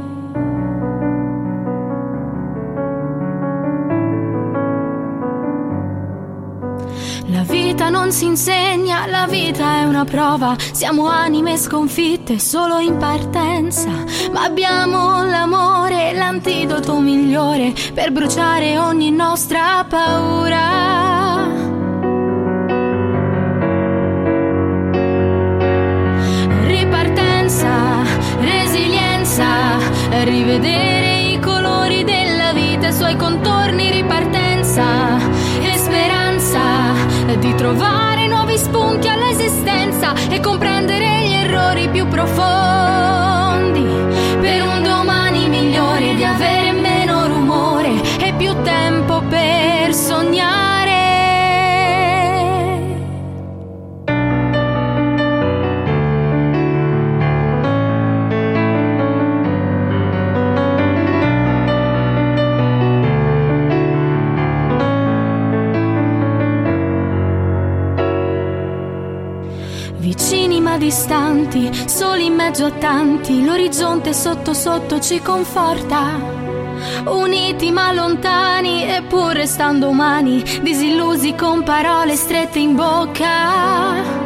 La 7.33 7.43
vita 7.45 7.89
non 7.89 8.13
si 8.13 8.27
insegna, 8.27 9.07
la 9.07 9.27
vita 9.27 9.79
è 9.79 9.85
una 9.85 10.05
prova. 10.05 10.55
Siamo 10.73 11.07
anime 11.09 11.57
sconfitte 11.57 12.39
solo 12.39 12.79
in 12.79 12.99
partenza. 12.99 13.89
Ma 14.33 14.43
abbiamo 14.45 15.25
l'amore, 15.25 16.13
l'antidoto 16.13 17.01
migliore 17.01 17.73
per 17.95 18.13
bruciare 18.13 18.79
ogni 18.79 19.11
nostra 19.11 19.85
paura. 19.89 21.62
Rivedere 30.25 31.33
i 31.33 31.39
colori 31.41 32.05
della 32.05 32.53
vita, 32.53 32.89
i 32.89 32.93
suoi 32.93 33.17
contorni, 33.17 33.91
ripartenza 33.91 35.19
e 35.61 35.77
speranza 35.77 36.61
di 37.39 37.55
trovare 37.55 38.27
nuovi 38.27 38.57
spunti 38.57 39.09
all'esistenza 39.09 40.15
e 40.31 40.41
comprendere 40.41 41.27
gli 41.27 41.33
errori 41.33 41.89
più 41.89 42.07
profondi 42.07 42.82
Vicini 70.03 70.61
ma 70.61 70.79
distanti 70.79 71.71
soli 71.87 72.27
in 72.27 72.35
mezzo 72.35 72.65
a 72.65 72.71
tanti, 72.73 73.45
l'orizzonte 73.45 74.13
sotto 74.13 74.53
sotto 74.53 74.99
ci 74.99 75.21
conforta. 75.21 76.19
Uniti 77.05 77.71
ma 77.71 77.93
lontani, 77.93 78.83
eppur 78.83 79.33
restando 79.33 79.91
umani, 79.91 80.43
disillusi 80.61 81.37
con 81.37 81.63
parole 81.63 82.17
strette 82.17 82.59
in 82.59 82.75
bocca. 82.75 84.22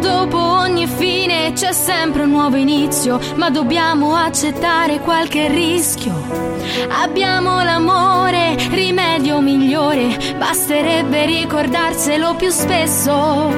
Dopo 0.00 0.38
ogni 0.38 0.86
fine 0.86 1.52
c'è 1.52 1.72
sempre 1.72 2.22
un 2.22 2.30
nuovo 2.30 2.56
inizio, 2.56 3.18
ma 3.36 3.50
dobbiamo 3.50 4.14
accettare 4.14 5.00
qualche 5.00 5.48
rischio. 5.48 6.14
Abbiamo 7.02 7.62
l'amore, 7.62 8.56
rimedio 8.70 9.40
migliore, 9.40 10.34
basterebbe 10.36 11.26
ricordarselo 11.26 12.34
più 12.34 12.50
spesso. 12.50 13.50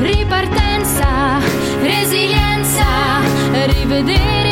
Ripartenza, 0.00 1.38
resilienza, 1.80 2.84
rivedere 3.66 4.47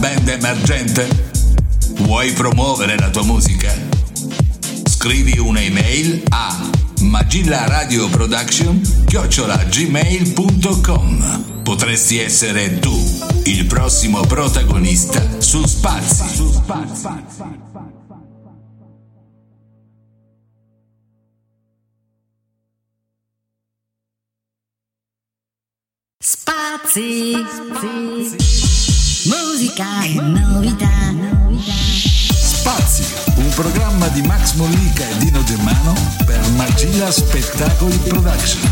band 0.00 0.28
emergente? 0.28 1.06
Vuoi 1.98 2.32
promuovere 2.32 2.96
la 2.98 3.10
tua 3.10 3.22
musica? 3.22 3.70
Scrivi 4.88 5.38
un'email 5.38 6.22
a 6.30 6.70
magillaradioproduction 7.00 8.80
gmail.com 9.68 11.44
Potresti 11.62 12.18
essere 12.18 12.78
tu 12.78 12.98
il 13.44 13.66
prossimo 13.66 14.20
protagonista 14.22 15.22
su 15.38 15.66
Spazi. 15.66 16.24
Spazi, 16.50 17.08
musica 29.80 30.02
e 30.04 30.20
novità. 30.20 30.88
Spazi, 32.36 33.02
un 33.36 33.48
programma 33.54 34.08
di 34.08 34.20
Max 34.22 34.52
Mollica 34.54 35.08
e 35.08 35.16
Dino 35.18 35.42
Germano 35.42 35.94
per 36.26 36.40
Magilla 36.50 37.10
Spettacoli 37.10 37.96
Production. 37.96 38.68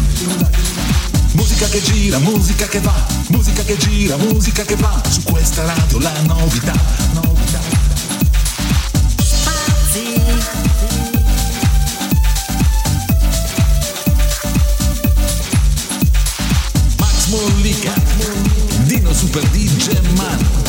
Musica 1.33 1.67
che 1.69 1.81
gira, 1.81 2.19
musica 2.19 2.67
che 2.67 2.81
va, 2.81 3.07
musica 3.29 3.63
che 3.63 3.77
gira, 3.79 4.17
musica 4.17 4.65
che 4.65 4.77
va, 4.77 5.01
su 5.09 5.23
questa 5.23 5.65
radio 5.65 5.99
la 5.99 6.13
novità, 6.23 6.75
novità. 7.13 7.61
Max 16.99 17.27
Mollica, 17.29 17.95
Dino 18.85 19.15
Super 19.15 19.43
D 19.49 19.77
Germano. 19.77 20.68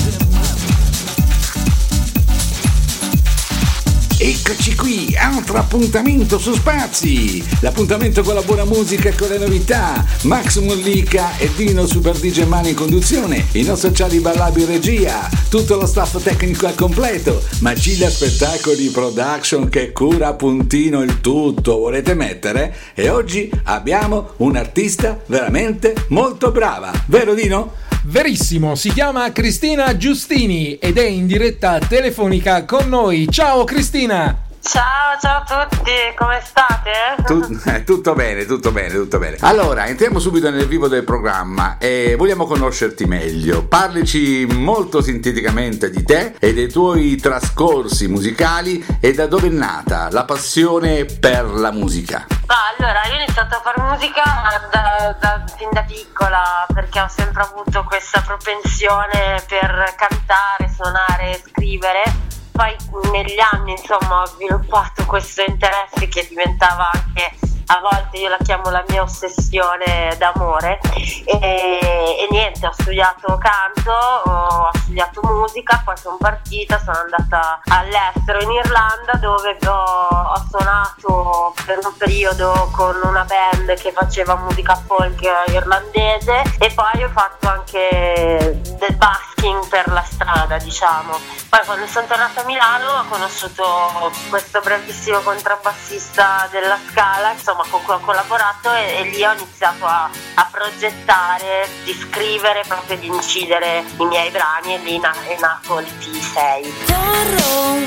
Eccoci 4.30 4.76
qui, 4.76 5.16
altro 5.18 5.58
appuntamento 5.58 6.38
su 6.38 6.54
Spazi, 6.54 7.44
l'appuntamento 7.62 8.22
con 8.22 8.36
la 8.36 8.44
buona 8.44 8.64
musica 8.64 9.10
e 9.10 9.16
con 9.16 9.28
le 9.28 9.40
novità, 9.40 10.06
Max 10.22 10.60
Mollica 10.60 11.36
e 11.40 11.50
Dino 11.56 11.88
Super 11.88 12.16
DJ 12.16 12.44
Mani 12.44 12.70
in 12.70 12.76
conduzione, 12.76 13.48
i 13.54 13.64
nostri 13.64 13.90
sociali 13.90 14.20
Ballabi 14.20 14.62
in 14.62 14.68
regia, 14.68 15.28
tutto 15.50 15.78
lo 15.78 15.88
staff 15.88 16.22
tecnico 16.22 16.68
al 16.68 16.76
completo, 16.76 17.42
Magilla 17.62 18.08
Spettacoli 18.08 18.90
Production 18.90 19.68
che 19.68 19.92
cura 19.92 20.28
a 20.28 20.34
puntino 20.34 21.02
il 21.02 21.22
tutto, 21.22 21.80
volete 21.80 22.14
mettere? 22.14 22.76
E 22.94 23.10
oggi 23.10 23.50
abbiamo 23.64 24.34
un'artista 24.38 25.20
veramente 25.26 26.06
molto 26.10 26.52
brava, 26.52 26.92
vero 27.08 27.34
Dino? 27.34 27.79
Verissimo, 28.04 28.76
si 28.76 28.92
chiama 28.92 29.32
Cristina 29.32 29.96
Giustini 29.98 30.76
ed 30.76 30.98
è 30.98 31.06
in 31.06 31.28
diretta 31.28 31.80
telefonica 31.80 32.64
con 32.64 32.88
noi. 32.88 33.28
Ciao 33.30 33.66
Cristina! 33.66 34.49
Ciao, 34.62 35.18
ciao 35.22 35.42
a 35.42 35.46
tutti, 35.68 35.92
come 36.16 36.42
state? 36.44 36.92
Tu- 37.26 37.62
eh, 37.70 37.84
tutto 37.86 38.14
bene, 38.14 38.46
tutto 38.46 38.72
bene, 38.72 38.90
tutto 38.94 39.18
bene. 39.18 39.38
Allora, 39.40 39.86
entriamo 39.88 40.20
subito 40.20 40.50
nel 40.52 40.68
vivo 40.68 40.88
del 40.88 41.04
programma 41.04 41.78
e 41.80 42.16
vogliamo 42.18 42.46
conoscerti 42.46 43.06
meglio. 43.06 43.64
Parlici 43.66 44.46
molto 44.46 45.02
sinteticamente 45.02 45.90
di 45.90 46.04
te 46.04 46.36
e 46.40 46.54
dei 46.54 46.70
tuoi 46.70 47.16
trascorsi 47.16 48.08
musicali 48.08 48.86
e 49.00 49.14
da 49.14 49.28
dove 49.28 49.48
è 49.48 49.52
nata 49.52 50.10
la 50.12 50.26
passione 50.26 51.06
per 51.06 51.46
la 51.46 51.72
musica. 51.72 52.26
Ma 52.46 52.56
allora, 52.78 53.06
io 53.06 53.14
ho 53.14 53.24
iniziato 53.24 53.56
a 53.56 53.62
fare 53.64 53.82
musica 53.82 54.24
da, 54.72 55.16
da- 55.20 55.44
fin 55.58 55.70
da 55.72 55.84
piccola 55.84 56.66
perché 56.74 57.00
ho 57.00 57.08
sempre 57.08 57.42
avuto 57.44 57.84
questa 57.88 58.22
propensione 58.22 59.42
per 59.48 59.96
cantare, 59.96 60.70
suonare, 60.76 61.42
scrivere. 61.48 62.28
Poi 62.60 62.76
negli 63.14 63.40
anni, 63.54 63.72
insomma, 63.72 64.24
ho 64.24 64.26
sviluppato 64.26 65.06
questo 65.06 65.46
interesse 65.48 66.10
che 66.10 66.28
diventava 66.28 66.92
anche 66.92 67.32
a 67.72 67.80
volte 67.82 68.18
io 68.18 68.30
la 68.30 68.38
chiamo 68.44 68.70
la 68.72 68.84
mia 68.88 69.04
ossessione 69.04 70.16
d'amore 70.18 70.80
e, 71.26 71.38
e 71.40 72.28
niente, 72.32 72.66
ho 72.66 72.72
studiato 72.72 73.38
canto, 73.38 73.92
ho 73.92 74.70
studiato 74.74 75.22
musica, 75.24 75.82
poi 75.86 75.96
sono 75.98 76.18
partita, 76.20 76.80
sono 76.80 76.98
andata 76.98 77.62
all'estero 77.68 78.42
in 78.42 78.52
Irlanda 78.52 79.14
dove 79.20 79.58
ho, 79.66 79.72
ho 79.72 80.46
suonato 80.50 81.54
per 81.66 81.80
un 81.84 81.96
periodo 81.96 82.70
con 82.76 83.00
una 83.04 83.24
band 83.26 83.76
che 83.80 83.92
faceva 83.92 84.36
musica 84.36 84.76
folk 84.76 85.22
irlandese 85.48 86.42
e 86.58 86.72
poi 86.74 87.04
ho 87.04 87.10
fatto 87.10 87.48
anche 87.48 88.62
del 88.80 88.96
basking 88.96 89.68
per 89.68 89.88
la 89.92 90.04
strada, 90.04 90.58
diciamo. 90.58 91.18
Poi 91.50 91.60
quando 91.66 91.86
sono 91.88 92.08
tornata 92.08 92.42
a 92.42 92.46
Milano 92.46 93.00
ho 93.00 93.06
conosciuto 93.10 94.12
questo 94.30 94.60
bravissimo 94.62 95.20
contrabbassista 95.20 96.48
della 96.52 96.78
Scala, 96.90 97.32
insomma 97.32 97.59
con 97.70 97.84
cui 97.84 97.94
ho 97.94 98.00
collaborato 98.00 98.74
e, 98.74 98.98
e 99.00 99.04
lì 99.10 99.24
ho 99.24 99.34
iniziato 99.34 99.86
a, 99.86 100.10
a 100.36 100.48
progettare, 100.52 101.68
di 101.84 101.94
scrivere, 101.94 102.64
proprio 102.68 102.98
di 102.98 103.08
incidere 103.08 103.84
i 103.98 104.06
miei 104.06 104.30
brani 104.30 104.76
e 104.76 104.78
lì 104.80 105.00
na- 105.00 105.16
è 105.28 105.38
nato 105.40 105.80
l'IP6. 105.80 106.86
Corro 106.86 107.78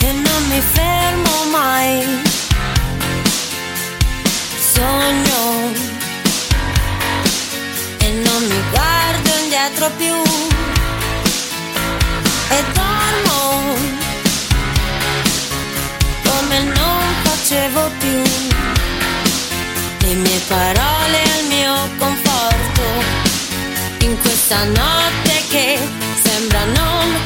e 0.00 0.12
non 0.12 0.46
mi 0.48 0.60
fermo 0.60 1.44
mai. 1.50 2.22
Sogno 4.72 5.72
e 7.98 8.10
non 8.10 8.46
mi 8.46 8.62
guardo 8.70 9.30
indietro 9.42 9.90
più. 9.96 10.14
E 12.48 12.64
dormo 12.72 13.74
come 16.36 16.58
non 16.60 17.02
più. 17.98 18.22
Le 20.00 20.14
mie 20.14 20.40
parole 20.48 21.18
al 21.36 21.44
mio 21.48 21.74
conforto 21.98 22.84
in 24.00 24.18
questa 24.20 24.64
notte 24.64 25.34
che 25.48 25.78
sembra 26.22 26.64
non 26.64 27.25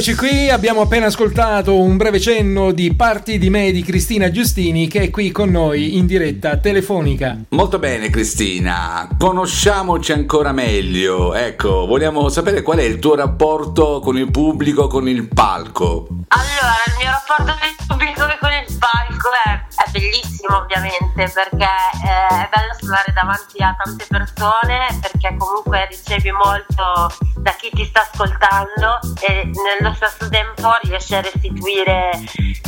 Eccoci 0.00 0.16
qui, 0.16 0.48
abbiamo 0.48 0.80
appena 0.80 1.04
ascoltato 1.08 1.78
un 1.78 1.98
breve 1.98 2.18
cenno 2.18 2.72
di 2.72 2.94
Parti 2.94 3.36
di 3.36 3.50
me 3.50 3.70
di 3.70 3.82
Cristina 3.82 4.30
Giustini 4.30 4.88
che 4.88 5.02
è 5.02 5.10
qui 5.10 5.30
con 5.30 5.50
noi 5.50 5.98
in 5.98 6.06
diretta 6.06 6.56
telefonica. 6.56 7.36
Molto 7.50 7.78
bene 7.78 8.08
Cristina, 8.08 9.06
conosciamoci 9.18 10.12
ancora 10.12 10.52
meglio. 10.52 11.34
Ecco, 11.34 11.84
vogliamo 11.84 12.30
sapere 12.30 12.62
qual 12.62 12.78
è 12.78 12.82
il 12.82 12.98
tuo 12.98 13.14
rapporto 13.14 14.00
con 14.00 14.16
il 14.16 14.30
pubblico, 14.30 14.86
con 14.86 15.06
il 15.06 15.28
palco. 15.28 16.08
Allora, 16.28 16.76
il 16.86 16.94
mio 16.96 17.10
rapporto 17.10 17.52
con 17.60 17.68
il 17.68 17.86
pubblico 17.86 18.26
e 18.26 18.38
con 18.40 18.50
il 18.52 18.78
palco 18.78 19.28
è, 19.44 19.84
è 19.84 19.90
bellissimo 19.90 20.29
ovviamente 20.48 21.30
perché 21.32 21.64
eh, 21.64 22.26
è 22.28 22.48
bello 22.52 22.74
suonare 22.78 23.12
davanti 23.12 23.62
a 23.62 23.74
tante 23.76 24.06
persone 24.08 24.98
perché 25.00 25.36
comunque 25.36 25.86
ricevi 25.86 26.30
molto 26.32 27.08
da 27.36 27.52
chi 27.52 27.70
ti 27.72 27.84
sta 27.84 28.00
ascoltando 28.10 28.98
e 29.26 29.44
nello 29.44 29.94
stesso 29.94 30.28
tempo 30.28 30.76
riesci 30.82 31.14
a 31.14 31.20
restituire 31.20 32.10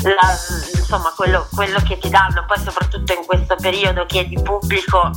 la- 0.03 0.37
insomma 0.75 1.13
quello, 1.17 1.47
quello 1.55 1.81
che 1.81 1.99
ti 1.99 2.09
danno. 2.09 2.45
Poi 2.47 2.59
soprattutto 2.59 3.13
in 3.13 3.25
questo 3.27 3.57
periodo 3.57 4.05
che 4.07 4.27
di 4.27 4.41
pubblico 4.41 5.11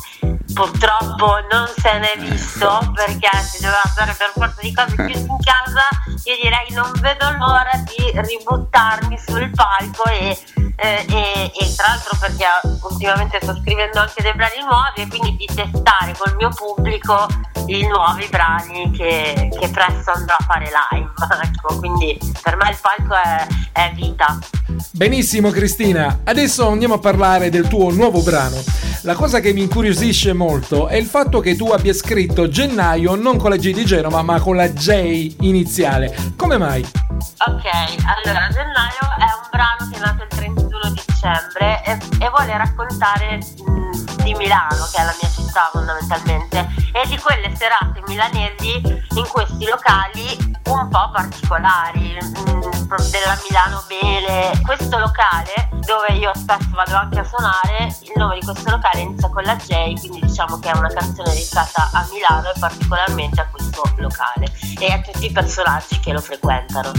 purtroppo 0.53 1.38
non 1.52 1.68
se 1.76 1.99
n'è 1.99 2.14
visto 2.19 2.91
perché 2.94 3.30
si 3.41 3.61
doveva 3.61 3.82
fare 3.95 4.15
per 4.18 4.32
forza 4.34 4.61
di 4.61 4.73
cose 4.73 4.95
chiusi 4.95 5.26
in 5.27 5.38
casa. 5.44 5.88
Io 6.26 6.36
direi 6.41 6.72
non 6.72 6.91
vedo 7.02 7.30
l'ora 7.38 7.72
di 7.84 8.11
ributtarmi 8.14 9.18
sul 9.19 9.49
palco 9.52 10.03
e, 10.06 10.38
eh, 10.76 11.06
e- 11.07 11.52
e 11.53 11.76
tra 11.76 11.88
l'altro 11.88 12.18
perché 12.19 12.45
ultimamente 12.81 13.39
sto 13.41 13.56
scrivendo 13.61 13.99
anche 13.99 14.22
dei 14.22 14.34
brani 14.34 14.61
nuovi 14.61 15.02
e 15.02 15.07
quindi 15.07 15.35
di 15.38 15.45
testare 15.45 16.14
col 16.18 16.35
mio 16.38 16.49
pubblico 16.49 17.27
i 17.68 17.88
nuovi 17.88 18.27
brani 18.30 18.91
che, 18.91 19.49
che 19.57 19.69
presto 19.69 20.11
andrò 20.11 20.35
a 20.38 20.43
fare 20.43 20.69
live 20.91 21.11
ecco 21.43 21.80
quindi 21.80 22.18
per 22.41 22.56
me 22.57 22.69
il 22.69 22.77
palco 22.80 23.15
è, 23.15 23.47
è 23.72 23.91
vita 23.93 24.38
Benissimo 24.91 25.52
Cristina, 25.52 26.22
adesso 26.23 26.68
andiamo 26.69 26.95
a 26.95 26.99
parlare 26.99 27.49
del 27.49 27.68
tuo 27.68 27.91
nuovo 27.91 28.22
brano. 28.22 28.61
La 29.02 29.14
cosa 29.14 29.39
che 29.39 29.53
mi 29.53 29.61
incuriosisce 29.61 30.34
molto 30.34 30.88
è 30.88 30.95
il 30.95 31.06
fatto 31.06 31.39
che 31.39 31.56
tu 31.56 31.68
abbia 31.68 31.93
scritto 31.93 32.47
gennaio 32.47 33.15
non 33.15 33.38
con 33.38 33.49
la 33.49 33.57
G 33.57 33.73
di 33.73 33.85
Genova 33.85 34.22
ma 34.22 34.39
con 34.39 34.56
la 34.56 34.69
J 34.69 35.35
iniziale. 35.41 36.15
Come 36.35 36.57
mai? 36.57 36.81
Ok, 36.81 37.65
allora 38.06 38.47
Gennaio 38.49 39.06
è 39.18 39.23
un 39.23 39.47
brano 39.52 39.89
che 39.91 39.97
è 39.97 39.99
nato 39.99 40.23
il 40.23 40.30
31 40.86 40.91
dicembre 40.91 41.82
e, 41.84 41.98
e 42.20 42.30
vuole 42.30 42.57
raccontare 42.57 43.38
mh, 43.38 44.24
di 44.24 44.34
Milano, 44.36 44.88
che 44.91 45.02
è 45.02 45.03
la 45.03 45.16
mia 45.20 45.30
città 45.30 45.70
fondamentalmente, 45.72 46.68
e 46.94 47.07
di 47.07 47.18
quelle 47.18 47.53
serate 47.56 48.02
milanesi 48.07 48.82
in 49.16 49.28
questi 49.28 49.66
locali 49.66 50.53
un 50.66 50.90
po' 50.90 51.10
particolari, 51.12 52.18
mh, 52.20 52.88
pro- 52.88 53.03
della 53.10 53.38
Milano 53.48 53.84
Bele. 53.88 54.60
Questo 54.64 54.98
locale, 54.98 55.70
dove 55.86 56.14
io 56.20 56.32
spesso 56.36 56.70
vado 56.72 56.95
anche 56.95 57.20
a 57.20 57.24
suonare, 57.24 57.95
il 58.02 58.14
nome 58.16 58.40
di 58.40 58.45
questo 58.45 58.70
locale 58.70 59.02
inizia 59.02 59.30
con 59.30 59.44
la 59.44 59.56
J, 59.56 59.99
quindi 59.99 60.20
diciamo 60.22 60.60
che 60.60 60.72
è 60.72 60.78
una 60.78 60.90
canzone 60.90 61.30
dedicata 61.30 61.90
a 61.94 62.07
Milano 62.12 62.49
e 62.53 62.60
particolarmente 62.60 63.41
a 63.41 63.48
questo 63.49 63.84
locale 63.98 64.52
e 64.80 64.91
a 64.91 64.99
tutti 64.99 65.26
i 65.26 65.32
personaggi 65.32 65.99
che 65.99 66.12
lo 66.12 66.22
frequentano. 66.22 66.91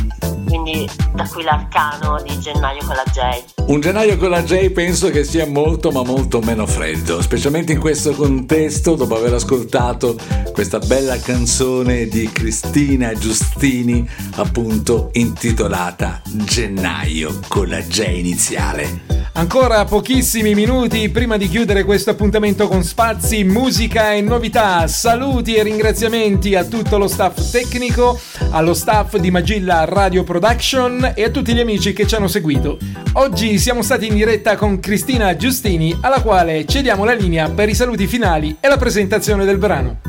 Quindi 0.47 0.89
da 1.13 1.27
qui 1.27 1.43
l'arcano 1.43 2.21
di 2.23 2.39
gennaio 2.39 2.85
con 2.85 2.95
la 2.95 3.05
J. 3.11 3.45
Un 3.77 3.83
gennaio 3.83 4.17
con 4.17 4.31
la 4.31 4.43
J 4.43 4.71
penso 4.71 5.11
che 5.11 5.23
sia 5.23 5.45
molto 5.45 5.91
ma 5.91 6.03
molto 6.03 6.41
meno 6.41 6.67
freddo, 6.67 7.21
specialmente 7.21 7.73
in 7.73 7.79
questo 7.79 8.13
contesto 8.13 8.95
dopo 8.95 9.19
aver 9.19 9.35
ascoltato 9.35 10.17
questa 10.55 10.79
bella 10.79 11.19
canzone 11.19 12.07
di 12.07 12.27
Cristina 12.33 13.13
Giustini 13.13 14.09
appunto 14.37 15.11
intitolata 15.13 16.23
Gennaio 16.25 17.39
con 17.49 17.69
la 17.69 17.83
J 17.83 18.07
iniziale. 18.15 19.17
Ancora 19.37 19.85
pochissimi 19.85 20.55
minuti 20.55 21.11
prima 21.11 21.37
di 21.37 21.47
chiudere 21.47 21.85
questo 21.85 22.09
appuntamento 22.09 22.69
con 22.69 22.83
spazi, 22.83 23.45
musica 23.45 24.15
e 24.15 24.23
novità. 24.23 24.87
Saluti 24.87 25.57
e 25.57 25.63
ringraziamenti 25.63 26.55
a 26.55 26.65
tutto 26.65 26.97
lo 26.97 27.07
staff 27.07 27.51
tecnico, 27.51 28.19
allo 28.53 28.73
staff 28.73 29.17
di 29.19 29.31
Magilla 29.31 29.85
Radio 29.85 30.25
Production 30.25 31.13
e 31.15 31.25
a 31.25 31.29
tutti 31.29 31.53
gli 31.53 31.61
amici 31.61 31.93
che 31.93 32.07
ci 32.07 32.15
hanno 32.15 32.29
seguito. 32.29 32.79
Oggi 33.13 33.59
siamo 33.67 33.83
stati 33.83 34.07
in 34.07 34.15
diretta 34.15 34.55
con 34.55 34.79
Cristina 34.79 35.35
Giustini, 35.35 35.99
alla 36.03 36.23
quale 36.23 36.65
cediamo 36.67 37.05
la 37.05 37.15
linea 37.15 37.51
per 37.51 37.69
i 37.69 37.75
saluti 37.75 38.07
finali 38.07 38.59
e 38.61 38.69
la 38.69 38.77
presentazione 38.77 39.45
del 39.45 39.59
brano. 39.59 40.03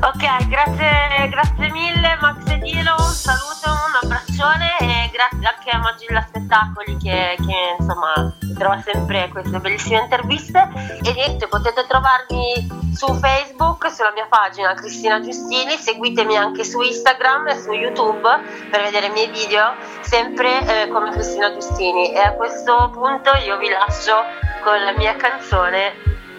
Ok, 0.00 0.48
grazie, 0.48 1.28
grazie 1.28 1.70
mille 1.70 2.16
Max 2.18 2.50
e 2.50 2.58
Dilo, 2.60 2.94
un 2.96 3.12
saluto, 3.12 3.68
un 3.68 4.08
abbraccione 4.42 4.76
e 4.80 5.10
grazie 5.12 5.46
anche 5.46 5.70
a 5.70 5.78
Magilla 5.78 6.20
Spettacoli 6.26 6.96
che, 6.96 7.36
che 7.36 7.76
insomma 7.78 8.34
trova 8.58 8.80
sempre 8.82 9.28
queste 9.28 9.58
bellissime 9.58 10.00
interviste 10.00 10.68
e 11.02 11.12
niente, 11.12 11.46
potete 11.46 11.86
trovarmi 11.86 12.80
su 12.94 13.14
Facebook, 13.14 13.90
sulla 13.90 14.12
mia 14.12 14.26
pagina 14.28 14.74
Cristina 14.74 15.20
Giustini, 15.20 15.76
seguitemi 15.76 16.36
anche 16.36 16.64
su 16.64 16.80
Instagram 16.80 17.48
e 17.48 17.60
su 17.60 17.72
YouTube 17.72 18.28
per 18.70 18.82
vedere 18.82 19.06
i 19.06 19.10
miei 19.10 19.30
video, 19.30 19.74
sempre 20.00 20.82
eh, 20.82 20.88
come 20.88 21.10
Cristina 21.10 21.52
Giustini 21.52 22.12
e 22.12 22.18
a 22.18 22.32
questo 22.32 22.90
punto 22.92 23.30
io 23.46 23.56
vi 23.58 23.68
lascio 23.68 24.14
con 24.62 24.82
la 24.82 24.92
mia 24.92 25.16
canzone 25.16 25.92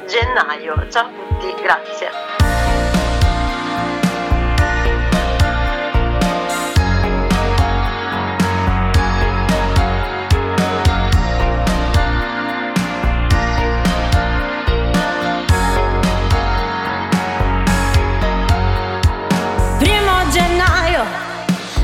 Gennaio. 0.05 0.87
Ciao 0.89 1.05
a 1.05 1.09
tutti, 1.09 1.61
grazie. 1.61 2.62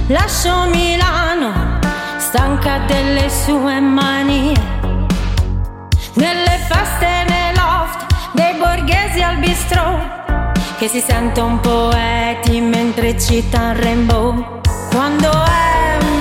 Lascio 0.09 0.65
Milano, 0.69 1.79
stanca 2.17 2.79
delle 2.87 3.29
sue 3.29 3.79
manie, 3.79 4.55
nelle 6.13 6.57
feste 6.67 7.25
nei 7.27 7.53
loft 7.55 8.05
dei 8.33 8.55
borghesi 8.55 9.21
al 9.21 9.37
bistrò, 9.37 9.99
che 10.77 10.87
si 10.87 10.99
sentono 10.99 11.59
poeti 11.59 12.59
mentre 12.59 13.19
cita 13.19 13.73
Rainbow. 13.73 14.61
Quando 14.89 15.29
entri 15.31 16.18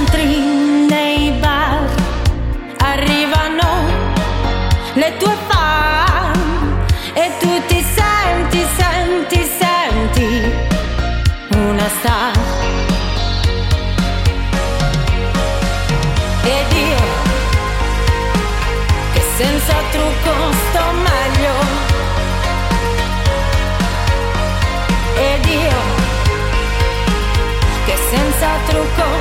senza 28.79 29.18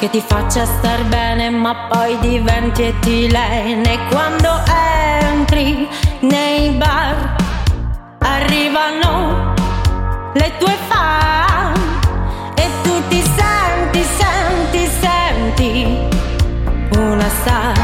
Che 0.00 0.08
ti 0.08 0.24
faccia 0.26 0.64
star 0.64 1.04
bene 1.08 1.50
ma 1.50 1.74
poi 1.74 2.18
diventi 2.20 2.84
etilene 2.84 3.98
quando 4.08 4.48
entri 4.66 5.86
nei 6.20 6.70
bar 6.70 7.36
Arrivano 8.20 9.52
le 10.32 10.52
tue 10.56 10.74
fan 10.88 11.74
E 12.54 12.70
tu 12.82 13.08
ti 13.08 13.22
senti, 13.22 14.02
senti, 14.02 14.90
senti 15.02 15.98
Una 16.96 17.28
star. 17.28 17.78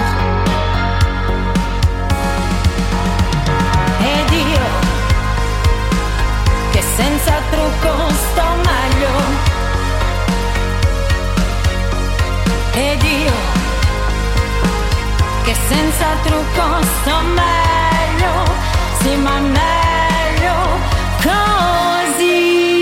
Ed 4.00 4.32
io 4.32 4.64
che 6.70 6.80
senza 6.80 7.34
trucco 7.50 8.05
Ed 12.78 13.02
io 13.02 13.32
che 15.44 15.54
senza 15.66 16.08
trucco 16.22 16.82
sto 16.82 17.20
meglio, 17.22 18.44
sì 19.00 19.16
ma 19.16 19.38
meglio 19.38 20.54
così. 21.22 22.75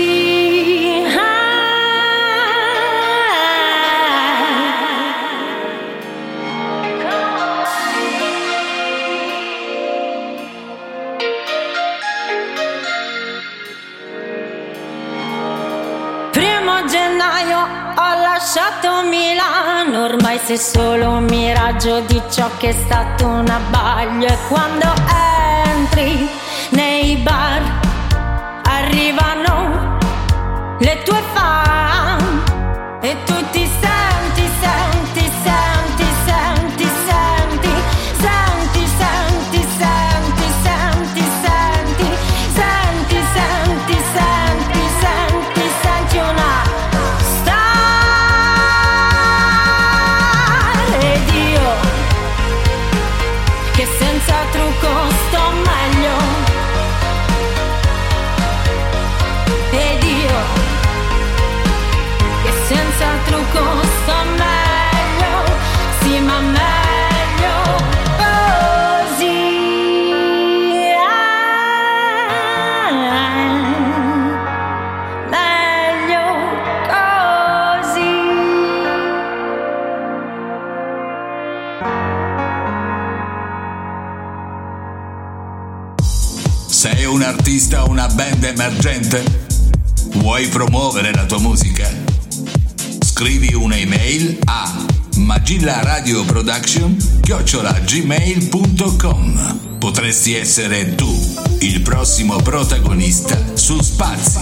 Ormai 20.05 20.39
sei 20.43 20.57
solo 20.57 21.09
un 21.09 21.23
miraggio 21.23 21.99
di 22.01 22.21
ciò 22.29 22.47
che 22.57 22.69
è 22.69 22.71
stato 22.71 23.25
un 23.25 23.49
abbaglio. 23.49 24.27
E 24.27 24.37
quando 24.47 24.85
entri 25.65 26.29
nei 26.69 27.15
bar 27.17 27.61
arrivano 28.63 29.97
le 30.79 31.01
tue 31.03 31.21
fan 31.33 32.43
e 33.01 33.15
tu 33.25 33.33
O 87.55 87.89
una 87.89 88.07
band 88.07 88.43
emergente? 88.43 89.23
Vuoi 90.15 90.45
promuovere 90.49 91.13
la 91.13 91.23
tua 91.23 91.39
musica? 91.39 91.89
Scrivi 92.99 93.53
un'email 93.53 94.39
a 94.43 94.85
magillaradioproduction 95.15 96.97
gmail.com 97.85 99.59
Potresti 99.79 100.35
essere 100.35 100.95
tu 100.95 101.09
il 101.61 101.81
prossimo 101.81 102.35
protagonista 102.41 103.37
su 103.53 103.81
Spazi. 103.81 104.39